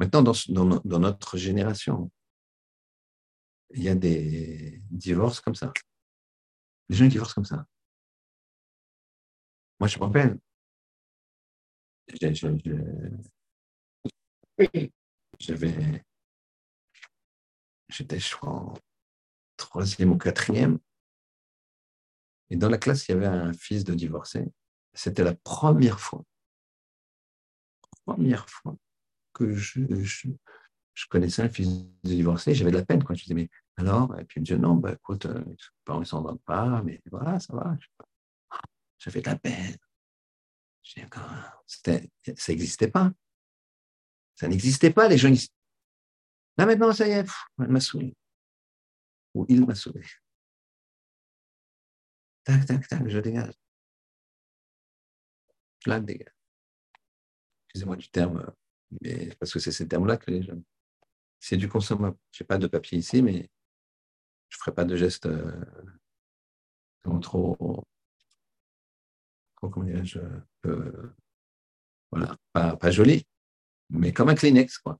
Maintenant, 0.00 0.22
dans 0.22 0.98
notre 0.98 1.36
génération, 1.36 2.10
il 3.70 3.82
y 3.82 3.88
a 3.88 3.94
des 3.94 4.82
divorces 4.90 5.40
comme 5.40 5.54
ça. 5.54 5.72
Des 6.88 6.96
gens 6.96 7.06
divorcent 7.06 7.34
comme 7.34 7.44
ça. 7.44 7.66
Moi, 9.78 9.88
je 9.88 9.98
me 9.98 10.04
rappelle. 10.04 10.38
J'avais. 15.38 16.04
J'étais, 17.88 18.18
je 18.18 18.36
crois, 18.36 18.52
en 18.52 18.74
troisième 19.56 20.12
ou 20.12 20.18
quatrième. 20.18 20.78
Et 22.50 22.56
dans 22.56 22.68
la 22.68 22.78
classe, 22.78 23.08
il 23.08 23.12
y 23.12 23.14
avait 23.14 23.26
un 23.26 23.52
fils 23.52 23.84
de 23.84 23.94
divorcé. 23.94 24.44
C'était 24.92 25.24
la 25.24 25.34
première 25.34 26.00
fois, 26.00 26.24
première 28.04 28.48
fois 28.48 28.76
que 29.32 29.54
je, 29.54 29.80
je, 30.02 30.28
connaissais 31.08 31.42
un 31.42 31.48
fils 31.48 31.68
de 32.04 32.08
divorcé. 32.08 32.54
J'avais 32.54 32.70
de 32.70 32.76
la 32.76 32.84
peine. 32.84 33.02
Quoi. 33.02 33.14
Je 33.14 33.22
disais, 33.22 33.34
mais 33.34 33.48
alors, 33.76 34.16
et 34.18 34.24
puis 34.24 34.38
il 34.38 34.40
me 34.42 34.46
dit, 34.46 34.62
non, 34.62 34.74
bah, 34.74 34.92
écoute, 34.92 35.26
euh, 35.26 35.42
les 35.44 35.98
ne 35.98 36.04
s'en 36.04 36.22
vendent 36.22 36.42
pas, 36.42 36.82
mais 36.82 37.00
voilà, 37.10 37.40
ça 37.40 37.54
va. 37.54 37.76
J'avais 38.98 39.20
de 39.20 39.26
la 39.26 39.36
peine. 39.36 39.76
ça 41.66 41.98
n'existait 42.48 42.88
pas. 42.88 43.12
Ça 44.34 44.48
n'existait 44.48 44.90
pas, 44.90 45.08
les 45.08 45.18
gens. 45.18 45.32
Là 46.56 46.66
maintenant, 46.66 46.92
ça 46.92 47.06
y 47.06 47.12
est, 47.12 47.26
elle 47.58 47.68
m'a 47.68 47.80
saoulé. 47.80 48.14
Ou 49.34 49.46
il 49.48 49.64
m'a 49.64 49.74
saoulé. 49.74 50.04
Tac, 52.44 52.66
tac, 52.66 52.86
tac, 52.86 53.08
je 53.08 53.18
dégage. 53.18 53.54
Je 55.86 55.92
dégage. 55.98 56.34
Excusez-moi 57.68 57.96
du 57.96 58.08
terme, 58.08 58.52
mais 59.02 59.34
parce 59.36 59.52
que 59.52 59.58
c'est 59.58 59.72
ces 59.72 59.88
termes-là 59.88 60.16
que 60.16 60.30
les 60.30 60.42
gens. 60.42 60.62
C'est 61.40 61.56
du 61.56 61.68
consommable. 61.68 62.16
Je 62.32 62.42
n'ai 62.42 62.46
pas 62.46 62.58
de 62.58 62.66
papier 62.66 62.98
ici, 62.98 63.22
mais 63.22 63.50
je 64.48 64.56
ne 64.56 64.60
ferai 64.60 64.74
pas 64.74 64.84
de 64.84 64.96
gestes 64.96 65.26
euh, 65.26 65.60
trop, 67.20 67.84
comment 69.56 69.86
dirais-je, 69.86 70.20
euh, 70.66 71.14
voilà, 72.10 72.36
pas, 72.52 72.76
pas 72.76 72.90
joli, 72.90 73.26
mais 73.90 74.12
comme 74.12 74.28
un 74.28 74.34
Kleenex, 74.34 74.78
quoi. 74.78 74.98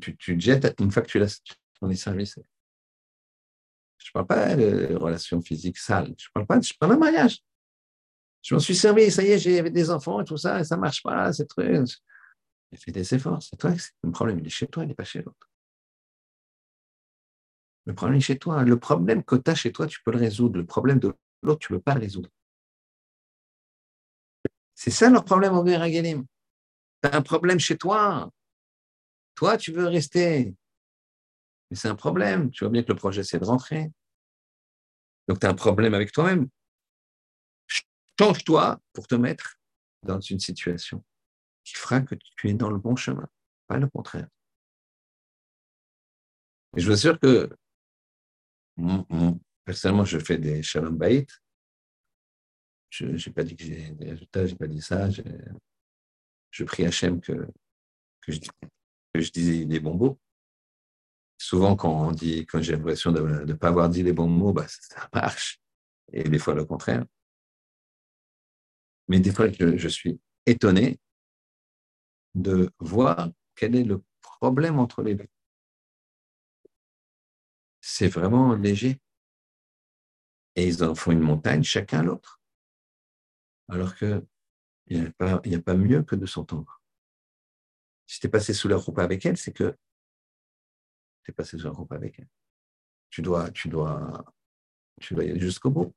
Tu, 0.00 0.40
jettes 0.40 0.74
une 0.80 0.90
fois 0.90 1.02
que 1.02 1.08
tu 1.08 1.18
laisses 1.18 1.42
ton 1.78 1.92
service. 1.94 2.38
Je 3.98 4.10
ne 4.10 4.12
parle 4.12 4.26
pas 4.26 4.56
de 4.56 4.94
relations 4.94 5.40
physiques 5.42 5.78
sales, 5.78 6.14
je 6.16 6.28
parle 6.32 6.46
pas, 6.46 6.60
je 6.60 6.72
parle 6.78 6.92
de 6.94 6.98
mariage. 6.98 7.38
Je 8.42 8.54
m'en 8.54 8.60
suis 8.60 8.74
servi, 8.74 9.10
ça 9.10 9.22
y 9.22 9.30
est, 9.30 9.38
j'ai 9.38 9.62
des 9.62 9.90
enfants 9.90 10.20
et 10.20 10.24
tout 10.24 10.36
ça, 10.36 10.60
et 10.60 10.64
ça 10.64 10.76
ne 10.76 10.80
marche 10.80 11.02
pas, 11.02 11.32
c'est 11.32 11.46
truc. 11.46 11.86
J'ai 12.72 12.78
fait 12.78 12.92
des 12.92 13.14
efforts, 13.14 13.42
c'est 13.42 13.56
toi, 13.56 13.72
le 14.02 14.10
problème, 14.10 14.38
il 14.38 14.46
est 14.46 14.50
chez 14.50 14.66
toi, 14.66 14.84
il 14.84 14.88
n'est 14.88 14.94
pas 14.94 15.04
chez 15.04 15.22
l'autre. 15.22 15.48
Le 17.86 17.94
problème 17.94 18.18
est 18.18 18.22
chez 18.22 18.38
toi. 18.38 18.62
Le 18.62 18.78
problème 18.78 19.22
que 19.22 19.36
tu 19.36 19.50
as 19.50 19.54
chez 19.54 19.72
toi, 19.72 19.86
tu 19.86 20.02
peux 20.02 20.10
le 20.10 20.18
résoudre. 20.18 20.58
Le 20.58 20.66
problème 20.66 20.98
de 20.98 21.14
l'autre, 21.42 21.60
tu 21.60 21.72
ne 21.72 21.78
peux 21.78 21.82
pas 21.82 21.94
le 21.94 22.00
résoudre. 22.00 22.30
C'est 24.74 24.90
ça 24.90 25.10
le 25.10 25.20
problème 25.20 25.54
au 25.54 25.62
Galim. 25.62 26.24
Tu 27.04 27.10
as 27.10 27.16
un 27.16 27.22
problème 27.22 27.60
chez 27.60 27.76
toi. 27.76 28.32
Toi, 29.34 29.58
tu 29.58 29.72
veux 29.72 29.88
rester. 29.88 30.54
Mais 31.70 31.76
c'est 31.76 31.88
un 31.88 31.96
problème. 31.96 32.50
Tu 32.50 32.64
vois 32.64 32.70
bien 32.70 32.82
que 32.82 32.92
le 32.92 32.96
projet, 32.96 33.22
c'est 33.22 33.38
de 33.38 33.44
rentrer. 33.44 33.92
Donc, 35.28 35.38
tu 35.38 35.46
as 35.46 35.50
un 35.50 35.54
problème 35.54 35.92
avec 35.92 36.12
toi-même. 36.12 36.48
Change-toi 38.18 38.80
pour 38.94 39.06
te 39.06 39.16
mettre 39.16 39.56
dans 40.02 40.18
une 40.18 40.40
situation 40.40 41.04
qui 41.62 41.74
fera 41.74 42.00
que 42.00 42.14
tu 42.36 42.48
es 42.48 42.54
dans 42.54 42.70
le 42.70 42.78
bon 42.78 42.96
chemin, 42.96 43.28
pas 43.66 43.76
le 43.76 43.88
contraire. 43.88 44.28
Et 46.74 46.80
je 46.80 46.86
vous 46.86 46.92
assure 46.92 47.20
que 47.20 47.50
personnellement, 49.66 50.06
je 50.06 50.18
fais 50.18 50.38
des 50.38 50.62
shalom 50.62 50.96
bait. 50.96 51.26
Je 52.88 53.06
n'ai 53.06 53.34
pas 53.34 53.44
dit 53.44 53.56
que 53.56 53.64
j'ai 53.64 53.90
des 53.90 54.10
résultats, 54.10 54.46
je 54.46 54.52
n'ai 54.52 54.58
pas 54.58 54.68
dit 54.68 54.80
ça. 54.80 55.10
Je 56.54 56.64
prie 56.64 56.84
Hachem 56.84 57.20
que, 57.20 57.32
que, 58.20 58.32
je, 58.32 58.38
que 58.40 59.30
disais 59.32 59.64
des 59.64 59.80
bons 59.80 59.96
mots. 59.96 60.20
Souvent, 61.36 61.74
quand 61.74 62.16
j'ai 62.16 62.46
l'impression 62.72 63.10
de 63.10 63.20
ne 63.20 63.52
pas 63.54 63.68
avoir 63.68 63.88
dit 63.88 64.02
les 64.02 64.12
bons 64.12 64.28
mots, 64.28 64.52
bah, 64.52 64.66
ça 64.68 65.08
marche. 65.12 65.60
Et 66.12 66.22
des 66.22 66.38
fois, 66.38 66.54
le 66.54 66.64
contraire. 66.64 67.04
Mais 69.08 69.18
des 69.18 69.32
fois, 69.32 69.50
je, 69.50 69.76
je 69.76 69.88
suis 69.88 70.20
étonné 70.46 70.98
de 72.34 72.70
voir 72.78 73.30
quel 73.56 73.74
est 73.74 73.84
le 73.84 74.02
problème 74.22 74.78
entre 74.78 75.02
les 75.02 75.16
deux 75.16 75.28
c'est 77.86 78.08
vraiment 78.08 78.54
léger. 78.54 78.98
Et 80.56 80.66
ils 80.66 80.82
en 80.82 80.94
font 80.94 81.12
une 81.12 81.20
montagne, 81.20 81.62
chacun 81.62 82.02
l'autre. 82.02 82.40
Alors 83.68 83.94
qu'il 84.86 85.00
n'y 85.00 85.54
a, 85.54 85.62
pas, 85.62 85.74
mieux 85.74 86.02
que 86.02 86.16
de 86.16 86.26
s'entendre. 86.26 86.80
Si 88.06 88.20
tu 88.20 88.26
es 88.26 88.30
passé 88.30 88.52
sous 88.52 88.68
la 88.68 88.76
roupe 88.76 88.98
avec 88.98 89.24
elle, 89.24 89.36
c'est 89.36 89.52
que 89.52 89.76
tu 91.22 91.30
es 91.30 91.34
passé 91.34 91.58
sous 91.58 91.64
la 91.64 91.72
roupe 91.72 91.92
avec 91.92 92.18
elle. 92.18 92.28
Tu 93.10 93.22
dois, 93.22 93.50
tu 93.50 93.68
dois, 93.68 94.24
tu 95.00 95.14
dois 95.14 95.24
y 95.24 95.30
aller 95.30 95.40
jusqu'au 95.40 95.70
bout. 95.70 95.94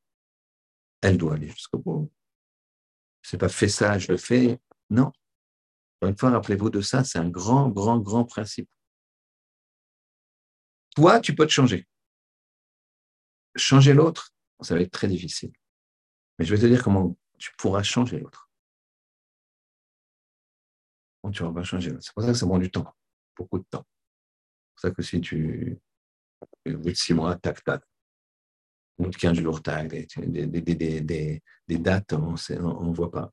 Elle 1.01 1.17
doit 1.17 1.33
aller 1.33 1.49
jusqu'au 1.49 1.79
bout. 1.79 2.11
C'est 3.21 3.37
pas 3.37 3.49
fait 3.49 3.67
ça, 3.67 3.99
je 3.99 4.11
le 4.11 4.17
fais. 4.17 4.59
Non. 4.89 5.11
Encore 5.97 6.09
une 6.09 6.17
fois, 6.17 6.29
rappelez-vous 6.29 6.69
de 6.69 6.81
ça, 6.81 7.03
c'est 7.03 7.19
un 7.19 7.29
grand, 7.29 7.69
grand, 7.69 7.99
grand 7.99 8.23
principe. 8.23 8.69
Toi, 10.95 11.19
tu 11.19 11.35
peux 11.35 11.45
te 11.45 11.51
changer. 11.51 11.87
Changer 13.55 13.93
l'autre, 13.93 14.31
ça 14.61 14.75
va 14.75 14.81
être 14.81 14.91
très 14.91 15.07
difficile. 15.07 15.51
Mais 16.37 16.45
je 16.45 16.55
vais 16.55 16.61
te 16.61 16.67
dire 16.67 16.83
comment 16.83 17.17
tu 17.37 17.51
pourras 17.57 17.83
changer 17.83 18.19
l'autre. 18.19 18.46
Tu 21.31 21.43
ne 21.43 21.49
vas 21.49 21.63
changer. 21.63 21.93
C'est 21.99 22.13
pour 22.13 22.23
ça 22.23 22.29
que 22.31 22.37
ça 22.37 22.45
prend 22.45 22.57
du 22.57 22.71
temps, 22.71 22.93
beaucoup 23.35 23.59
de 23.59 23.65
temps. 23.69 23.85
C'est 23.85 24.73
pour 24.73 24.81
ça 24.81 24.91
que 24.91 25.01
si 25.01 25.21
tu, 25.21 25.79
au 26.65 26.77
bout 26.77 26.89
de 26.89 26.93
six 26.93 27.13
mois, 27.13 27.35
tac, 27.35 27.63
tac, 27.63 27.83
au 28.97 29.03
bout 29.03 29.09
de 29.09 29.15
15 29.15 29.37
jours, 29.37 29.61
tac, 29.61 29.87
des, 29.89 31.41
dates, 31.69 32.13
on 32.13 32.31
ne 32.31 32.93
voit 32.93 33.11
pas. 33.11 33.31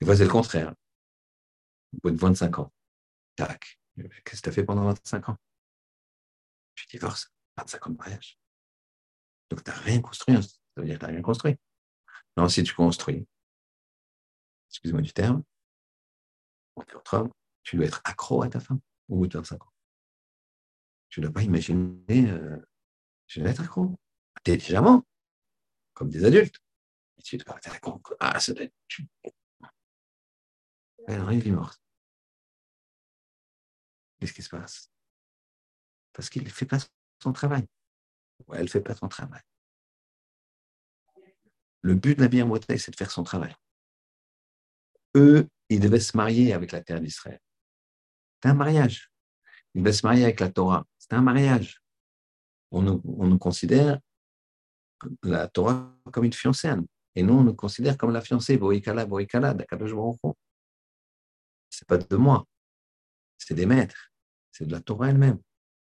Des 0.00 0.06
fois, 0.06 0.16
c'est 0.16 0.24
le 0.24 0.30
contraire. 0.30 0.74
Au 1.94 1.98
bout 2.02 2.10
de 2.10 2.18
25 2.18 2.58
ans, 2.58 2.72
tac, 3.36 3.78
qu'est-ce 3.96 4.36
que 4.36 4.42
tu 4.42 4.48
as 4.48 4.52
fait 4.52 4.64
pendant 4.64 4.84
25 4.84 5.28
ans? 5.30 5.36
Tu 6.74 6.86
divorces, 6.88 7.32
25 7.56 7.86
ans 7.86 7.90
de 7.90 7.96
mariage. 7.96 8.38
Donc, 9.50 9.62
tu 9.62 9.70
n'as 9.70 9.76
rien 9.76 10.00
construit. 10.00 10.36
Hein. 10.36 10.42
Ça 10.42 10.58
veut 10.76 10.84
dire 10.84 10.96
que 10.96 11.00
tu 11.00 11.06
n'as 11.06 11.12
rien 11.12 11.22
construit. 11.22 11.56
Non, 12.36 12.48
si 12.48 12.62
tu 12.62 12.74
construis, 12.74 13.26
excuse-moi 14.68 15.00
du 15.00 15.12
terme, 15.12 15.42
on 16.76 16.82
est 16.82 16.94
entre 16.94 17.14
hommes, 17.14 17.30
tu 17.62 17.76
dois 17.76 17.86
être 17.86 18.00
accro 18.04 18.42
à 18.42 18.48
ta 18.48 18.60
femme 18.60 18.80
au 19.08 19.16
bout 19.16 19.26
de 19.26 19.38
25 19.38 19.62
ans. 19.62 19.72
Tu 21.08 21.20
ne 21.20 21.26
dois 21.26 21.34
pas 21.34 21.42
imaginer, 21.42 22.30
euh, 22.30 22.56
je 23.26 23.40
vais 23.40 23.50
être 23.50 23.62
accro. 23.62 23.94
Intelligemment, 24.38 25.04
comme 25.94 26.10
des 26.10 26.24
adultes. 26.24 26.60
Et 27.18 27.22
tu 27.22 27.36
dois 27.38 27.56
être 27.56 27.74
accro. 27.74 28.00
Ah, 28.20 28.38
ça 28.38 28.52
doit 28.52 28.64
être. 28.64 28.74
Elle 31.08 31.20
arrive, 31.20 31.52
morte. 31.52 31.80
Qu'est-ce 34.18 34.32
qui 34.32 34.42
se 34.42 34.48
passe? 34.48 34.90
Parce 36.12 36.28
qu'il 36.30 36.42
ne 36.44 36.48
fait 36.48 36.66
pas 36.66 36.78
son 37.22 37.32
travail. 37.32 37.66
Ou 38.46 38.54
elle 38.54 38.64
ne 38.64 38.68
fait 38.68 38.80
pas 38.80 38.94
son 38.94 39.08
travail. 39.08 39.42
Le 41.82 41.94
but 41.94 42.16
de 42.16 42.22
la 42.22 42.28
bière 42.28 42.46
c'est 42.78 42.90
de 42.90 42.96
faire 42.96 43.10
son 43.10 43.22
travail. 43.22 43.54
Eux, 45.14 45.48
ils 45.68 45.80
devaient 45.80 46.00
se 46.00 46.16
marier 46.16 46.52
avec 46.52 46.72
la 46.72 46.82
terre 46.82 47.00
d'Israël. 47.00 47.40
C'est 48.42 48.48
un 48.48 48.54
mariage. 48.54 49.10
Ils 49.74 49.82
devaient 49.82 49.92
se 49.92 50.06
marier 50.06 50.24
avec 50.24 50.40
la 50.40 50.50
Torah. 50.50 50.86
C'est 50.98 51.12
un 51.12 51.22
mariage. 51.22 51.82
On 52.70 52.82
nous, 52.82 53.38
considère 53.38 54.00
la 55.22 55.48
Torah 55.48 55.92
comme 56.12 56.24
une 56.24 56.32
fiancée. 56.32 56.72
Et 57.14 57.22
nous, 57.22 57.34
on 57.34 57.44
nous 57.44 57.54
considère 57.54 57.96
comme 57.96 58.12
la 58.12 58.20
fiancée. 58.20 58.58
Boïkala, 58.58 59.06
Boïkala, 59.06 59.54
Dakadosh 59.54 59.92
C'est 61.70 61.86
pas 61.86 61.98
de 61.98 62.16
moi. 62.16 62.46
C'est 63.38 63.54
des 63.54 63.66
maîtres. 63.66 64.12
C'est 64.50 64.66
de 64.66 64.72
la 64.72 64.80
Torah 64.80 65.10
elle-même. 65.10 65.40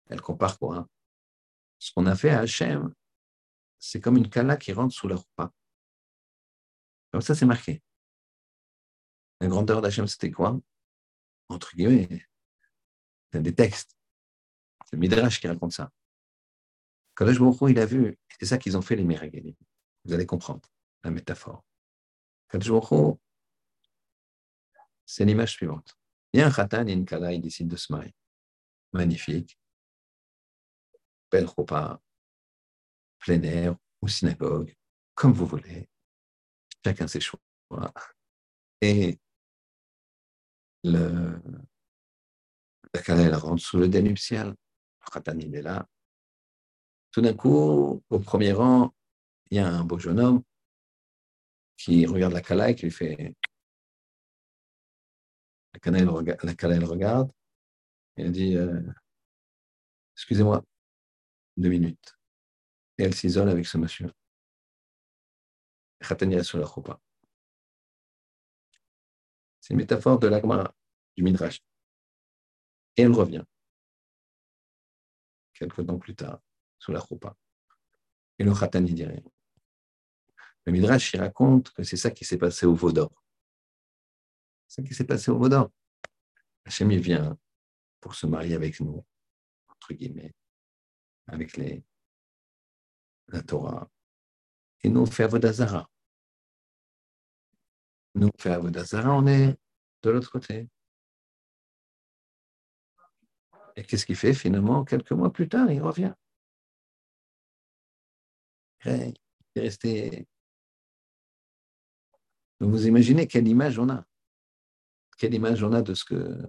Elle 0.09 0.21
compare 0.21 0.59
quoi? 0.59 0.87
Ce 1.79 1.93
qu'on 1.93 2.07
a 2.07 2.17
fait 2.17 2.31
à 2.31 2.41
Hachem, 2.41 2.93
c'est 3.79 4.01
comme 4.01 4.17
une 4.17 4.29
kala 4.29 4.57
qui 4.57 4.73
rentre 4.73 4.95
sous 4.95 5.09
leur 5.09 5.25
pas. 5.37 5.53
Comme 7.13 7.21
ça, 7.21 7.35
c'est 7.35 7.47
marqué. 7.47 7.83
La 9.41 9.47
grandeur 9.47 9.81
d'Hachem, 9.81 10.07
c'était 10.07 10.31
quoi? 10.31 10.59
Entre 11.49 11.75
guillemets, 11.75 12.27
c'est 13.33 13.43
des 13.43 13.55
textes. 13.55 13.97
C'est 14.85 14.97
le 14.97 15.01
Midrash 15.01 15.41
qui 15.41 15.49
raconte 15.49 15.73
ça. 15.73 15.91
Kadosh 17.17 17.39
Baruch 17.39 17.71
il 17.71 17.79
a 17.79 17.87
vu, 17.87 18.19
c'est 18.39 18.47
ça 18.47 18.59
qu'ils 18.59 18.77
ont 18.77 18.83
fait 18.83 18.97
les 18.97 19.05
Meragalim. 19.05 19.55
Vous 20.05 20.13
allez 20.13 20.27
comprendre 20.27 20.69
la 21.05 21.11
métaphore. 21.11 21.65
Kadosh 22.49 22.71
Baruch 22.71 23.19
c'est 25.09 25.25
l'image 25.25 25.53
suivante. 25.53 25.97
Il 26.35 26.41
y 26.41 26.43
a 26.43 26.47
un 26.47 26.51
khatan 26.51 26.87
et 26.87 26.93
une 26.93 27.07
kala, 27.07 27.33
ils 27.33 27.41
décident 27.41 27.71
de 27.71 27.77
se 27.77 27.91
marier. 27.91 28.15
Magnifique. 28.93 29.59
Belle 31.33 31.47
repas, 31.47 31.99
plein 33.19 33.43
air 33.43 33.75
ou 34.03 34.09
synagogue, 34.09 34.77
comme 35.15 35.33
vous 35.33 35.47
voulez. 35.47 35.89
Chacun 36.85 37.09
ses 37.09 37.21
choix. 37.21 37.41
Et 38.83 39.19
le, 40.85 41.41
la 42.95 43.23
elle 43.23 43.35
rentre 43.35 43.63
sous 43.63 43.79
le 43.79 43.89
dénuptial. 43.89 44.55
Khatan, 45.13 45.39
il 45.39 45.55
est 45.55 45.63
là. 45.63 45.87
Tout 47.13 47.21
d'un 47.21 47.35
coup, 47.35 48.03
au 48.09 48.19
premier 48.19 48.53
rang, 48.53 48.95
il 49.51 49.57
y 49.57 49.61
a 49.61 49.69
un 49.69 49.85
beau 49.85 49.99
jeune 49.99 50.21
homme 50.21 50.43
qui 51.77 52.07
regarde 52.07 52.33
la 52.33 52.43
Kala 52.43 52.71
et 52.71 52.75
qui 52.75 52.85
lui 52.85 52.91
fait. 52.93 53.35
La 55.75 55.81
Kala, 55.81 56.77
elle 56.77 56.85
regarde, 56.85 57.33
et 58.17 58.23
elle 58.23 58.33
dit 58.33 58.57
euh, 58.57 58.83
Excusez-moi, 60.15 60.65
deux 61.57 61.69
minutes. 61.69 62.19
Et 62.99 63.05
elle 63.05 63.15
s'isole 63.15 63.49
avec 63.49 63.67
ce 63.67 63.79
monsieur. 63.79 64.11
Khatania 66.01 66.43
sur 66.43 66.59
la 66.59 66.67
choupa. 66.67 67.01
C'est 69.69 69.75
une 69.75 69.81
métaphore 69.81 70.19
de 70.19 70.29
l'agma 70.29 70.75
du 71.15 71.23
Midrash. 71.23 71.61
Et 72.97 73.03
elle 73.03 73.13
revient, 73.13 73.45
quelques 75.53 75.87
temps 75.87 75.99
plus 75.99 76.15
tard, 76.15 76.41
sous 76.79 76.91
la 76.91 77.05
choupa. 77.05 77.37
Et 78.39 78.45
le 78.45 78.55
Khatan 78.55 78.81
n'y 78.81 78.95
dit 78.95 79.05
rien. 79.05 79.21
Le 80.65 80.73
Midrash, 80.73 81.13
il 81.13 81.21
raconte 81.21 81.71
que 81.73 81.83
c'est 81.83 81.99
ça 81.99 82.11
qui 82.11 82.25
s'est 82.25 82.39
passé 82.39 82.65
au 82.65 82.75
Vaudor. 82.75 83.13
C'est 84.67 84.81
ça 84.81 84.89
qui 84.89 84.95
s'est 84.95 85.05
passé 85.05 85.31
au 85.31 85.37
Vaudor. 85.37 85.71
Hachem, 86.65 86.91
il 86.91 87.01
vient 87.01 87.39
pour 88.01 88.15
se 88.15 88.27
marier 88.27 88.55
avec 88.55 88.81
nous, 88.81 89.05
entre 89.69 89.93
guillemets, 89.93 90.35
avec 91.27 91.59
les, 91.59 91.85
la 93.27 93.43
Torah, 93.43 93.91
et 94.83 94.89
nous, 94.89 95.03
on 95.03 95.07
fait 95.07 95.25
Avodazara. 95.25 95.91
Nous, 98.19 98.27
on 98.27 98.39
fait 98.39 98.57
on 98.57 99.27
est 99.29 99.57
de 100.03 100.11
l'autre 100.11 100.31
côté. 100.31 100.69
Et 103.77 103.85
qu'est-ce 103.85 104.05
qu'il 104.05 104.17
fait 104.17 104.35
finalement 104.35 104.85
Quelques 104.85 105.13
mois 105.13 105.33
plus 105.33 105.49
tard, 105.49 105.71
il 105.71 105.81
revient. 105.81 106.13
Il 108.85 109.15
est 109.55 109.61
resté. 109.61 110.27
vous 112.59 112.89
imaginez 112.89 113.29
quelle 113.29 113.47
image 113.47 113.79
on 113.79 113.89
a. 113.89 114.05
Quelle 115.17 115.35
image 115.35 115.63
on 115.63 115.73
a 115.73 115.83
de 115.83 115.95
ce 115.95 116.05
que 116.05 116.43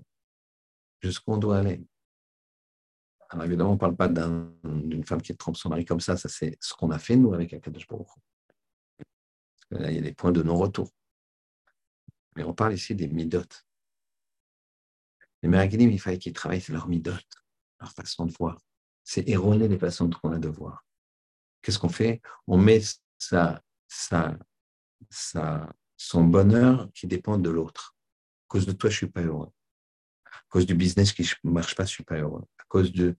jusqu'où 1.02 1.34
on 1.34 1.38
doit 1.38 1.60
aller. 1.60 1.86
Alors 3.30 3.46
évidemment, 3.46 3.72
on 3.72 3.74
ne 3.74 3.80
parle 3.80 3.96
pas 3.96 4.08
d'une 4.08 5.06
femme 5.06 5.22
qui 5.22 5.38
trompe 5.38 5.56
son 5.56 5.70
mari 5.70 5.86
comme 5.86 6.00
ça, 6.00 6.18
ça 6.18 6.30
c'est 6.30 6.58
ce 6.60 6.74
qu'on 6.74 6.90
a 6.90 6.98
fait 6.98 7.16
nous 7.16 7.36
avec 7.36 7.52
Baruch 7.62 7.88
là, 9.70 9.92
il 9.92 9.96
y 9.98 10.00
a 10.00 10.02
des 10.02 10.14
points 10.14 10.32
de 10.32 10.42
non-retour. 10.42 10.90
Mais 12.36 12.44
on 12.44 12.54
parle 12.54 12.74
ici 12.74 12.96
des 12.96 13.08
midotes. 13.08 13.66
Les 15.42 15.50
Meragilim, 15.50 15.90
il 15.92 16.00
fallait 16.00 16.18
qu'ils 16.18 16.34
travaillent 16.34 16.62
sur 16.62 16.74
leur 16.74 16.88
midotes, 16.88 17.44
leur 17.80 17.92
façon 17.92 18.26
de 18.26 18.34
voir. 18.38 18.58
C'est 19.04 19.28
erroner 19.30 19.68
les 19.68 19.80
façons 19.80 20.10
qu'on 20.10 20.32
a 20.32 20.40
de 20.40 20.50
voir. 20.50 20.86
Qu'est-ce 21.62 21.80
qu'on 21.80 21.90
fait? 21.90 22.22
On 22.48 22.58
met 22.58 22.82
son 25.98 26.24
bonheur 26.24 26.90
qui 26.94 27.08
dépend 27.08 27.38
de 27.38 27.50
l'autre. 27.50 27.96
À 28.48 28.48
cause 28.50 28.66
de 28.66 28.72
toi, 28.72 28.90
je 28.90 28.96
ne 28.96 28.98
suis 28.98 29.10
pas 29.10 29.22
heureux 29.22 29.52
à 30.50 30.52
cause 30.52 30.66
du 30.66 30.74
business 30.74 31.14
qui 31.14 31.30
ne 31.44 31.52
marche 31.52 31.76
pas, 31.76 31.84
je 31.84 31.92
ne 31.92 31.94
suis 31.94 32.04
pas 32.04 32.18
heureux. 32.18 32.44
À 32.58 32.64
cause 32.68 32.92
de, 32.92 33.16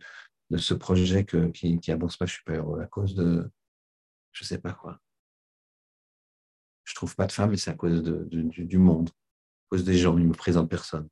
ce 0.57 0.75
projet 0.75 1.25
qui 1.25 1.81
n'avance 1.89 2.17
pas, 2.17 2.27
je 2.27 2.33
ne 2.33 2.35
suis 2.35 2.45
pas 2.45 2.57
heureux. 2.57 2.81
À 2.81 2.87
cause 2.87 3.15
de 3.15 3.49
je 4.33 4.45
ne 4.45 4.47
sais 4.47 4.59
pas 4.59 4.73
quoi. 4.73 4.99
Je 6.91 6.95
trouve 6.97 7.15
pas 7.15 7.27
de 7.27 7.33
femme, 7.33 7.51
mais 7.51 7.57
c'est 7.57 7.71
à 7.71 7.75
cause 7.75 8.03
de, 8.03 8.25
du, 8.25 8.79
monde, 8.79 9.11
à 9.11 9.69
cause 9.71 9.85
des 9.85 9.97
gens, 9.97 10.19
ils 10.19 10.27
me 10.27 10.35
présentent 10.35 10.69
personne. 10.69 11.09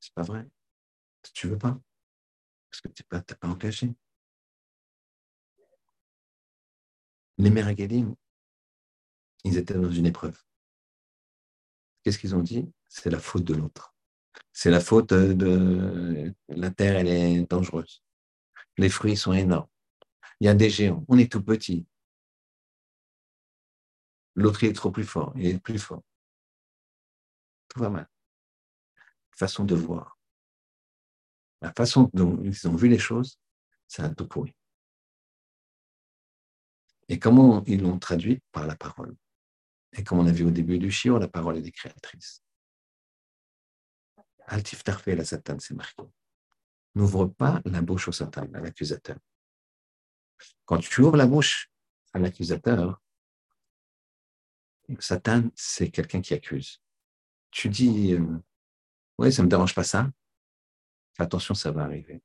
C'est 0.00 0.12
pas 0.12 0.22
vrai. 0.22 0.44
Tu 1.32 1.46
veux 1.46 1.58
pas? 1.58 1.78
Parce 2.68 2.80
que 2.80 2.88
tu 2.88 3.02
n'es 3.02 3.06
pas, 3.08 3.22
pas 3.22 3.48
engagé. 3.48 3.94
Les 7.38 7.50
mères 7.50 7.70
ils 9.44 9.56
étaient 9.56 9.74
dans 9.74 9.92
une 9.92 10.06
épreuve. 10.06 10.42
Qu'est-ce 12.02 12.18
qu'ils 12.18 12.34
ont 12.34 12.42
dit? 12.42 12.68
C'est 12.88 13.10
la 13.10 13.20
faute 13.20 13.44
de 13.44 13.54
l'autre 13.54 13.96
c'est 14.52 14.70
la 14.70 14.80
faute 14.80 15.12
de 15.12 16.32
la 16.48 16.70
terre, 16.70 16.96
elle 16.96 17.08
est 17.08 17.50
dangereuse. 17.50 18.02
Les 18.78 18.88
fruits 18.88 19.16
sont 19.16 19.34
énormes. 19.34 19.68
Il 20.40 20.46
y 20.46 20.48
a 20.48 20.54
des 20.54 20.70
géants. 20.70 21.04
On 21.08 21.18
est 21.18 21.30
tout 21.30 21.42
petit. 21.42 21.86
L'autre, 24.36 24.64
est 24.64 24.72
trop 24.74 24.90
plus 24.90 25.04
fort. 25.04 25.32
Il 25.36 25.46
est 25.46 25.58
plus 25.58 25.78
fort. 25.78 26.02
Tout 27.68 27.80
va 27.80 27.88
mal. 27.88 28.06
Façon 29.32 29.64
de 29.64 29.74
voir. 29.74 30.18
La 31.62 31.72
façon 31.72 32.10
dont 32.12 32.38
ils 32.44 32.68
ont 32.68 32.76
vu 32.76 32.88
les 32.88 32.98
choses, 32.98 33.38
ça 33.88 34.04
a 34.04 34.10
tout 34.10 34.28
pourri. 34.28 34.54
Et 37.08 37.18
comment 37.18 37.64
ils 37.66 37.80
l'ont 37.80 37.98
traduit 37.98 38.42
Par 38.52 38.66
la 38.66 38.76
parole. 38.76 39.16
Et 39.92 40.04
comme 40.04 40.18
on 40.18 40.26
a 40.26 40.32
vu 40.32 40.44
au 40.44 40.50
début 40.50 40.78
du 40.78 40.90
chiot, 40.90 41.18
la 41.18 41.28
parole 41.28 41.56
est 41.56 41.70
créatrice. 41.70 42.42
Altif 44.46 44.84
tarfé 44.84 45.16
la 45.16 45.24
Satan, 45.24 45.58
c'est 45.58 45.74
marqué. 45.74 46.02
N'ouvre 46.94 47.26
pas 47.26 47.62
la 47.64 47.80
bouche 47.80 48.08
au 48.08 48.12
Satan, 48.12 48.46
à 48.52 48.60
l'accusateur. 48.60 49.16
Quand 50.66 50.78
tu 50.78 51.00
ouvres 51.00 51.16
la 51.16 51.26
bouche 51.26 51.70
à 52.12 52.18
l'accusateur, 52.18 53.00
Satan, 54.98 55.50
c'est 55.54 55.90
quelqu'un 55.90 56.20
qui 56.20 56.34
accuse. 56.34 56.80
Tu 57.50 57.68
dis, 57.68 58.14
euh, 58.14 58.24
oui, 59.18 59.32
ça 59.32 59.42
ne 59.42 59.46
me 59.46 59.50
dérange 59.50 59.74
pas 59.74 59.84
ça. 59.84 60.10
Attention, 61.18 61.54
ça 61.54 61.70
va 61.72 61.84
arriver. 61.84 62.22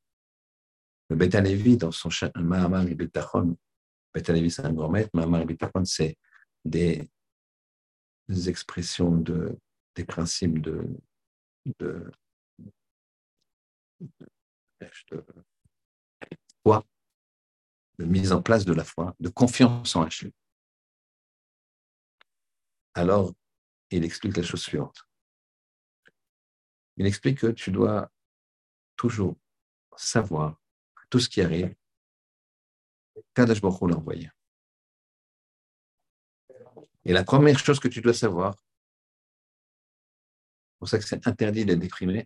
Le 1.10 1.16
Beta 1.16 1.42
Levi, 1.42 1.78
dans 1.78 1.92
son 1.92 2.10
Mahamar 2.36 2.88
et 2.88 2.96
Betachon, 2.96 3.58
Beta 4.14 4.34
Levi, 4.34 4.52
c'est 4.52 4.66
un 4.66 4.74
grand 4.74 4.90
maître, 4.90 5.10
Mahamar 5.14 5.42
et 5.42 5.46
Betachon, 5.46 5.86
c'est 5.86 6.18
des, 6.64 7.10
expressions 8.48 9.18
de, 9.18 9.58
des 9.96 10.06
principes 10.06 10.62
de, 10.62 10.88
de, 11.80 12.12
de, 14.00 15.26
foi, 16.64 16.86
de 18.00 18.06
mise 18.06 18.32
en 18.32 18.42
place 18.42 18.66
de 18.66 18.74
la 18.74 18.84
foi, 18.84 19.16
de 19.20 19.30
confiance 19.30 19.96
en 19.96 20.04
Hachem. 20.04 20.32
Alors, 22.94 23.34
il 23.90 24.04
explique 24.04 24.38
la 24.38 24.44
chose 24.44 24.62
suivante. 24.62 25.04
Il 26.98 27.06
explique 27.06 27.40
que 27.40 27.48
tu 27.48 27.72
dois 27.72 28.12
toujours 28.96 29.38
savoir 29.96 30.60
tout 31.10 31.20
ce 31.20 31.30
qui 31.30 31.42
arrive, 31.42 31.76
Kadash 33.34 33.62
Baruch 33.62 33.90
l'a 33.90 33.98
envoyé. 33.98 34.30
Et 37.04 37.14
la 37.14 37.24
première 37.24 37.60
chose 37.60 37.80
que 37.80 37.88
tu 37.88 38.02
dois 38.02 38.14
savoir, 38.14 38.56
c'est 40.70 40.80
pour 40.80 40.88
ça 40.90 41.00
que 41.00 41.06
c'est 41.06 41.28
interdit 41.28 41.66
d'être 41.66 41.80
déprimé, 41.80 42.26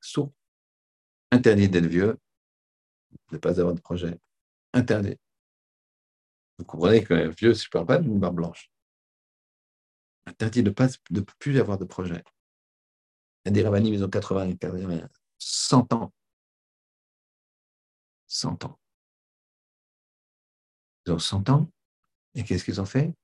sourd, 0.00 0.32
interdit 1.30 1.68
d'être 1.68 1.86
vieux, 1.86 2.18
de 3.30 3.36
ne 3.36 3.38
pas 3.38 3.58
avoir 3.60 3.74
de 3.74 3.80
projet, 3.80 4.18
interdit. 4.72 5.18
Vous 6.58 6.64
comprenez 6.64 7.04
que 7.04 7.14
vieux, 7.38 7.54
je 7.54 7.66
ne 7.66 7.70
parle 7.70 7.86
pas 7.86 7.98
d'une 7.98 8.18
barbe 8.18 8.36
blanche. 8.36 8.70
Interdit 10.26 10.62
de 10.62 10.74
ne 11.10 11.20
plus 11.20 11.58
avoir 11.60 11.78
de 11.78 11.84
projet. 11.84 12.22
Il 13.44 13.48
y 13.48 13.48
a 13.48 13.52
des 13.52 13.62
ravanim, 13.62 13.94
ils 13.94 14.04
ont 14.04 14.08
80, 14.08 14.54
100 15.38 15.92
ans. 15.92 16.12
100 18.26 18.64
ans. 18.64 18.78
Ils 21.06 21.12
ont 21.12 21.18
100 21.18 21.48
ans. 21.50 21.70
Et 22.34 22.42
qu'est-ce 22.44 22.64
qu'ils 22.64 22.80
ont 22.80 22.86
fait? 22.86 23.14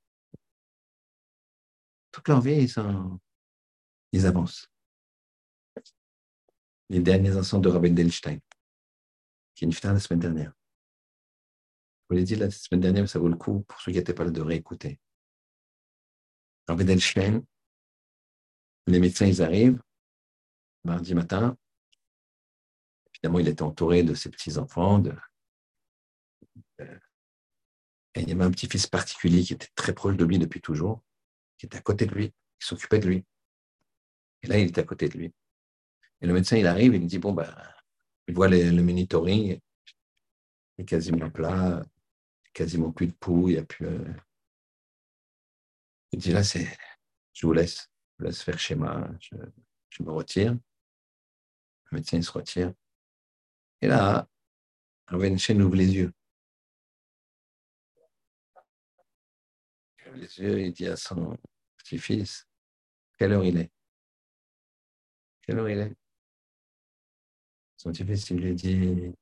Toute 2.12 2.28
leur 2.28 2.40
vie, 2.40 2.62
ils, 2.62 2.74
ils 4.12 4.26
avancent. 4.26 4.68
Les 6.88 7.00
derniers 7.00 7.36
instants 7.36 7.58
de 7.58 7.68
Rabbi 7.68 7.90
Delstein, 7.90 8.38
qui 9.54 9.64
est 9.64 9.68
une 9.68 9.92
la 9.92 9.98
semaine 9.98 10.20
dernière. 10.20 10.52
Vous 12.12 12.18
l'ai 12.18 12.24
dit 12.24 12.36
la 12.36 12.50
semaine 12.50 12.82
dernière, 12.82 13.04
mais 13.04 13.08
ça 13.08 13.18
vaut 13.18 13.28
le 13.30 13.36
coup 13.36 13.60
pour 13.60 13.80
ceux 13.80 13.90
qui 13.90 13.96
n'étaient 13.96 14.12
pas 14.12 14.24
là 14.24 14.30
de 14.30 14.42
réécouter. 14.42 15.00
Rabbi 16.68 16.84
Delstein, 16.84 17.42
les 18.86 19.00
médecins, 19.00 19.24
ils 19.24 19.40
arrivent, 19.40 19.80
mardi 20.84 21.14
matin. 21.14 21.56
Évidemment, 23.14 23.38
il 23.38 23.48
était 23.48 23.62
entouré 23.62 24.02
de 24.02 24.12
ses 24.12 24.28
petits-enfants. 24.28 25.02
Il 26.78 28.28
y 28.28 28.32
avait 28.32 28.44
un 28.44 28.50
petit-fils 28.50 28.86
particulier 28.88 29.42
qui 29.42 29.54
était 29.54 29.70
très 29.74 29.94
proche 29.94 30.18
de 30.18 30.26
lui 30.26 30.38
depuis 30.38 30.60
toujours, 30.60 31.02
qui 31.56 31.64
était 31.64 31.78
à 31.78 31.80
côté 31.80 32.04
de 32.04 32.14
lui, 32.14 32.28
qui 32.28 32.66
s'occupait 32.66 32.98
de 32.98 33.08
lui. 33.08 33.24
Et 34.42 34.48
là, 34.48 34.58
il 34.58 34.68
était 34.68 34.82
à 34.82 34.84
côté 34.84 35.08
de 35.08 35.16
lui. 35.16 35.32
Et 36.20 36.26
le 36.26 36.34
médecin, 36.34 36.58
il 36.58 36.66
arrive, 36.66 36.92
il 36.94 37.00
lui 37.00 37.06
dit, 37.06 37.18
bon, 37.18 37.32
ben, 37.32 37.50
il 38.28 38.34
voit 38.34 38.48
le, 38.48 38.70
monitoring, 38.82 39.58
il 40.76 40.82
est 40.82 40.84
quasiment 40.84 41.30
plat, 41.30 41.82
quasiment 42.52 42.92
plus 42.92 43.06
de 43.06 43.12
pouls, 43.12 43.48
il 43.48 43.54
n'y 43.54 43.58
a 43.58 43.64
plus... 43.64 43.86
Euh, 43.86 44.14
il 46.12 46.18
dit, 46.18 46.32
là, 46.32 46.44
c'est, 46.44 46.66
je 47.32 47.46
vous 47.46 47.52
laisse, 47.52 47.90
je 48.12 48.18
vous 48.18 48.24
laisse 48.26 48.42
faire 48.42 48.58
schéma, 48.58 49.08
je, 49.20 49.34
je 49.90 50.02
me 50.02 50.10
retire. 50.10 50.52
Le 51.90 51.96
médecin 51.96 52.16
il 52.16 52.24
se 52.24 52.30
retire. 52.30 52.72
Et 53.80 53.88
là, 53.88 54.28
chaîne 55.38 55.62
ouvre 55.62 55.76
les 55.76 55.92
yeux. 55.92 56.12
Il 59.98 60.08
ouvre 60.08 60.16
les 60.16 60.38
yeux, 60.38 60.60
il 60.60 60.72
dit 60.72 60.86
à 60.86 60.96
son 60.96 61.36
petit-fils, 61.78 62.46
quelle 63.18 63.32
heure 63.32 63.44
il 63.44 63.58
est? 63.58 63.70
Quelle 65.42 65.58
heure 65.58 65.68
il 65.68 65.78
est? 65.78 65.94
Son 67.76 67.90
petit-fils, 67.90 68.30
il 68.30 68.40
lui 68.40 68.54
dit, 68.54 69.12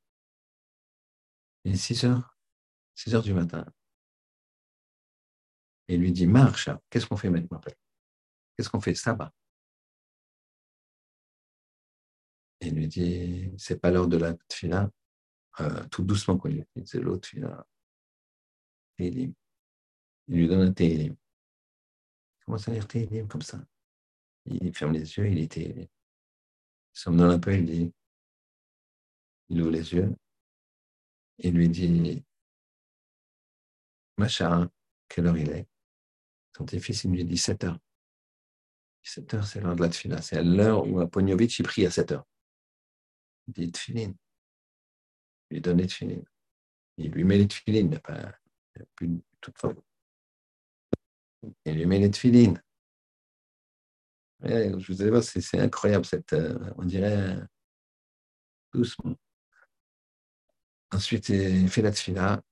il 1.64 1.72
est 1.72 1.76
6 1.76 2.04
heures, 2.04 2.29
6 3.00 3.14
heures 3.14 3.22
du 3.22 3.32
matin. 3.32 3.64
Et 5.88 5.94
il 5.94 6.00
lui 6.00 6.12
dit, 6.12 6.26
marche, 6.26 6.68
qu'est-ce 6.90 7.06
qu'on 7.06 7.16
fait 7.16 7.30
maintenant 7.30 7.58
Qu'est-ce 8.56 8.68
qu'on 8.68 8.80
fait? 8.80 8.94
Ça 8.94 9.14
va. 9.14 9.32
il 12.60 12.74
lui 12.74 12.88
dit, 12.88 13.50
c'est 13.56 13.80
pas 13.80 13.90
l'heure 13.90 14.06
de 14.06 14.18
la 14.18 14.34
tfila, 14.34 14.90
euh, 15.60 15.82
tout 15.88 16.04
doucement 16.04 16.36
quand 16.36 16.50
il 16.50 16.66
dit, 16.76 16.86
c'est 16.86 17.00
l'autre 17.00 17.26
tfila. 17.26 17.66
Il 18.98 19.32
lui 20.28 20.46
donne 20.46 20.68
un 20.68 20.72
télim. 20.72 21.14
Il 21.14 22.44
commence 22.44 22.68
à 22.68 22.72
lire 22.72 22.86
télim 22.86 23.26
comme 23.28 23.40
ça? 23.40 23.64
Il 24.44 24.74
ferme 24.76 24.92
les 24.92 25.16
yeux, 25.16 25.26
il 25.26 25.38
était. 25.38 25.70
Il 25.70 25.88
somnole 26.92 27.30
un 27.30 27.38
peu, 27.38 27.54
il 27.54 27.64
dit, 27.64 27.94
il 29.48 29.62
ouvre 29.62 29.70
les 29.70 29.94
yeux, 29.94 30.14
il 31.38 31.54
lui 31.54 31.70
dit, 31.70 32.22
Macha, 34.20 34.68
quelle 35.08 35.26
heure 35.26 35.38
il 35.38 35.50
est? 35.50 35.66
Son 36.56 36.64
petit-fils, 36.64 37.04
il 37.04 37.12
lui 37.12 37.24
dit 37.24 37.38
7 37.38 37.64
heures. 37.64 37.78
7 39.02 39.34
heures, 39.34 39.46
c'est 39.46 39.60
l'heure 39.60 39.76
de 39.76 39.82
la 39.82 39.88
tfila. 39.88 40.20
C'est 40.20 40.42
l'heure 40.44 40.86
où 40.86 41.00
Aponiovitch, 41.00 41.60
il 41.60 41.64
prie 41.64 41.86
à 41.86 41.90
7 41.90 42.12
heures 42.12 42.26
dit 43.50 43.70
tefilin. 43.72 44.14
Il 45.50 45.54
lui 45.54 45.60
donne 45.60 45.78
les 45.78 45.86
tefilin. 45.86 46.22
Il 46.96 47.10
lui 47.10 47.24
met 47.24 47.38
les 47.38 47.48
tefilin, 47.48 47.80
il 47.80 47.88
n'a 47.88 48.00
pas 48.00 48.32
plus 48.94 49.08
de 49.08 49.20
toute. 49.40 49.56
Il 51.64 51.74
lui 51.74 51.86
met 51.86 51.98
les 51.98 52.10
tefilin. 52.10 52.54
je 54.42 54.92
vous 54.92 55.02
allez 55.02 55.22
c'est 55.22 55.60
incroyable, 55.60 56.04
cette, 56.04 56.32
euh, 56.32 56.58
on 56.76 56.84
dirait 56.84 57.38
doucement. 58.72 59.16
Ensuite, 60.92 61.28
il 61.28 61.68
fait 61.68 61.82
la 61.82 61.92
tefila. 61.92 62.42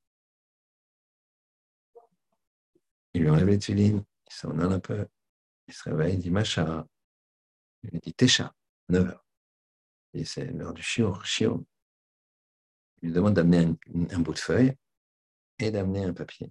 Il 3.14 3.22
lui 3.22 3.30
enlève 3.30 3.48
les 3.48 3.58
tefilin, 3.58 4.04
il 4.26 4.32
s'en 4.32 4.52
donne 4.52 4.72
un 4.72 4.80
peu. 4.80 5.06
Il 5.66 5.74
se 5.74 5.88
réveille, 5.88 6.14
il 6.14 6.20
dit 6.20 6.30
Macha. 6.30 6.86
Il 7.82 7.90
lui 7.90 8.00
dit 8.00 8.14
Técha, 8.14 8.54
9 8.88 9.08
heures. 9.08 9.26
Et 10.14 10.24
c'est 10.24 10.46
l'heure 10.46 10.74
du 10.74 10.82
chiot, 10.82 11.14
chiot. 11.22 11.66
Il 13.02 13.08
lui 13.08 13.14
demande 13.14 13.34
d'amener 13.34 13.74
un, 14.10 14.20
bout 14.20 14.34
de 14.34 14.38
feuille 14.38 14.74
et 15.58 15.70
d'amener 15.70 16.04
un 16.04 16.12
papier, 16.12 16.50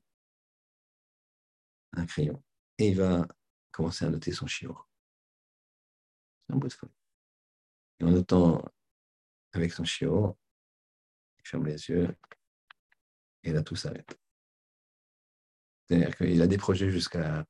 un 1.93 2.05
crayon. 2.05 2.41
Et 2.77 2.89
il 2.89 2.97
va 2.97 3.27
commencer 3.71 4.05
à 4.05 4.09
noter 4.09 4.31
son 4.31 4.47
chiot. 4.47 4.77
Un 6.49 6.55
bout 6.55 6.67
de 6.67 6.73
feuille. 6.73 6.89
Et 7.99 8.03
en 8.05 8.11
notant 8.11 8.63
avec 9.51 9.73
son 9.73 9.83
chiot, 9.83 10.37
il 11.39 11.47
ferme 11.47 11.65
les 11.65 11.89
yeux 11.89 12.15
et 13.43 13.51
là 13.51 13.63
tout 13.63 13.75
s'arrête. 13.75 14.17
C'est-à-dire 15.87 16.15
qu'il 16.15 16.41
a 16.41 16.47
des 16.47 16.57
projets 16.57 16.91
jusqu'à 16.91 17.45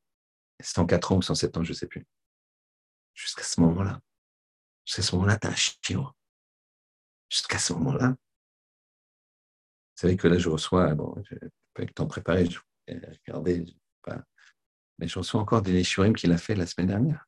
104 0.61 1.11
ans 1.11 1.17
ou 1.17 1.21
107 1.21 1.57
ans, 1.57 1.63
je 1.63 1.71
ne 1.71 1.75
sais 1.75 1.88
plus. 1.88 2.05
Jusqu'à 3.13 3.43
ce 3.43 3.59
moment-là. 3.61 3.99
Jusqu'à 4.85 5.01
ce 5.01 5.15
moment-là, 5.15 5.38
tu 5.38 5.47
as 5.47 5.49
un 5.51 5.55
chiot. 5.55 6.07
Jusqu'à 7.29 7.59
ce 7.59 7.73
moment-là. 7.73 8.09
Vous 9.97 10.01
savez 10.01 10.17
que 10.17 10.27
là, 10.27 10.38
je 10.38 10.49
reçois, 10.49 10.93
bon, 10.93 11.15
je 11.23 11.33
n'ai 11.33 11.49
pas 11.73 11.83
eu 11.83 11.88
le 11.88 11.93
temps 11.93 12.03
de 12.03 12.09
préparer, 12.09 12.45
je 12.45 12.59
regardé, 13.27 13.65
pas, 14.03 14.23
mais 14.99 15.07
je 15.07 15.17
reçois 15.17 15.41
encore 15.41 15.61
des 15.61 15.83
shurim 15.83 16.15
qu'il 16.15 16.31
a 16.31 16.38
fait 16.38 16.55
la 16.55 16.67
semaine 16.67 16.88
dernière. 16.88 17.27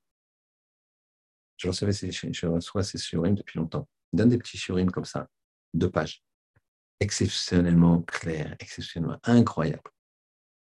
Je, 1.57 1.69
je 1.71 2.45
reçois 2.47 2.83
ces 2.83 2.97
shurim 2.97 3.35
depuis 3.35 3.57
longtemps. 3.57 3.89
Il 4.13 4.17
donne 4.17 4.29
des 4.29 4.37
petits 4.37 4.57
shurim 4.57 4.89
comme 4.91 5.05
ça, 5.05 5.27
deux 5.73 5.89
pages, 5.89 6.23
exceptionnellement 6.99 8.01
clairs, 8.03 8.55
exceptionnellement 8.59 9.19
incroyables. 9.23 9.91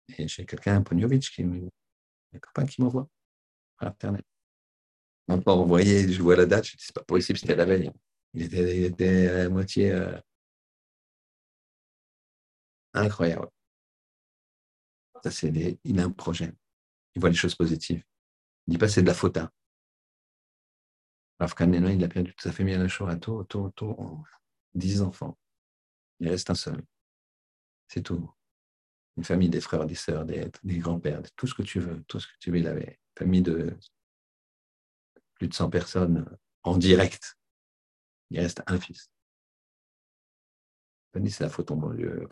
Et 0.09 0.29
j'ai 0.29 0.45
quelqu'un, 0.45 0.83
Poniovic, 0.83 1.31
qui 1.31 1.43
un 1.43 2.39
copain 2.39 2.67
qui 2.67 2.83
m'envoie 2.83 3.09
par 3.79 3.89
Internet. 3.89 4.25
Maintenant, 5.29 5.57
vous 5.57 5.67
voyez, 5.67 6.13
je 6.13 6.23
vois 6.23 6.37
la 6.37 6.47
date, 6.47 6.67
je 6.67 6.77
dis, 6.77 6.85
c'est 6.85 6.95
pas 6.95 7.05
possible, 7.05 7.39
c'était 7.39 7.57
la 7.57 7.65
veille. 7.65 7.91
Il 8.35 8.53
était, 8.85 9.29
à 9.29 9.49
moitié 9.49 9.93
euh, 9.93 10.19
incroyable. 12.93 13.49
C'est 15.31 15.79
il 15.85 16.01
a 16.01 16.05
un 16.05 16.11
projet. 16.11 16.53
Il 17.15 17.21
voit 17.21 17.31
les 17.31 17.37
choses 17.37 17.55
positives. 17.55 18.05
Il 18.67 18.73
dit 18.73 18.79
pas 18.79 18.89
c'est 18.89 19.03
de 19.03 19.07
la 19.07 19.15
faute. 19.15 19.39
Hein. 19.39 19.51
Rav 21.39 21.55
il 21.59 22.05
a 22.05 22.09
perdu 22.09 22.31
toute 22.31 22.43
sa 22.43 22.53
famille 22.53 22.75
à 22.75 22.79
la 22.79 22.89
Shoah, 22.89 23.17
tôt, 23.17 23.45
tôt, 23.45 23.71
tôt, 23.71 24.23
dix 24.75 25.01
enfants. 25.01 25.39
Il 26.21 26.29
reste 26.29 26.51
un 26.51 26.55
seul. 26.55 26.83
C'est 27.89 28.03
tout. 28.03 28.31
Une 29.17 29.25
famille, 29.25 29.49
des 29.49 29.61
frères, 29.61 29.87
des 29.87 29.95
sœurs, 29.95 30.25
des, 30.25 30.51
grands-pères, 30.79 31.23
tout 31.37 31.47
ce 31.47 31.55
que 31.55 31.62
tu 31.62 31.79
veux, 31.79 32.03
tout 32.09 32.19
ce 32.19 32.27
que 32.27 32.33
tu 32.41 32.51
veux. 32.51 32.59
Il 32.59 32.67
avait 32.67 32.99
une 32.99 33.19
famille 33.19 33.43
de 33.43 33.77
plus 35.35 35.49
de 35.49 35.55
100 35.55 35.71
personnes 35.71 36.27
en 36.62 36.77
direct. 36.77 37.37
Il 38.31 38.41
reste 38.41 38.62
un 38.67 38.79
fils. 38.79 39.11
Il 41.15 41.23
dit, 41.23 41.31
c'est 41.31 41.45
la 41.45 41.51
faute 41.51 41.71
en 41.71 41.77
bon 41.77 41.95
Dieu. 41.95 42.29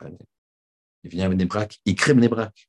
Il 1.05 1.11
vient 1.11 1.26
avec 1.26 1.39
des 1.39 1.45
braques, 1.45 1.80
il 1.85 1.95
crème 1.95 2.20
des 2.20 2.28
braques. 2.28 2.68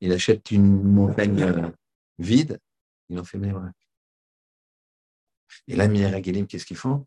Il 0.00 0.12
achète 0.12 0.50
une 0.50 0.82
montagne 0.82 1.42
euh, 1.42 1.70
vide, 2.18 2.60
il 3.08 3.18
en 3.18 3.24
fait 3.24 3.38
des 3.38 3.50
braques. 3.50 3.88
Et 5.66 5.76
là, 5.76 5.88
Minera 5.88 6.20
qu'est-ce 6.20 6.66
qu'ils 6.66 6.76
font? 6.76 7.06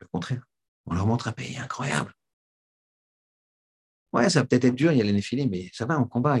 Le 0.00 0.06
contraire. 0.08 0.46
On 0.86 0.94
leur 0.94 1.06
montre 1.06 1.28
un 1.28 1.32
pays 1.32 1.56
incroyable. 1.56 2.14
Ouais, 4.12 4.28
ça 4.28 4.40
va 4.40 4.46
peut-être 4.46 4.64
être 4.64 4.74
dur, 4.74 4.90
il 4.90 4.98
y 4.98 5.00
a 5.00 5.04
les 5.04 5.12
néphilim, 5.12 5.48
mais 5.50 5.70
ça 5.72 5.86
va 5.86 5.96
en 5.98 6.04
combat. 6.04 6.38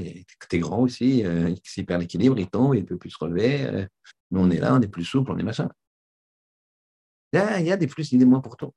T'es 0.48 0.58
grand 0.58 0.80
aussi, 0.80 1.24
euh, 1.24 1.54
s'il 1.64 1.86
perd 1.86 2.00
l'équilibre, 2.00 2.38
il 2.38 2.50
tombe, 2.50 2.74
il 2.74 2.80
ne 2.80 2.86
peut 2.86 2.98
plus 2.98 3.10
se 3.10 3.18
relever. 3.18 3.62
Euh, 3.64 3.86
nous, 4.32 4.40
on 4.40 4.50
est 4.50 4.58
là, 4.58 4.74
on 4.74 4.80
est 4.80 4.88
plus 4.88 5.04
souple, 5.04 5.30
on 5.30 5.38
est 5.38 5.44
machin. 5.44 5.68
Il 7.32 7.38
y 7.38 7.70
a, 7.70 7.76
des 7.76 7.86
plus, 7.86 8.12
et 8.12 8.18
des 8.18 8.24
moins 8.24 8.40
pour 8.40 8.56
tout. 8.56 8.74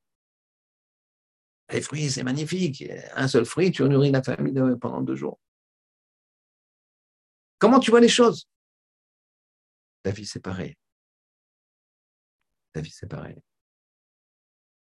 Les 1.71 1.81
fruits, 1.81 2.11
c'est 2.11 2.23
magnifique. 2.23 2.83
Un 3.15 3.27
seul 3.27 3.45
fruit, 3.45 3.71
tu 3.71 3.83
nourris 3.83 4.11
la 4.11 4.21
famille 4.21 4.53
pendant 4.79 5.01
deux 5.01 5.15
jours. 5.15 5.39
Comment 7.57 7.79
tu 7.79 7.89
vois 7.89 7.99
les 7.99 8.09
choses? 8.09 8.47
Ta 10.03 10.11
vie, 10.11 10.25
c'est 10.25 10.41
pareil. 10.41 10.75
Ta 12.73 12.81
vie, 12.81 12.91
c'est 12.91 13.07
pareil. 13.07 13.37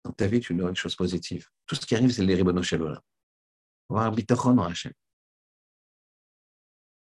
Dans 0.03 0.12
ta 0.12 0.26
vie, 0.26 0.40
tu 0.40 0.53
nourris 0.53 0.70
une 0.70 0.76
chose 0.76 0.97
positive. 0.97 1.49
Tout 1.66 1.76
ce 1.76 1.86
qui 1.86 1.95
arrive, 1.95 2.11
c'est 2.11 2.24
les 2.24 2.34
ribono 2.34 2.61
là 2.61 3.01
avoir 3.89 4.07
un 4.07 4.11
bitachon 4.11 4.59
en 4.59 4.64
Hachem. 4.64 4.93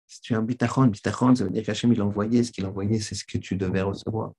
Si 0.06 0.20
tu 0.20 0.34
as 0.34 0.38
un 0.38 0.42
bitachon, 0.42 0.86
bitachon, 0.86 1.34
ça 1.36 1.44
veut 1.44 1.50
dire 1.50 1.64
qu'Hachem, 1.64 1.92
il 1.92 2.02
envoyé, 2.02 2.42
ce 2.42 2.50
qu'il 2.52 2.66
envoyait, 2.66 3.00
c'est 3.00 3.14
ce 3.14 3.24
que 3.24 3.38
tu 3.38 3.56
devais 3.56 3.82
recevoir. 3.82 4.32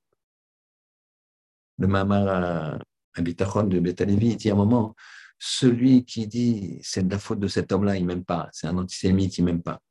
Le 1.77 1.87
mamar 1.87 2.79
un 3.15 3.21
bitachon 3.21 3.63
de 3.63 3.79
Betalevi, 3.79 4.27
il 4.31 4.37
dit 4.37 4.49
à 4.49 4.53
un 4.53 4.57
moment, 4.57 4.95
celui 5.39 6.05
qui 6.05 6.27
dit 6.27 6.79
c'est 6.83 7.05
de 7.07 7.11
la 7.11 7.19
faute 7.19 7.39
de 7.39 7.47
cet 7.47 7.71
homme-là, 7.71 7.97
il 7.97 8.03
ne 8.03 8.07
m'aime 8.07 8.23
pas, 8.23 8.49
c'est 8.51 8.67
un 8.67 8.77
antisémite, 8.77 9.37
il 9.37 9.45
ne 9.45 9.51
m'aime 9.51 9.63
pas. 9.63 9.81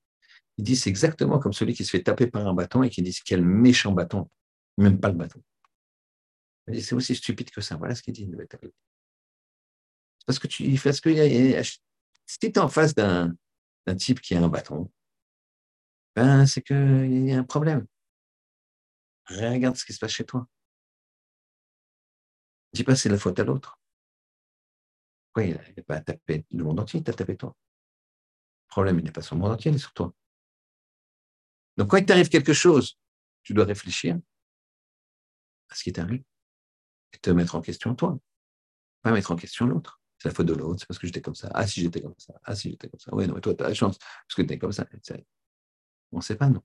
Il 0.56 0.64
dit 0.64 0.76
c'est 0.76 0.90
exactement 0.90 1.38
comme 1.38 1.52
celui 1.52 1.74
qui 1.74 1.84
se 1.84 1.90
fait 1.90 2.02
taper 2.02 2.26
par 2.26 2.46
un 2.46 2.54
bâton 2.54 2.82
et 2.82 2.90
qui 2.90 3.02
dit 3.02 3.18
quel 3.24 3.42
méchant 3.42 3.92
bâton, 3.92 4.30
il 4.78 4.84
n'aime 4.84 5.00
pas 5.00 5.08
le 5.08 5.16
bâton. 5.16 5.42
C'est 6.72 6.94
aussi 6.94 7.16
stupide 7.16 7.50
que 7.50 7.60
ça. 7.60 7.76
Voilà 7.76 7.94
ce 7.94 8.02
qu'il 8.02 8.14
dit. 8.14 8.30
Parce 10.26 10.38
que 10.38 10.46
tu 10.46 10.76
fais 10.76 10.92
ce 10.92 11.00
qu'il 11.00 11.14
y 11.14 11.56
a, 11.56 11.62
si 12.30 12.38
tu 12.38 12.46
es 12.46 12.58
en 12.58 12.68
face 12.68 12.94
d'un 12.94 13.34
type 13.98 14.20
qui 14.20 14.36
a 14.36 14.40
un 14.40 14.46
bâton, 14.46 14.88
ben, 16.14 16.46
c'est 16.46 16.62
qu'il 16.62 17.28
y 17.28 17.32
a 17.32 17.38
un 17.38 17.44
problème. 17.44 17.88
Regarde 19.28 19.76
ce 19.76 19.84
qui 19.84 19.92
se 19.92 19.98
passe 19.98 20.12
chez 20.12 20.24
toi. 20.24 20.46
Dis 22.72 22.84
pas 22.84 22.94
c'est 22.94 23.08
la 23.08 23.18
faute 23.18 23.40
à 23.40 23.44
l'autre. 23.44 23.80
Oui, 25.36 25.50
il 25.50 25.74
n'est 25.76 25.82
pas 25.82 26.00
tapé 26.00 26.46
le 26.52 26.62
monde 26.62 26.78
entier, 26.78 27.00
il 27.00 27.02
t'a 27.02 27.12
tapé 27.12 27.36
toi? 27.36 27.56
Le 28.68 28.68
problème, 28.68 28.98
il 29.00 29.04
n'est 29.04 29.12
pas 29.12 29.22
sur 29.22 29.34
le 29.34 29.40
monde 29.40 29.52
entier, 29.52 29.72
il 29.72 29.74
est 29.74 29.78
sur 29.78 29.92
toi. 29.92 30.14
Donc, 31.76 31.90
quand 31.90 31.96
il 31.96 32.06
t'arrive 32.06 32.28
quelque 32.28 32.52
chose, 32.52 32.96
tu 33.42 33.54
dois 33.54 33.64
réfléchir 33.64 34.20
à 35.68 35.74
ce 35.74 35.82
qui 35.82 35.92
t'arrive 35.92 36.22
et 37.12 37.18
te 37.18 37.30
mettre 37.30 37.56
en 37.56 37.60
question 37.60 37.96
toi, 37.96 38.20
pas 39.02 39.10
mettre 39.10 39.32
en 39.32 39.36
question 39.36 39.66
l'autre. 39.66 39.99
C'est 40.20 40.28
la 40.28 40.34
faute 40.34 40.46
de 40.46 40.52
l'autre, 40.52 40.80
c'est 40.80 40.86
parce 40.86 40.98
que 40.98 41.06
j'étais 41.06 41.22
comme 41.22 41.34
ça. 41.34 41.50
Ah, 41.54 41.66
si 41.66 41.80
j'étais 41.80 42.02
comme 42.02 42.14
ça. 42.18 42.38
Ah, 42.44 42.54
si 42.54 42.68
j'étais 42.70 42.88
comme 42.90 43.00
ça. 43.00 43.14
Oui, 43.14 43.26
non, 43.26 43.34
mais 43.34 43.40
toi, 43.40 43.54
tu 43.54 43.64
as 43.64 43.68
la 43.68 43.74
chance, 43.74 43.98
parce 43.98 44.34
que 44.36 44.42
tu 44.42 44.52
es 44.52 44.58
comme 44.58 44.72
ça. 44.72 44.86
On 46.12 46.18
ne 46.18 46.22
sait 46.22 46.36
pas, 46.36 46.50
non. 46.50 46.62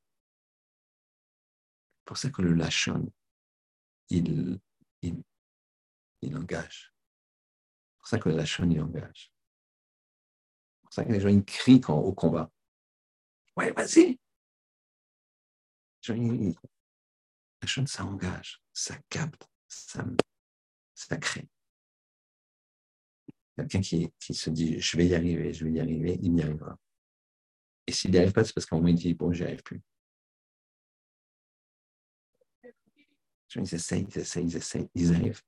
C'est 2.00 2.06
pour 2.06 2.18
ça 2.18 2.30
que 2.30 2.42
le 2.42 2.54
lachon, 2.54 3.12
il, 4.10 4.60
il, 5.02 6.38
engage. 6.38 6.94
C'est 7.94 7.98
pour 7.98 8.08
ça 8.10 8.20
que 8.20 8.30
le 8.30 8.36
lachon, 8.36 8.70
il 8.70 8.82
engage. 8.82 9.32
C'est 10.74 10.82
pour 10.82 10.94
ça 10.94 11.06
que 11.06 11.14
les 11.14 11.22
gens, 11.22 11.30
ils 11.30 11.46
crient 11.46 11.80
quand, 11.80 11.98
au 11.98 12.14
combat. 12.14 12.52
Ouais, 13.56 13.72
vas-y. 13.72 14.20
Lachon, 17.62 17.88
ça 17.88 18.04
engage, 18.04 18.62
ça 18.74 18.98
capte, 19.10 19.48
ça, 19.70 20.04
ça 20.94 21.16
crée. 21.16 21.48
Quelqu'un 23.56 23.82
qui, 23.82 24.12
se 24.20 24.50
dit 24.50 24.80
je 24.80 24.98
vais 24.98 25.08
y 25.08 25.16
arriver, 25.16 25.54
je 25.54 25.66
vais 25.66 25.72
y 25.72 25.80
arriver, 25.80 26.20
il 26.22 26.36
y 26.36 26.42
arrivera. 26.42 26.78
Et 27.88 27.92
s'il 27.92 28.12
n'y 28.12 28.18
arrive 28.18 28.34
pas, 28.34 28.44
c'est 28.44 28.54
parce 28.54 28.66
qu'en 28.66 28.78
moment 28.78 28.90
il 28.90 28.96
dit 28.96 29.14
bon, 29.14 29.32
j'y 29.32 29.44
arrive 29.44 29.64
plus. 29.64 29.82
Ils 33.56 33.74
essayent, 33.74 34.06
ils 34.10 34.20
essayent, 34.20 34.46
ils 34.46 34.56
essayent, 34.58 34.90
ils 34.96 35.14
arrivent. 35.14 35.42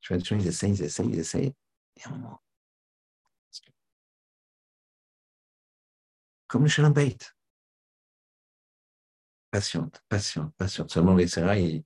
Tu 0.00 0.12
vois, 0.12 0.22
ils 0.36 0.46
essayent, 0.46 0.72
ils 0.72 0.82
essayent, 0.82 1.08
ils 1.08 1.18
essayent. 1.18 1.54
Et 1.96 2.02
à 2.04 2.08
un 2.10 2.18
moment, 2.18 2.42
comme 6.52 6.64
le 6.64 6.68
shalom 6.68 6.92
bait. 6.92 7.16
Patiente, 9.50 10.02
patiente, 10.06 10.54
patiente. 10.56 10.90
Seulement, 10.90 11.18
il 11.18 11.24
essaiera, 11.24 11.58
et 11.58 11.82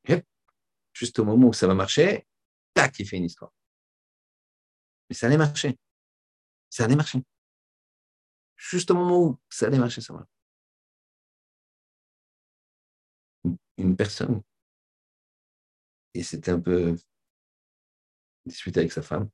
juste 0.93 1.21
au 1.21 1.25
moment 1.25 1.49
où 1.49 1.53
ça 1.53 1.69
va 1.69 1.75
marcher, 1.75 2.27
tac, 2.75 2.99
il 2.99 3.07
fait 3.07 3.19
une 3.19 3.27
histoire. 3.27 3.53
Mais 5.09 5.17
ça 5.17 5.27
allait 5.27 5.37
marcher. 5.37 5.79
Ça 6.71 6.85
allait 6.85 6.97
marcher. 6.97 7.23
Juste 8.57 8.91
au 8.91 8.95
moment 8.95 9.19
où 9.23 9.39
ça 9.49 9.67
allait 9.67 9.79
marcher, 9.79 10.01
ça 10.01 10.15
va. 10.15 10.27
Une 13.79 13.95
personne, 13.95 14.43
et 16.15 16.23
c'était 16.23 16.51
un 16.51 16.61
peu 16.61 16.97
disputé 18.47 18.81
avec 18.81 18.93
sa 18.93 19.03
femme, 19.03 19.29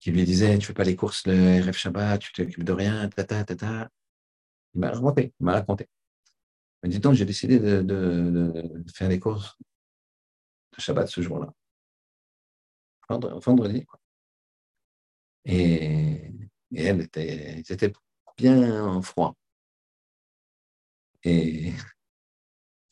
qui 0.00 0.10
lui 0.10 0.24
disait 0.24 0.58
Tu 0.58 0.66
fais 0.66 0.74
pas 0.74 0.84
les 0.84 0.96
courses 0.96 1.26
le 1.26 1.62
RF 1.62 1.76
Shabbat, 1.76 2.20
tu 2.20 2.32
t'occupes 2.32 2.64
de 2.64 2.72
rien, 2.72 3.08
tata, 3.08 3.44
tata. 3.44 3.88
Il 4.74 4.80
m'a 4.80 4.90
raconté, 4.90 5.32
il 5.38 5.44
m'a 5.44 5.52
raconté. 5.52 5.88
Il 6.82 6.88
m'a 6.88 6.92
dit 6.92 6.98
Donc, 6.98 7.14
j'ai 7.14 7.24
décidé 7.24 7.60
de, 7.60 7.82
de 7.82 8.84
faire 8.92 9.08
les 9.08 9.20
courses 9.20 9.56
de 10.76 10.80
Shabbat 10.80 11.08
ce 11.08 11.22
jour-là 11.22 11.54
vendredi. 13.18 13.86
Et, 15.44 16.30
et 16.72 16.84
elle 16.84 17.00
était, 17.02 17.60
étaient 17.60 17.92
bien 18.36 19.00
froid. 19.02 19.36
Et 21.24 21.72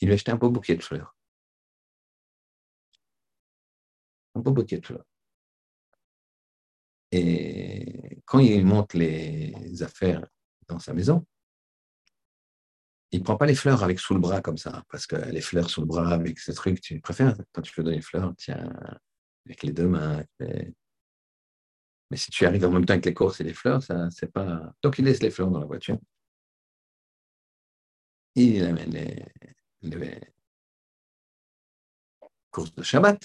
il 0.00 0.06
lui 0.06 0.12
a 0.12 0.14
acheté 0.14 0.32
un 0.32 0.36
beau 0.36 0.50
bouquet 0.50 0.76
de 0.76 0.82
fleurs. 0.82 1.16
Un 4.34 4.40
beau 4.40 4.52
bouquet 4.52 4.78
de 4.78 4.86
fleurs. 4.86 5.04
Et 7.12 8.22
quand 8.24 8.38
il 8.38 8.64
monte 8.64 8.94
les 8.94 9.82
affaires 9.82 10.24
dans 10.68 10.78
sa 10.78 10.94
maison, 10.94 11.26
il 13.10 13.18
ne 13.20 13.24
prend 13.24 13.36
pas 13.36 13.46
les 13.46 13.56
fleurs 13.56 13.82
avec 13.82 13.98
sous 13.98 14.14
le 14.14 14.20
bras 14.20 14.40
comme 14.40 14.56
ça, 14.56 14.84
parce 14.88 15.06
que 15.06 15.16
les 15.16 15.40
fleurs 15.40 15.68
sous 15.68 15.80
le 15.80 15.88
bras 15.88 16.12
avec 16.12 16.38
ce 16.38 16.52
truc, 16.52 16.80
tu 16.80 17.00
préfères, 17.00 17.36
quand 17.52 17.62
tu 17.62 17.72
veux 17.76 17.82
donner 17.82 17.96
les 17.96 18.02
fleurs, 18.02 18.32
tiens, 18.36 18.72
avec 19.46 19.62
les 19.62 19.72
deux 19.72 19.88
mains. 19.88 20.24
Mais 22.10 22.16
si 22.16 22.30
tu 22.30 22.44
arrives 22.46 22.64
en 22.64 22.70
même 22.70 22.84
temps 22.84 22.94
avec 22.94 23.06
les 23.06 23.14
courses 23.14 23.40
et 23.40 23.44
les 23.44 23.54
fleurs, 23.54 23.82
ça, 23.82 24.10
c'est 24.10 24.32
pas. 24.32 24.72
Donc, 24.82 24.98
il 24.98 25.04
laisse 25.04 25.22
les 25.22 25.30
fleurs 25.30 25.50
dans 25.50 25.60
la 25.60 25.66
voiture. 25.66 25.98
Il 28.34 28.64
amène 28.64 28.90
les, 28.90 30.20
courses 32.50 32.74
de 32.74 32.82
Shabbat. 32.82 33.20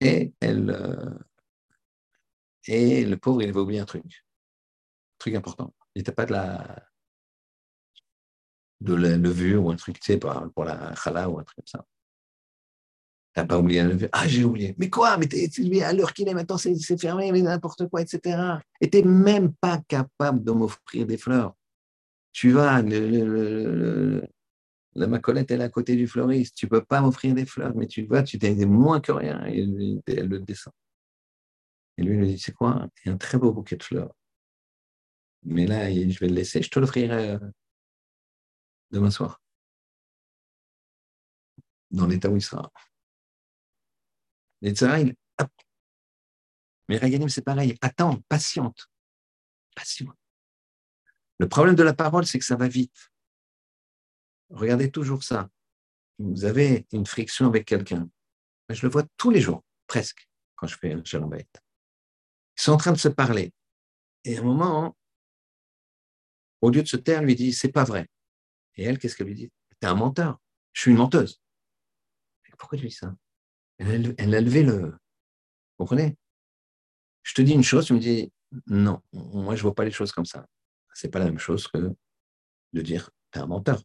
Et, 0.00 0.32
elle, 0.40 0.70
euh, 0.70 1.18
et 2.66 3.04
le 3.04 3.16
pauvre, 3.16 3.42
il 3.42 3.52
va 3.52 3.60
oublier 3.60 3.80
un 3.80 3.84
truc. 3.84 4.04
Un 4.04 5.18
truc 5.18 5.34
important. 5.34 5.74
Il 5.94 6.00
n'était 6.00 6.12
pas 6.12 6.26
de 6.26 6.32
la 6.32 6.88
de 8.80 8.94
la 8.94 9.16
levure 9.16 9.64
ou 9.64 9.70
un 9.70 9.76
truc, 9.76 10.00
tu 10.00 10.12
sais, 10.12 10.18
pour 10.18 10.64
la 10.64 10.94
chala 10.96 11.28
ou 11.28 11.38
un 11.38 11.44
truc 11.44 11.56
comme 11.56 11.66
ça. 11.66 11.86
T'as 13.34 13.46
pas 13.46 13.58
oublié 13.58 13.82
la 13.82 14.08
Ah, 14.12 14.28
j'ai 14.28 14.44
oublié. 14.44 14.74
Mais 14.78 14.90
quoi? 14.90 15.16
Mais 15.16 15.26
t'es, 15.26 15.48
à 15.82 15.92
l'heure 15.92 16.12
qu'il 16.12 16.28
est 16.28 16.34
maintenant, 16.34 16.58
c'est, 16.58 17.00
fermé, 17.00 17.32
mais 17.32 17.40
n'importe 17.40 17.88
quoi, 17.88 18.02
etc. 18.02 18.60
Et 18.80 18.90
t'es 18.90 19.02
même 19.02 19.54
pas 19.54 19.80
capable 19.88 20.44
de 20.44 20.52
m'offrir 20.52 21.06
des 21.06 21.16
fleurs. 21.16 21.54
Tu 22.32 22.50
vas, 22.52 22.82
le, 22.82 24.22
la 24.94 25.06
macolette, 25.06 25.50
est 25.50 25.60
à 25.60 25.68
côté 25.70 25.96
du 25.96 26.06
fleuriste. 26.06 26.56
Tu 26.56 26.68
peux 26.68 26.84
pas 26.84 27.00
m'offrir 27.00 27.34
des 27.34 27.46
fleurs, 27.46 27.74
mais 27.74 27.86
tu 27.86 28.04
vas, 28.04 28.22
tu 28.22 28.38
t'es 28.38 28.54
moins 28.66 29.00
que 29.00 29.12
rien. 29.12 29.46
Et 29.46 29.60
elle 30.06 30.28
le 30.28 30.40
descend. 30.40 30.74
Et 31.96 32.02
lui, 32.02 32.14
il 32.14 32.20
lui 32.20 32.26
dit, 32.28 32.38
c'est 32.38 32.52
quoi? 32.52 32.86
A 33.06 33.10
un 33.10 33.16
très 33.16 33.38
beau 33.38 33.52
bouquet 33.52 33.76
de 33.76 33.82
fleurs. 33.82 34.14
Mais 35.44 35.66
là, 35.66 35.90
je 35.90 36.18
vais 36.18 36.28
le 36.28 36.34
laisser, 36.34 36.62
je 36.62 36.70
te 36.70 36.78
l'offrirai 36.78 37.30
euh, 37.30 37.38
demain 38.90 39.10
soir. 39.10 39.40
Dans 41.90 42.06
l'état 42.06 42.30
où 42.30 42.36
il 42.36 42.42
sera. 42.42 42.70
Et 44.62 44.70
il, 44.70 45.14
Mais 46.88 46.96
Raganim, 46.98 47.28
c'est 47.28 47.42
pareil. 47.42 47.76
Attends, 47.80 48.20
patiente. 48.28 48.88
Patiente. 49.74 50.16
Le 51.38 51.48
problème 51.48 51.74
de 51.74 51.82
la 51.82 51.94
parole, 51.94 52.26
c'est 52.26 52.38
que 52.38 52.44
ça 52.44 52.56
va 52.56 52.68
vite. 52.68 53.10
Regardez 54.50 54.90
toujours 54.90 55.24
ça. 55.24 55.50
Vous 56.18 56.44
avez 56.44 56.86
une 56.92 57.06
friction 57.06 57.46
avec 57.46 57.64
quelqu'un. 57.66 58.08
Je 58.68 58.86
le 58.86 58.92
vois 58.92 59.04
tous 59.16 59.30
les 59.30 59.40
jours, 59.40 59.64
presque, 59.86 60.28
quand 60.54 60.66
je 60.66 60.76
fais 60.76 60.92
un 60.92 61.04
shalom 61.04 61.34
Ils 61.34 61.46
sont 62.56 62.72
en 62.72 62.76
train 62.76 62.92
de 62.92 62.98
se 62.98 63.08
parler. 63.08 63.52
Et 64.24 64.36
à 64.36 64.40
un 64.40 64.44
moment, 64.44 64.96
au 66.60 66.70
lieu 66.70 66.82
de 66.82 66.88
se 66.88 66.96
taire, 66.96 67.22
lui 67.22 67.34
dit 67.34 67.52
C'est 67.52 67.72
pas 67.72 67.84
vrai. 67.84 68.08
Et 68.76 68.84
elle, 68.84 68.98
qu'est-ce 68.98 69.16
qu'elle 69.16 69.26
lui 69.26 69.34
dit 69.34 69.50
T'es 69.80 69.88
un 69.88 69.94
menteur. 69.94 70.38
Je 70.72 70.82
suis 70.82 70.90
une 70.92 70.98
menteuse. 70.98 71.40
Pourquoi 72.56 72.78
tu 72.78 72.86
dis 72.86 72.92
ça? 72.92 73.12
Elle, 73.90 74.34
a 74.34 74.40
levé 74.40 74.62
le. 74.62 74.90
Vous 74.90 75.78
comprenez? 75.78 76.16
Je 77.22 77.34
te 77.34 77.42
dis 77.42 77.52
une 77.52 77.62
chose, 77.62 77.86
tu 77.86 77.94
me 77.94 77.98
dis 77.98 78.32
Non, 78.66 79.02
moi, 79.12 79.54
je 79.56 79.62
vois 79.62 79.74
pas 79.74 79.84
les 79.84 79.90
choses 79.90 80.12
comme 80.12 80.24
ça. 80.24 80.46
Ce 80.94 81.06
n'est 81.06 81.10
pas 81.10 81.18
la 81.18 81.26
même 81.26 81.38
chose 81.38 81.68
que 81.68 81.94
de 82.72 82.82
dire 82.82 83.10
T'es 83.30 83.40
un 83.40 83.46
menteur. 83.46 83.82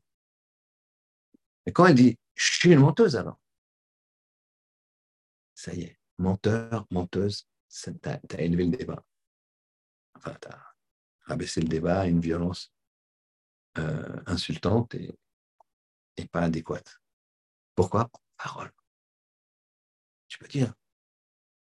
Et 1.65 1.71
quand 1.71 1.85
elle 1.85 1.95
dit 1.95 2.17
Je 2.35 2.51
suis 2.53 2.71
une 2.71 2.79
menteuse 2.79 3.15
alors, 3.15 3.39
ça 5.55 5.73
y 5.73 5.81
est, 5.81 5.99
menteur, 6.17 6.85
menteuse, 6.91 7.47
tu 7.69 7.89
as, 8.05 8.41
élevé 8.41 8.65
le 8.65 8.77
débat. 8.77 9.03
Enfin, 10.15 10.35
tu 10.41 10.47
as 10.47 10.73
rabaissé 11.21 11.61
le 11.61 11.67
débat 11.67 12.01
à 12.01 12.07
une 12.07 12.19
violence 12.19 12.71
euh, 13.77 14.21
insultante 14.25 14.95
et, 14.95 15.17
et 16.17 16.27
pas 16.27 16.41
adéquate. 16.41 16.99
Pourquoi? 17.75 18.09
Parole. 18.37 18.71
Tu 20.37 20.43
peux 20.43 20.49
dire, 20.49 20.67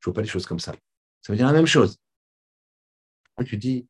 je 0.00 0.08
ne 0.08 0.12
vois 0.12 0.14
pas 0.14 0.22
les 0.22 0.26
choses 0.26 0.44
comme 0.44 0.58
ça. 0.58 0.72
Ça 1.22 1.32
veut 1.32 1.36
dire 1.36 1.46
la 1.46 1.52
même 1.52 1.66
chose. 1.66 1.96
tu 3.46 3.56
dis, 3.56 3.88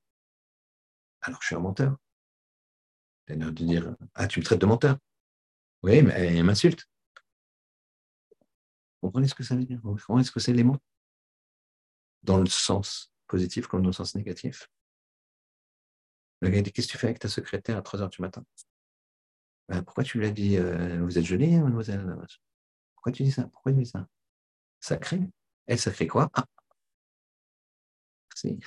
alors 1.23 1.41
je 1.41 1.47
suis 1.47 1.57
un 1.57 1.61
menteur. 1.61 1.97
Elle 3.29 3.39
de 3.39 3.51
dire, 3.51 3.97
ah, 4.14 4.27
tu 4.27 4.41
me 4.41 4.45
traites 4.45 4.61
de 4.61 4.66
menteur. 4.66 4.99
Oui, 5.83 6.03
mais 6.03 6.12
elle 6.12 6.45
m'insulte. 6.45 6.87
Vous 9.01 9.09
comprenez 9.09 9.27
ce 9.27 9.35
que 9.35 9.43
ça 9.43 9.57
veut 9.57 9.64
dire? 9.64 9.81
Vous 9.83 9.97
comprenez 9.97 10.25
ce 10.25 10.33
que 10.33 10.41
c'est 10.41 10.53
les 10.53 10.64
mots? 10.64 10.77
Dans 12.23 12.39
le 12.39 12.47
sens 12.47 13.11
positif 13.27 13.69
comme 13.69 13.81
dans 13.81 13.89
le 13.89 13.95
sens 13.95 14.14
négatif. 14.14 14.69
Le 16.43 16.51
gars 16.51 16.61
dit 16.61 16.73
Qu'est-ce 16.73 16.89
que 16.89 16.93
tu 16.93 16.99
fais 16.99 17.07
avec 17.07 17.21
ta 17.21 17.29
secrétaire 17.29 17.79
à 17.79 17.83
3 17.83 18.01
h 18.01 18.11
du 18.11 18.21
matin? 18.21 18.45
Ben, 19.71 19.83
Pourquoi 19.83 20.05
tu 20.05 20.19
lui 20.19 20.27
as 20.27 20.31
dit 20.31 20.59
euh, 20.59 21.03
Vous 21.03 21.16
êtes 21.16 21.25
jolie, 21.25 21.59
mademoiselle? 21.59 22.05
Pourquoi 22.97 23.12
tu 23.12 23.23
dis 23.23 23.33
ça? 23.33 23.45
Pourquoi 23.45 23.73
tu 23.73 23.79
dis 23.79 23.87
ça? 23.87 24.07
Sacré 24.81 25.20
Elle, 25.66 25.79
ça 25.79 25.91
crée 25.91 26.07
quoi? 26.07 26.31
Ah 26.35 26.45
Merci. 28.31 28.61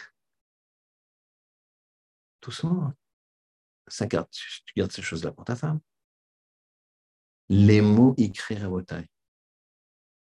Doucement. 2.41 2.93
Ça 3.87 4.07
tu 4.07 4.73
gardes 4.75 4.91
ces 4.91 5.01
choses-là 5.01 5.31
pour 5.31 5.45
ta 5.45 5.55
femme. 5.55 5.79
Les 7.49 7.81
mots, 7.81 8.13
ils 8.17 8.31
créent 8.31 8.61
taille 8.85 9.07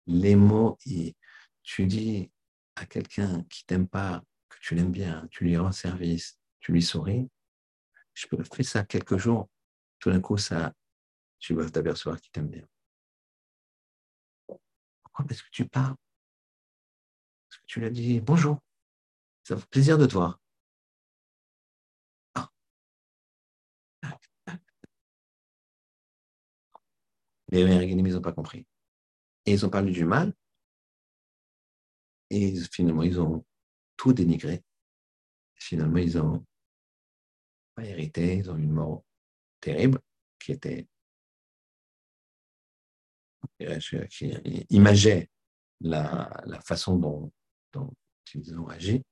les 0.07 0.37
mots, 0.37 0.79
tu 1.63 1.87
dis 1.87 2.31
à 2.77 2.87
quelqu'un 2.87 3.43
qui 3.45 3.65
t'aime 3.65 3.89
pas, 3.89 4.23
que 4.49 4.57
tu 4.61 4.75
l'aimes 4.75 4.93
bien, 4.93 5.27
tu 5.31 5.45
lui 5.45 5.57
rends 5.57 5.73
service, 5.73 6.39
tu 6.61 6.73
lui 6.73 6.83
souris, 6.83 7.29
je 8.15 8.27
peux 8.27 8.43
faire 8.43 8.67
ça 8.67 8.85
quelques 8.85 9.17
jours, 9.17 9.49
tout 9.99 10.11
d'un 10.11 10.21
coup, 10.21 10.37
ça, 10.37 10.73
tu 11.39 11.55
vas 11.55 11.69
t'apercevoir 11.69 12.21
qu'il 12.21 12.31
t'aime 12.31 12.49
bien. 12.49 12.67
Pourquoi 15.15 15.29
Parce 15.29 15.43
que 15.43 15.51
tu 15.53 15.65
parles? 15.69 15.95
Parce 17.49 17.61
que 17.61 17.67
tu 17.67 17.79
lui 17.79 17.87
as 17.87 17.91
dit? 17.91 18.21
Bonjour, 18.21 18.59
ça 19.45 19.57
fait 19.57 19.69
plaisir 19.69 19.97
de 19.97 20.07
te 20.07 20.15
voir. 20.15 20.41
Ah. 22.35 22.51
Les 27.49 27.63
Américains, 27.63 27.97
ils 27.97 28.13
n'ont 28.13 28.21
pas 28.21 28.33
compris. 28.33 28.67
Et 29.47 29.53
ils 29.53 29.65
ont 29.65 29.71
parlé 29.71 29.93
du 29.93 30.05
mal. 30.05 30.35
Et 32.31 32.61
finalement, 32.73 33.05
ils 33.05 33.21
ont 33.21 33.47
tout 33.97 34.13
dénigré. 34.13 34.65
Finalement, 35.55 35.99
ils 35.99 36.19
ont 36.19 36.45
pas 37.77 37.85
hérité, 37.85 38.39
ils 38.39 38.51
ont 38.51 38.57
une 38.57 38.73
mort 38.73 39.05
terrible 39.61 40.01
qui 40.41 40.51
était 40.51 40.89
qui 44.11 44.35
imageait 44.71 45.31
la, 45.81 46.61
façon 46.65 46.97
dont, 46.97 47.33
dont, 47.73 47.93
ils 48.35 48.59
ont 48.59 48.69
agi, 48.69 49.03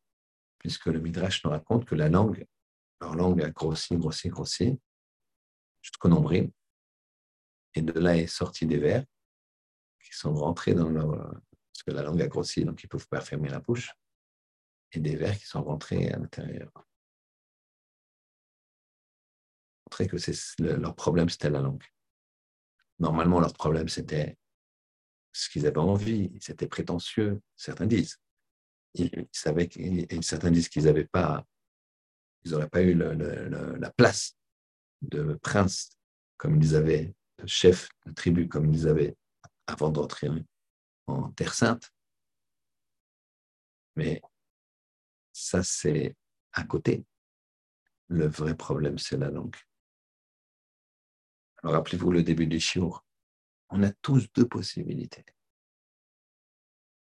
puisque 0.58 0.86
le 0.86 1.00
Midrash 1.00 1.44
nous 1.44 1.50
raconte 1.50 1.84
que 1.84 1.94
la 1.94 2.08
langue, 2.08 2.44
leur 3.00 3.14
langue 3.14 3.42
a 3.42 3.50
grossi, 3.50 3.96
grossi, 3.96 4.28
grossi, 4.28 4.78
jusqu'au 5.82 6.08
nombril, 6.08 6.50
et 7.74 7.82
de 7.82 7.98
là 7.98 8.16
est 8.16 8.26
sorti 8.26 8.66
des 8.66 8.78
vers, 8.78 9.04
qui 10.02 10.14
sont 10.14 10.34
rentrés 10.34 10.74
dans 10.74 10.88
leur. 10.88 11.10
Parce 11.10 11.82
que 11.86 11.90
la 11.90 12.02
langue 12.02 12.20
a 12.22 12.28
grossi, 12.28 12.64
donc 12.64 12.82
ils 12.82 12.86
ne 12.86 12.90
peuvent 12.90 13.08
pas 13.08 13.20
fermer 13.20 13.48
la 13.48 13.60
bouche. 13.60 13.92
Et 14.92 15.00
des 15.00 15.16
vers 15.16 15.38
qui 15.38 15.46
sont 15.46 15.62
rentrés 15.62 16.10
à 16.10 16.18
l'intérieur. 16.18 16.70
Montrer 19.86 20.06
que 20.06 20.16
leur 20.62 20.94
problème, 20.94 21.30
c'était 21.30 21.48
la 21.48 21.60
langue. 21.60 21.84
Normalement, 22.99 23.40
leur 23.40 23.53
problème, 23.53 23.88
c'était 23.88 24.36
ce 25.32 25.49
qu'ils 25.49 25.66
avaient 25.66 25.78
envie. 25.78 26.30
C'était 26.40 26.66
prétentieux, 26.66 27.40
certains 27.57 27.86
disent. 27.86 28.18
Ils, 28.95 29.26
savaient 29.32 29.68
et 29.76 30.22
certains 30.22 30.51
disent 30.51 30.68
qu'ils 30.68 30.84
n'avaient 30.84 31.07
pas, 31.07 31.47
ils 32.45 32.51
n'auraient 32.53 32.68
pas 32.68 32.82
eu 32.82 32.95
la 32.95 33.90
place 33.90 34.36
de 35.01 35.34
prince 35.43 35.97
comme 36.36 36.61
ils 36.61 36.76
avaient, 36.76 37.14
de 37.38 37.47
chef 37.47 37.88
de 38.05 38.12
tribu 38.12 38.49
comme 38.49 38.72
ils 38.72 38.86
avaient 38.88 39.16
avant 39.66 39.90
d'entrer 39.90 40.28
en 41.07 41.30
Terre 41.30 41.55
Sainte. 41.55 41.90
Mais 43.97 44.20
ça, 45.32 45.62
c'est 45.62 46.16
à 46.53 46.64
côté. 46.64 47.05
Le 48.09 48.26
vrai 48.26 48.57
problème, 48.57 48.99
c'est 48.99 49.16
la 49.16 49.30
langue. 49.30 49.57
Rappelez-vous 51.62 52.10
le 52.10 52.22
début 52.22 52.46
du 52.46 52.60
chiour. 52.60 53.04
On 53.70 53.82
a 53.82 53.92
tous 53.92 54.28
deux 54.34 54.46
possibilités. 54.46 55.24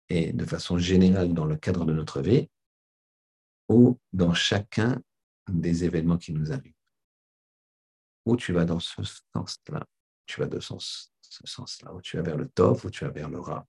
Et 0.08 0.32
de 0.32 0.44
façon 0.44 0.78
générale, 0.78 1.32
dans 1.32 1.44
le 1.44 1.56
cadre 1.56 1.84
de 1.84 1.92
notre 1.92 2.20
vie, 2.20 2.48
ou 3.68 3.98
dans 4.12 4.34
chacun 4.34 5.02
des 5.48 5.84
événements 5.84 6.18
qui 6.18 6.32
nous 6.32 6.52
arrivent. 6.52 6.72
Ou 8.26 8.36
tu 8.36 8.52
vas 8.52 8.64
dans 8.64 8.80
ce 8.80 9.02
sens-là, 9.34 9.84
tu 10.26 10.40
vas 10.40 10.46
de 10.46 10.60
ce 10.60 10.76
sens-là, 11.44 11.92
où 11.94 12.00
tu 12.00 12.16
vas 12.16 12.22
vers 12.22 12.36
le 12.36 12.48
Tov, 12.48 12.86
où 12.86 12.90
tu 12.90 13.04
vas 13.04 13.10
vers 13.10 13.28
le 13.28 13.40
Ra. 13.40 13.66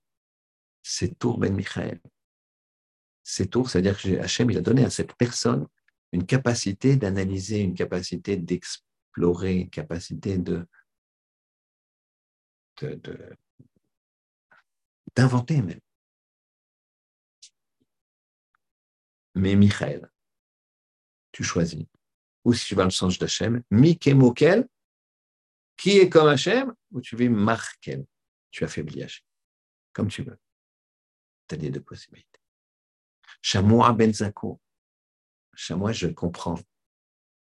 C'est 0.82 1.18
Tour 1.18 1.38
Ben 1.38 1.54
Michael. 1.54 2.00
C'est 3.22 3.48
Tour, 3.50 3.68
c'est-à-dire 3.68 4.00
que 4.00 4.18
Hachem, 4.18 4.50
il 4.50 4.58
a 4.58 4.62
donné 4.62 4.84
à 4.84 4.90
cette 4.90 5.14
personne 5.14 5.66
une 6.12 6.24
capacité 6.24 6.96
d'analyser, 6.96 7.60
une 7.60 7.74
capacité 7.74 8.36
d'explorer, 9.16 9.60
une 9.60 9.70
capacité 9.70 10.38
de, 10.38 10.66
d'inventer 15.14 15.62
même. 15.62 15.80
Mais 19.34 19.54
Michael, 19.54 20.10
tu 21.32 21.44
choisis. 21.44 21.84
Ou 22.44 22.52
si 22.52 22.66
tu 22.66 22.74
vas 22.74 22.82
dans 22.82 22.86
le 22.86 22.90
sens 22.90 23.18
d'Hachem, 23.18 23.62
Mikemokel, 23.70 24.68
qui 25.76 25.98
est 25.98 26.08
comme 26.08 26.28
Hachem 26.28 26.74
ou 26.92 27.00
tu 27.00 27.16
veux 27.16 27.28
marquer, 27.28 28.06
tu 28.50 28.64
affaiblis 28.64 29.02
Hachem, 29.02 29.24
comme 29.92 30.08
tu 30.08 30.22
veux. 30.22 30.38
Tu 31.48 31.54
as 31.54 31.58
les 31.58 31.70
deux 31.70 31.82
possibilités. 31.82 32.40
Chamois 33.42 33.92
Benzako. 33.92 34.60
Chamois, 35.54 35.92
je 35.92 36.08
comprends. 36.08 36.58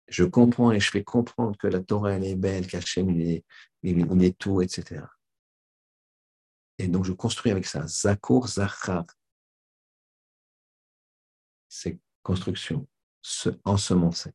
Je 0.07 0.23
comprends 0.23 0.71
et 0.71 0.79
je 0.79 0.89
fais 0.89 1.03
comprendre 1.03 1.57
que 1.57 1.67
la 1.67 1.81
Torah, 1.81 2.13
elle 2.13 2.23
est 2.23 2.35
belle, 2.35 2.67
qu'Hachem, 2.67 3.09
il 3.09 3.29
est, 3.29 3.45
il, 3.83 4.23
est 4.23 4.37
tout, 4.37 4.61
etc. 4.61 5.05
Et 6.77 6.87
donc, 6.87 7.05
je 7.05 7.11
construis 7.11 7.51
avec 7.51 7.65
ça. 7.65 7.85
Zakour, 7.87 8.47
Zachar. 8.47 9.05
C'est 11.67 11.99
construction, 12.23 12.87
se 13.21 13.49
ensemencer. 13.65 14.31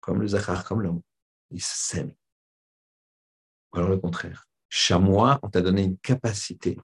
Comme 0.00 0.20
le 0.20 0.28
Zachar, 0.28 0.64
comme 0.64 0.82
l'homme. 0.82 1.00
Il 1.50 1.62
sème 1.62 2.14
alors 3.74 3.88
le 3.88 3.98
contraire. 3.98 4.48
Chamois, 4.68 5.38
on 5.42 5.50
t'a 5.50 5.60
donné 5.60 5.82
une 5.82 5.98
capacité 5.98 6.78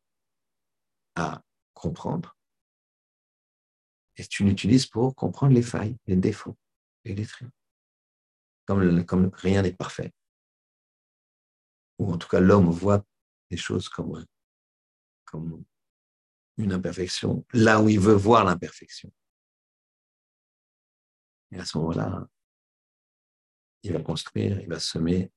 à 1.15 1.41
comprendre 1.73 2.37
Et 4.17 4.25
tu 4.25 4.45
l'utilises 4.45 4.87
pour 4.87 5.15
comprendre 5.15 5.55
les 5.55 5.63
failles, 5.63 5.97
les 6.07 6.17
défauts 6.17 6.57
et 7.05 7.15
les 7.15 7.27
traits. 7.27 7.49
Comme, 9.07 9.31
rien 9.35 9.63
n'est 9.63 9.73
parfait. 9.73 10.13
Ou 11.99 12.13
en 12.13 12.19
tout 12.19 12.29
cas, 12.29 12.41
l'homme 12.41 12.71
voit 12.71 13.05
les 13.51 13.57
choses 13.57 13.89
comme, 13.89 14.25
comme 15.25 15.65
une 16.57 16.73
imperfection, 16.73 17.45
là 17.53 17.83
où 17.83 17.89
il 17.89 17.99
veut 17.99 18.15
voir 18.15 18.45
l'imperfection. 18.45 19.13
Et 21.51 21.59
à 21.59 21.65
ce 21.65 21.79
moment-là, 21.79 22.29
il 23.83 23.93
va 23.93 24.01
construire, 24.03 24.61
il 24.61 24.69
va 24.69 24.79
semer 24.79 25.33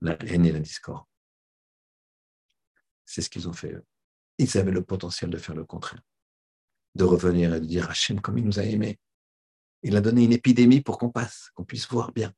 la 0.00 0.20
haine 0.24 0.44
et 0.46 0.52
la 0.52 0.58
discorde. 0.58 1.06
C'est 3.04 3.22
ce 3.22 3.30
qu'ils 3.30 3.48
ont 3.48 3.52
fait 3.52 3.72
eux. 3.72 3.86
Ils 4.38 4.58
avaient 4.58 4.72
le 4.72 4.82
potentiel 4.82 5.30
de 5.30 5.38
faire 5.38 5.54
le 5.54 5.64
contraire, 5.64 6.02
de 6.96 7.04
revenir 7.04 7.54
et 7.54 7.60
de 7.60 7.66
dire 7.66 7.88
Hachem 7.88 8.20
comme 8.20 8.38
il 8.38 8.44
nous 8.44 8.58
a 8.58 8.64
aimés. 8.64 8.98
Il 9.82 9.96
a 9.96 10.00
donné 10.00 10.24
une 10.24 10.32
épidémie 10.32 10.80
pour 10.80 10.98
qu'on 10.98 11.10
passe, 11.10 11.50
qu'on 11.54 11.64
puisse 11.64 11.88
voir 11.88 12.12
bien. 12.12 12.32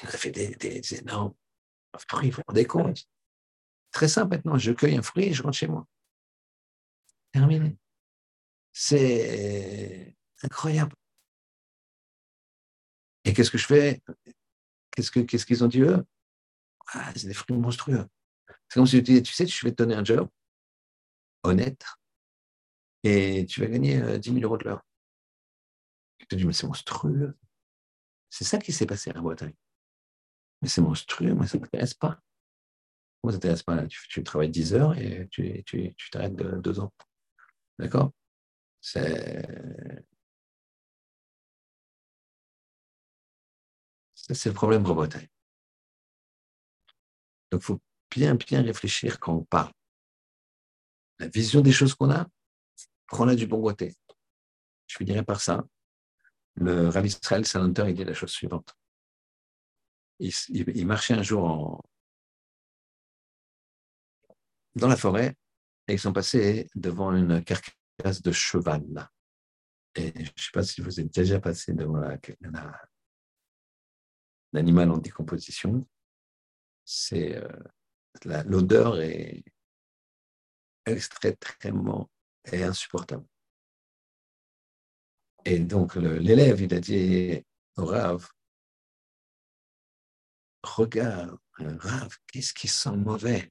Il 0.00 0.06
nous 0.06 0.14
a 0.14 0.18
fait 0.18 0.30
des, 0.30 0.94
énormes 0.94 1.34
fruits, 2.08 2.30
vous 2.30 2.36
vous 2.36 2.42
rendez 2.48 2.66
compte? 2.66 3.06
Très 3.90 4.08
simple 4.08 4.36
maintenant, 4.36 4.56
je 4.56 4.72
cueille 4.72 4.96
un 4.96 5.02
fruit 5.02 5.26
et 5.26 5.32
je 5.32 5.42
rentre 5.42 5.56
chez 5.56 5.66
moi. 5.66 5.86
Terminé. 7.32 7.76
C'est 8.72 10.16
incroyable. 10.42 10.94
Et 13.24 13.32
qu'est-ce 13.32 13.50
que 13.50 13.58
je 13.58 13.66
fais? 13.66 14.02
Qu'est-ce 14.90 15.10
qu'ils 15.10 15.26
qu'est-ce 15.26 15.46
qu'ils 15.46 15.62
ont 15.62 15.68
dit 15.68 15.82
eux? 15.82 16.04
Ah, 16.88 17.12
C'est 17.14 17.28
des 17.28 17.34
fruits 17.34 17.56
monstrueux. 17.56 18.06
C'est 18.68 18.80
comme 18.80 18.86
si 18.86 18.96
tu 18.96 19.02
disais, 19.02 19.22
tu 19.22 19.32
sais, 19.32 19.46
je 19.46 19.64
vais 19.64 19.72
te 19.72 19.76
donner 19.76 19.94
un 19.94 20.04
job 20.04 20.28
honnête 21.42 21.84
et 23.02 23.46
tu 23.46 23.60
vas 23.60 23.66
gagner 23.66 24.18
10 24.18 24.30
euh, 24.30 24.34
000 24.34 24.44
euros 24.44 24.56
de 24.56 24.64
l'heure. 24.64 24.82
Te 26.28 26.36
dis, 26.36 26.44
mais 26.44 26.52
c'est 26.52 26.66
monstrueux. 26.66 27.36
C'est 28.30 28.44
ça 28.44 28.58
qui 28.58 28.72
s'est 28.72 28.86
passé 28.86 29.10
à 29.10 29.14
la 29.14 29.20
Bretagne. 29.20 29.54
Mais 30.62 30.68
c'est 30.68 30.80
monstrueux, 30.80 31.34
moi, 31.34 31.46
ça 31.46 31.58
ne 31.58 31.62
m'intéresse 31.62 31.94
pas. 31.94 32.20
Moi, 33.22 33.32
ça 33.32 33.38
ne 33.38 33.42
t'intéresse 33.42 33.62
pas. 33.62 33.86
Tu, 33.86 34.22
travailles 34.22 34.50
10 34.50 34.74
heures 34.74 34.96
et 34.96 35.28
tu, 35.30 35.62
tu, 35.64 35.94
tu 35.94 36.10
t'arrêtes 36.10 36.36
de 36.36 36.60
deux 36.60 36.80
ans. 36.80 36.92
D'accord? 37.78 38.12
C'est. 38.80 39.46
c'est 44.14 44.48
le 44.48 44.54
problème 44.54 44.82
pour 44.82 44.94
Bretagne. 44.94 45.28
Donc, 47.50 47.60
il 47.62 47.64
faut 47.64 47.80
bien, 48.10 48.34
bien 48.34 48.62
réfléchir 48.62 49.18
quand 49.20 49.34
on 49.34 49.44
parle. 49.44 49.72
La 51.18 51.28
vision 51.28 51.60
des 51.60 51.72
choses 51.72 51.94
qu'on 51.94 52.10
a, 52.10 52.26
prends-la 53.06 53.34
du 53.34 53.46
bon 53.46 53.60
côté. 53.62 53.94
Je 54.86 54.96
finirai 54.96 55.22
par 55.22 55.40
ça. 55.40 55.64
Le 56.56 56.88
Rav 56.88 57.06
Israël 57.06 57.46
Salanter, 57.46 57.84
il 57.88 57.94
dit 57.94 58.04
la 58.04 58.14
chose 58.14 58.30
suivante. 58.30 58.76
Il, 60.18 60.86
marchait 60.86 61.14
un 61.14 61.22
jour 61.22 61.82
dans 64.76 64.88
la 64.88 64.96
forêt 64.96 65.36
et 65.88 65.94
ils 65.94 65.98
sont 65.98 66.12
passés 66.12 66.68
devant 66.74 67.12
une 67.12 67.42
carcasse 67.42 68.22
de 68.22 68.30
cheval. 68.30 69.10
Et 69.94 70.12
je 70.14 70.20
ne 70.20 70.26
sais 70.36 70.50
pas 70.52 70.62
si 70.62 70.80
vous 70.80 71.00
êtes 71.00 71.12
déjà 71.12 71.40
passé 71.40 71.72
devant 71.72 72.00
l'animal 74.52 74.90
en 74.90 74.98
décomposition. 74.98 75.86
C'est 76.84 77.36
euh, 77.36 78.42
l'odeur 78.44 79.00
est 79.00 79.42
extrêmement 80.86 82.10
et 82.50 82.62
insupportable. 82.62 83.26
Et 85.44 85.58
donc 85.58 85.96
l'élève, 85.96 86.60
il 86.60 86.72
a 86.74 86.80
dit 86.80 87.44
au 87.76 87.86
Rav, 87.86 88.28
regarde, 90.62 91.38
Rav, 91.58 92.16
qu'est-ce 92.32 92.54
qui 92.54 92.68
sent 92.68 92.96
mauvais? 92.96 93.50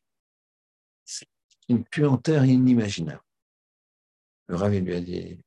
C'est 1.04 1.28
une 1.70 1.84
puanteur 1.84 2.46
inimaginable. 2.46 3.22
Le 4.48 4.56
Rav, 4.56 4.74
lui 4.74 4.96
a 4.96 5.02
dit, 5.02 5.40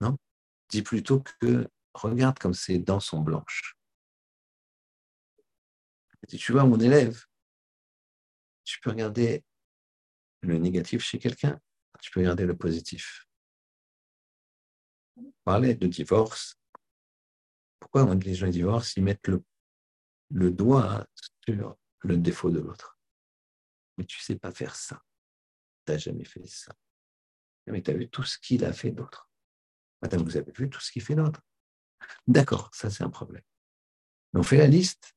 non, 0.00 0.16
dis 0.68 0.82
plutôt 0.82 1.20
que 1.40 1.68
regarde 1.94 2.38
comme 2.38 2.54
ses 2.54 2.78
dents 2.78 3.00
sont 3.00 3.20
blanches. 3.20 3.76
dit, 6.28 6.38
tu 6.38 6.52
vois, 6.52 6.64
mon 6.64 6.78
élève, 6.78 7.24
tu 8.64 8.80
peux 8.80 8.90
regarder 8.90 9.44
le 10.40 10.58
négatif 10.58 11.02
chez 11.02 11.18
quelqu'un, 11.18 11.60
tu 12.00 12.10
peux 12.10 12.20
regarder 12.20 12.44
le 12.44 12.56
positif. 12.56 13.26
Parler 15.44 15.74
de 15.74 15.86
divorce. 15.86 16.58
Pourquoi 17.78 18.14
les 18.14 18.34
gens 18.34 18.48
divorcent, 18.48 18.94
ils 18.96 19.04
mettent 19.04 19.26
le, 19.28 19.44
le 20.30 20.50
doigt 20.50 21.06
sur 21.44 21.76
le 22.00 22.16
défaut 22.16 22.50
de 22.50 22.60
l'autre 22.60 22.98
Mais 23.98 24.04
tu 24.04 24.18
ne 24.18 24.22
sais 24.22 24.38
pas 24.38 24.52
faire 24.52 24.74
ça. 24.74 25.02
Tu 25.84 25.92
n'as 25.92 25.98
jamais 25.98 26.24
fait 26.24 26.46
ça. 26.46 26.72
Mais 27.66 27.82
tu 27.82 27.90
as 27.90 27.94
vu 27.94 28.08
tout 28.08 28.24
ce 28.24 28.38
qu'il 28.38 28.64
a 28.64 28.72
fait 28.72 28.90
d'autre. 28.90 29.28
Madame, 30.00 30.22
vous 30.22 30.36
avez 30.36 30.50
vu 30.52 30.68
tout 30.68 30.80
ce 30.80 30.90
qu'il 30.90 31.02
fait 31.02 31.14
d'autre? 31.14 31.40
D'accord, 32.26 32.70
ça 32.72 32.90
c'est 32.90 33.04
un 33.04 33.10
problème. 33.10 33.44
Mais 34.32 34.40
on 34.40 34.42
fait 34.42 34.56
la 34.56 34.66
liste. 34.66 35.14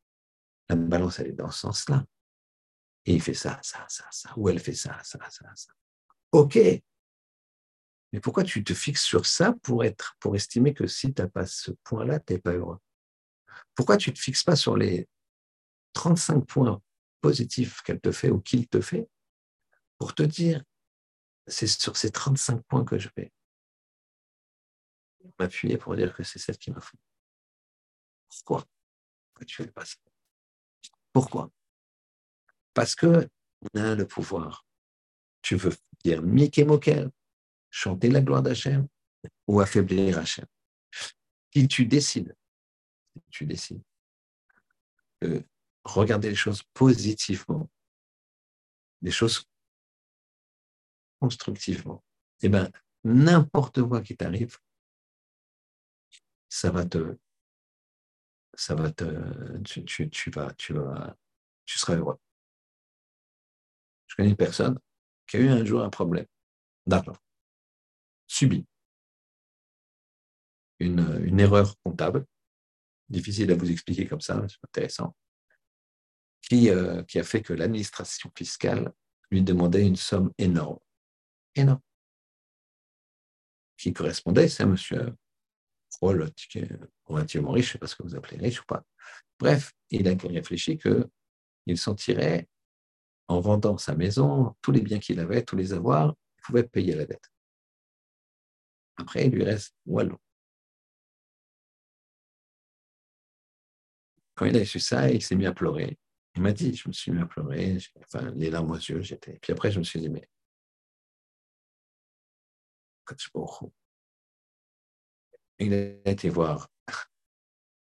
La 0.69 0.75
balance, 0.75 1.19
elle 1.19 1.27
est 1.27 1.33
dans 1.33 1.51
ce 1.51 1.59
sens-là. 1.59 2.05
Et 3.05 3.13
il 3.13 3.21
fait 3.21 3.33
ça, 3.35 3.59
ça, 3.61 3.85
ça, 3.87 4.07
ça. 4.11 4.33
Ou 4.35 4.49
elle 4.49 4.59
fait 4.59 4.73
ça, 4.73 5.01
ça, 5.03 5.19
ça, 5.29 5.51
ça. 5.55 5.71
OK. 6.31 6.57
Mais 8.16 8.22
pourquoi 8.22 8.45
tu 8.45 8.63
te 8.63 8.74
fixes 8.74 9.03
sur 9.03 9.26
ça 9.26 9.51
pour, 9.61 9.84
être, 9.84 10.16
pour 10.22 10.38
estimer 10.38 10.74
que 10.74 10.88
si 10.88 11.13
tu 11.13 11.22
n'as 11.22 11.28
pas 11.28 11.45
ce 11.45 11.72
point-là, 11.84 12.22
tu 12.22 12.32
n'es 12.32 12.39
pas 12.39 12.53
heureux? 12.53 12.80
Pourquoi 13.76 13.97
tu 13.97 14.09
ne 14.09 14.16
te 14.16 14.20
fixes 14.22 14.45
pas 14.45 14.55
sur 14.55 14.78
les 14.78 15.09
35 15.91 16.45
points 16.45 16.82
positifs 17.20 17.82
qu'elle 17.82 17.99
te 17.99 18.13
fait 18.13 18.30
ou 18.30 18.39
qu'il 18.39 18.70
te 18.70 18.80
fait 18.80 19.09
pour 19.97 20.16
te 20.16 20.24
dire, 20.24 20.63
c'est 21.45 21.68
sur 21.68 21.97
ces 21.97 22.09
35 22.09 22.63
points 22.63 22.86
que 22.86 22.97
je 22.97 23.09
vais 23.18 23.34
m'appuyer 25.38 25.78
pour 25.78 25.93
dire 25.97 26.16
que 26.16 26.24
c'est 26.24 26.39
celle 26.39 26.57
qui 26.57 26.72
m'a 26.72 26.80
fait. 26.80 26.97
Pourquoi? 28.30 28.66
Pourquoi 29.34 29.45
tu 29.45 29.57
fais 29.57 29.68
pas 29.68 29.84
ça? 29.84 29.97
Pourquoi? 31.11 31.52
Parce 32.73 32.95
que 32.95 33.27
on 33.73 33.77
a 33.77 33.94
le 33.94 34.07
pouvoir. 34.07 34.65
Tu 35.41 35.57
veux 35.57 35.76
dire 36.06 36.22
Mickey 36.22 36.64
Mokel, 36.64 37.11
chanter 37.76 38.10
la 38.10 38.22
gloire 38.22 38.41
d'Hachem 38.41 38.88
ou 39.47 39.60
affaiblir 39.60 40.18
Hachem. 40.18 40.45
Si 41.53 41.68
tu 41.68 41.85
décides, 41.85 42.34
tu 43.30 43.45
décides 43.45 43.84
de 45.22 45.43
regarder 45.84 46.30
les 46.30 46.35
choses 46.35 46.64
positivement, 46.73 47.69
les 49.02 49.11
choses 49.11 49.43
constructivement, 51.19 52.02
eh 52.41 52.47
bien, 52.47 52.72
n'importe 53.03 53.81
quoi 53.84 54.02
qui 54.02 54.15
t'arrive, 54.15 54.57
ça 56.47 56.72
va 56.72 56.85
te, 56.85 57.18
ça 58.53 58.76
va 58.76 58.89
te, 58.89 59.57
tu, 59.84 60.10
tu 60.10 60.30
vas, 60.30 60.53
tu 60.53 60.73
vas, 60.73 61.18
tu 61.65 61.77
seras 61.77 61.97
heureux. 61.97 62.19
Je 64.07 64.15
connais 64.15 64.30
une 64.30 64.38
personne 64.38 64.80
qui 65.27 65.35
a 65.38 65.39
eu 65.41 65.49
un 65.49 65.65
jour 65.65 65.81
un 65.81 65.89
problème 65.89 66.27
d'argent, 66.85 67.18
subi. 68.27 68.65
Une, 70.80 71.39
erreur 71.39 71.76
comptable, 71.84 72.26
difficile 73.07 73.52
à 73.52 73.56
vous 73.56 73.72
expliquer 73.72 74.07
comme 74.07 74.22
ça, 74.22 74.45
c'est 74.47 74.57
intéressant, 74.64 75.15
qui, 76.41 76.69
euh, 76.69 77.03
qui 77.03 77.18
a 77.18 77.23
fait 77.23 77.41
que 77.41 77.53
l'administration 77.53 78.30
fiscale 78.35 78.91
lui 79.31 79.41
demandait 79.41 79.85
une 79.85 79.95
somme 79.95 80.31
énorme. 80.38 80.80
Énorme. 81.56 81.81
Qui 83.77 83.93
correspondait, 83.93 84.49
c'est 84.49 84.64
un 84.64 84.68
monsieur 84.68 85.15
relativement 86.02 87.52
riche, 87.52 87.65
je 87.65 87.69
ne 87.69 87.73
sais 87.73 87.77
pas 87.80 87.88
ce 87.88 87.95
que 87.95 88.03
vous 88.03 88.15
appelez 88.15 88.38
riche 88.38 88.61
ou 88.61 88.65
pas. 88.65 88.84
Bref, 89.39 89.73
il 89.89 90.07
a 90.07 90.15
réfléchi 90.15 90.77
qu'il 90.77 91.77
s'en 91.77 91.95
tirait 91.95 92.47
en 93.27 93.39
vendant 93.39 93.77
sa 93.77 93.95
maison, 93.95 94.56
tous 94.61 94.72
les 94.72 94.81
biens 94.81 94.99
qu'il 94.99 95.19
avait, 95.19 95.43
tous 95.43 95.56
les 95.56 95.73
avoirs, 95.73 96.15
il 96.38 96.41
pouvait 96.43 96.64
payer 96.64 96.95
la 96.95 97.06
dette. 97.06 97.31
Après, 98.97 99.27
il 99.27 99.34
lui 99.34 99.43
reste 99.43 99.76
Wallon. 99.85 100.17
Quand 104.35 104.45
il 104.45 104.57
a 104.57 104.65
su 104.65 104.80
ça, 104.80 105.09
il 105.09 105.22
s'est 105.22 105.35
mis 105.35 105.45
à 105.45 105.53
pleurer. 105.53 105.97
Il 106.35 106.41
m'a 106.41 106.51
dit, 106.51 106.76
je 106.76 106.88
me 106.89 106.93
suis 106.93 107.11
mis 107.11 107.22
à 107.22 107.26
pleurer, 107.26 107.77
enfin, 107.99 108.31
les 108.31 108.49
larmes 108.49 108.72
aux 108.72 108.76
yeux, 108.76 109.01
j'étais. 109.01 109.39
Puis 109.39 109.53
après, 109.53 109.72
je 109.72 109.80
me 109.80 109.84
suis 109.84 109.99
dit, 109.99 110.09
mais. 110.09 110.27
Il 115.59 115.73
a 115.73 116.09
été 116.09 116.30
voir 116.30 116.69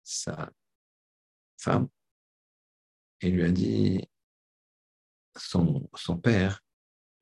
sa 0.03 0.51
femme 1.57 1.89
et 3.21 3.31
lui 3.31 3.45
a 3.45 3.51
dit 3.51 4.05
son, 5.37 5.89
son, 5.95 6.19
père, 6.19 6.61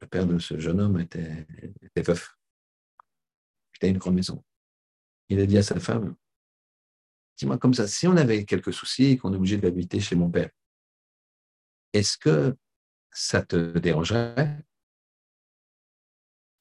le 0.00 0.08
père 0.08 0.26
de 0.26 0.38
ce 0.38 0.58
jeune 0.58 0.80
homme, 0.80 0.98
était 0.98 1.46
veuf. 1.96 2.39
Tu 3.80 3.86
une 3.86 3.98
grande 3.98 4.14
maison. 4.14 4.42
Il 5.28 5.40
a 5.40 5.46
dit 5.46 5.58
à 5.58 5.62
sa 5.62 5.80
femme, 5.80 6.14
dis-moi 7.38 7.58
comme 7.58 7.74
ça, 7.74 7.86
si 7.88 8.06
on 8.06 8.16
avait 8.16 8.44
quelques 8.44 8.72
soucis 8.72 9.04
et 9.06 9.16
qu'on 9.16 9.32
est 9.32 9.36
obligé 9.36 9.56
d'habiter 9.56 10.00
chez 10.00 10.16
mon 10.16 10.30
père, 10.30 10.50
est-ce 11.92 12.18
que 12.18 12.56
ça 13.10 13.42
te 13.42 13.78
dérangerait? 13.78 14.64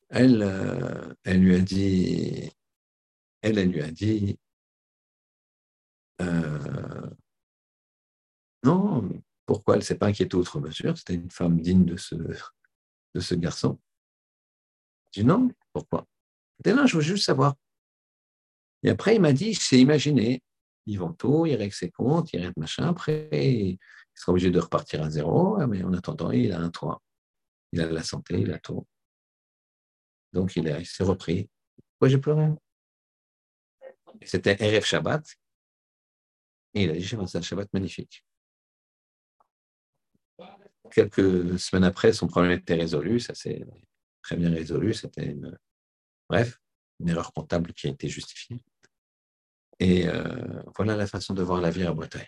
Elle, 0.10 0.41
euh, 0.41 1.14
elle 1.24 1.41
lui 1.41 1.56
a 1.56 1.60
dit, 1.60 2.52
elle, 3.41 3.60
elle 3.60 3.72
lui 3.72 3.82
a 3.82 3.91
dit, 3.91 4.40
euh, 6.22 7.10
non, 8.64 9.10
pourquoi 9.46 9.76
elle 9.76 9.82
ne 9.82 9.86
s'est 9.86 9.98
pas 9.98 10.08
inquiétée 10.08 10.36
outre 10.36 10.60
mesure? 10.60 10.98
C'était 10.98 11.16
une 11.16 11.30
femme 11.30 11.60
digne 11.60 11.86
de 11.86 11.98
ce, 11.98 12.16
de 12.16 13.20
ce 13.20 13.36
garçon. 13.36 13.80
Je 15.12 15.22
dis 15.22 15.26
non, 15.26 15.50
pourquoi? 15.74 16.08
Dit 16.64 16.73
non, 16.73 16.86
je 16.86 16.98
veux 16.98 17.02
juste 17.02 17.26
savoir. 17.26 17.56
Et 18.84 18.90
après, 18.90 19.15
il 19.15 19.22
m'a 19.22 19.34
dit, 19.34 19.49
il 19.49 19.60
s'est 19.60 19.80
imaginé, 19.80 20.41
il 20.86 20.99
vend 20.99 21.14
tout, 21.14 21.45
il 21.45 21.56
règle 21.56 21.73
ses 21.73 21.91
comptes, 21.91 22.31
il 22.34 22.41
règle 22.41 22.53
machin. 22.57 22.88
Après, 22.88 23.30
il 23.31 23.77
sera 24.14 24.31
obligé 24.31 24.52
de 24.52 24.60
repartir 24.60 25.03
à 25.03 25.10
zéro, 25.10 25.57
mais 25.68 25.84
en 25.84 25.94
attendant, 25.94 26.31
il 26.31 26.52
a 26.52 26.60
un 26.60 26.69
toit. 26.69 27.02
Il 27.72 27.81
a 27.81 27.90
la 27.90 28.03
santé, 28.03 28.40
il 28.40 28.52
a 28.52 28.60
tout. 28.60 28.86
Donc, 30.34 30.56
il, 30.56 30.86
s'est 30.86 31.03
repris. 31.03 31.49
Pourquoi 31.94 32.10
j'ai 32.10 32.18
pleuré? 32.18 32.49
C'était 34.23 34.53
RF 34.56 34.86
Shabbat. 34.86 35.26
Et 36.73 36.84
il 36.84 36.90
a 36.90 36.94
dit, 36.94 37.02
j'ai 37.02 37.18
un 37.18 37.26
Shabbat 37.26 37.72
magnifique. 37.73 38.26
Quelques 40.91 41.60
semaines 41.60 41.84
après, 41.84 42.14
son 42.14 42.27
problème 42.27 42.52
était 42.52 42.76
résolu. 42.76 43.19
Ça 43.19 43.36
s'est 43.36 43.65
très 44.22 44.36
bien 44.36 44.49
résolu. 44.49 44.94
C'était 44.94 45.26
une, 45.26 45.57
bref, 46.30 46.60
une 46.99 47.10
erreur 47.10 47.34
comptable 47.34 47.73
qui 47.73 47.88
a 47.88 47.89
été 47.89 48.07
justifiée. 48.07 48.64
Et 49.80 50.07
euh, 50.07 50.61
voilà 50.76 50.95
la 50.95 51.07
façon 51.07 51.34
de 51.34 51.41
voir 51.41 51.61
la 51.61 51.69
vie 51.69 51.84
à 51.84 51.93
Bretagne. 51.93 52.27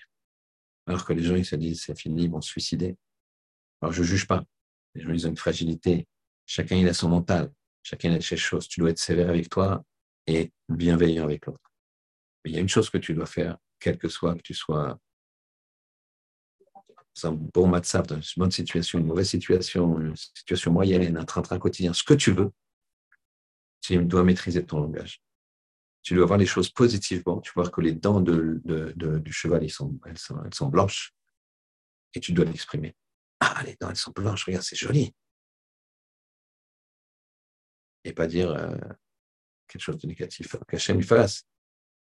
Alors 0.87 1.05
que 1.05 1.13
les 1.13 1.23
gens, 1.23 1.35
ils 1.35 1.45
se 1.45 1.55
disent, 1.55 1.83
c'est 1.83 1.97
fini, 1.97 2.23
ils 2.23 2.31
vont 2.31 2.41
se 2.41 2.49
suicider. 2.49 2.97
Alors, 3.81 3.93
je 3.93 4.01
ne 4.01 4.07
juge 4.07 4.27
pas. 4.27 4.43
Les 4.95 5.01
gens, 5.01 5.11
ils 5.11 5.27
ont 5.27 5.29
une 5.29 5.37
fragilité. 5.37 6.07
Chacun, 6.45 6.75
il 6.75 6.87
a 6.87 6.93
son 6.93 7.09
mental. 7.09 7.51
Chacun 7.83 8.13
a 8.13 8.21
ses 8.21 8.37
choses. 8.37 8.67
Tu 8.67 8.79
dois 8.79 8.91
être 8.91 8.99
sévère 8.99 9.29
avec 9.29 9.49
toi 9.49 9.83
et 10.27 10.51
bienveillant 10.69 11.23
avec 11.23 11.45
l'autre. 11.45 11.71
Mais 12.43 12.51
il 12.51 12.53
y 12.55 12.57
a 12.57 12.61
une 12.61 12.69
chose 12.69 12.89
que 12.89 12.97
tu 12.97 13.13
dois 13.13 13.25
faire, 13.25 13.57
quel 13.79 13.97
que 13.97 14.07
soit 14.07 14.35
que 14.35 14.41
tu 14.41 14.53
sois 14.53 14.97
dans 17.21 17.29
un 17.29 17.33
bon 17.33 17.67
matzap, 17.67 18.07
dans 18.07 18.15
une 18.15 18.23
bonne 18.37 18.51
situation, 18.51 18.99
une 18.99 19.05
mauvaise 19.05 19.29
situation, 19.29 19.99
une 19.99 20.15
situation 20.15 20.71
moyenne, 20.71 21.17
un 21.17 21.25
train-train 21.25 21.59
quotidien, 21.59 21.93
ce 21.93 22.03
que 22.03 22.13
tu 22.13 22.31
veux, 22.31 22.51
tu 23.81 23.97
dois 24.05 24.23
maîtriser 24.23 24.65
ton 24.65 24.79
langage. 24.79 25.21
Tu 26.03 26.15
dois 26.15 26.25
voir 26.25 26.39
les 26.39 26.45
choses 26.45 26.69
positivement. 26.69 27.41
Tu 27.41 27.51
vois 27.53 27.69
que 27.69 27.81
les 27.81 27.93
dents 27.93 28.21
de, 28.21 28.61
du 29.19 29.33
cheval, 29.33 29.63
elles, 29.63 30.17
sont, 30.17 30.67
blanches. 30.67 31.13
Et 32.13 32.19
tu 32.19 32.33
dois 32.33 32.45
l'exprimer. 32.45 32.95
Ah, 33.39 33.61
les 33.65 33.75
dents, 33.79 33.89
elles 33.89 33.95
sont 33.95 34.11
blanches, 34.11 34.45
regarde, 34.45 34.63
c'est 34.63 34.75
joli 34.75 35.13
et 38.03 38.13
pas 38.13 38.27
dire 38.27 38.51
euh, 38.51 38.75
quelque 39.67 39.81
chose 39.81 39.97
de 39.97 40.07
négatif. 40.07 40.55
Qu'Hachem 40.67 40.97
lui 40.97 41.05
fasse, 41.05 41.43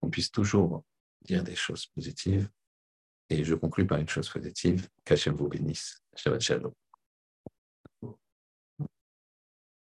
qu'on 0.00 0.10
puisse 0.10 0.30
toujours 0.30 0.84
dire 1.22 1.42
des 1.42 1.56
choses 1.56 1.86
positives. 1.86 2.50
Et 3.28 3.44
je 3.44 3.54
conclue 3.54 3.86
par 3.86 3.98
une 3.98 4.08
chose 4.08 4.28
positive, 4.28 4.88
qu'Hachem 5.04 5.34
vous 5.34 5.48
bénisse. 5.48 6.00
Shabbat 6.14 6.40
Shalom. 6.40 6.72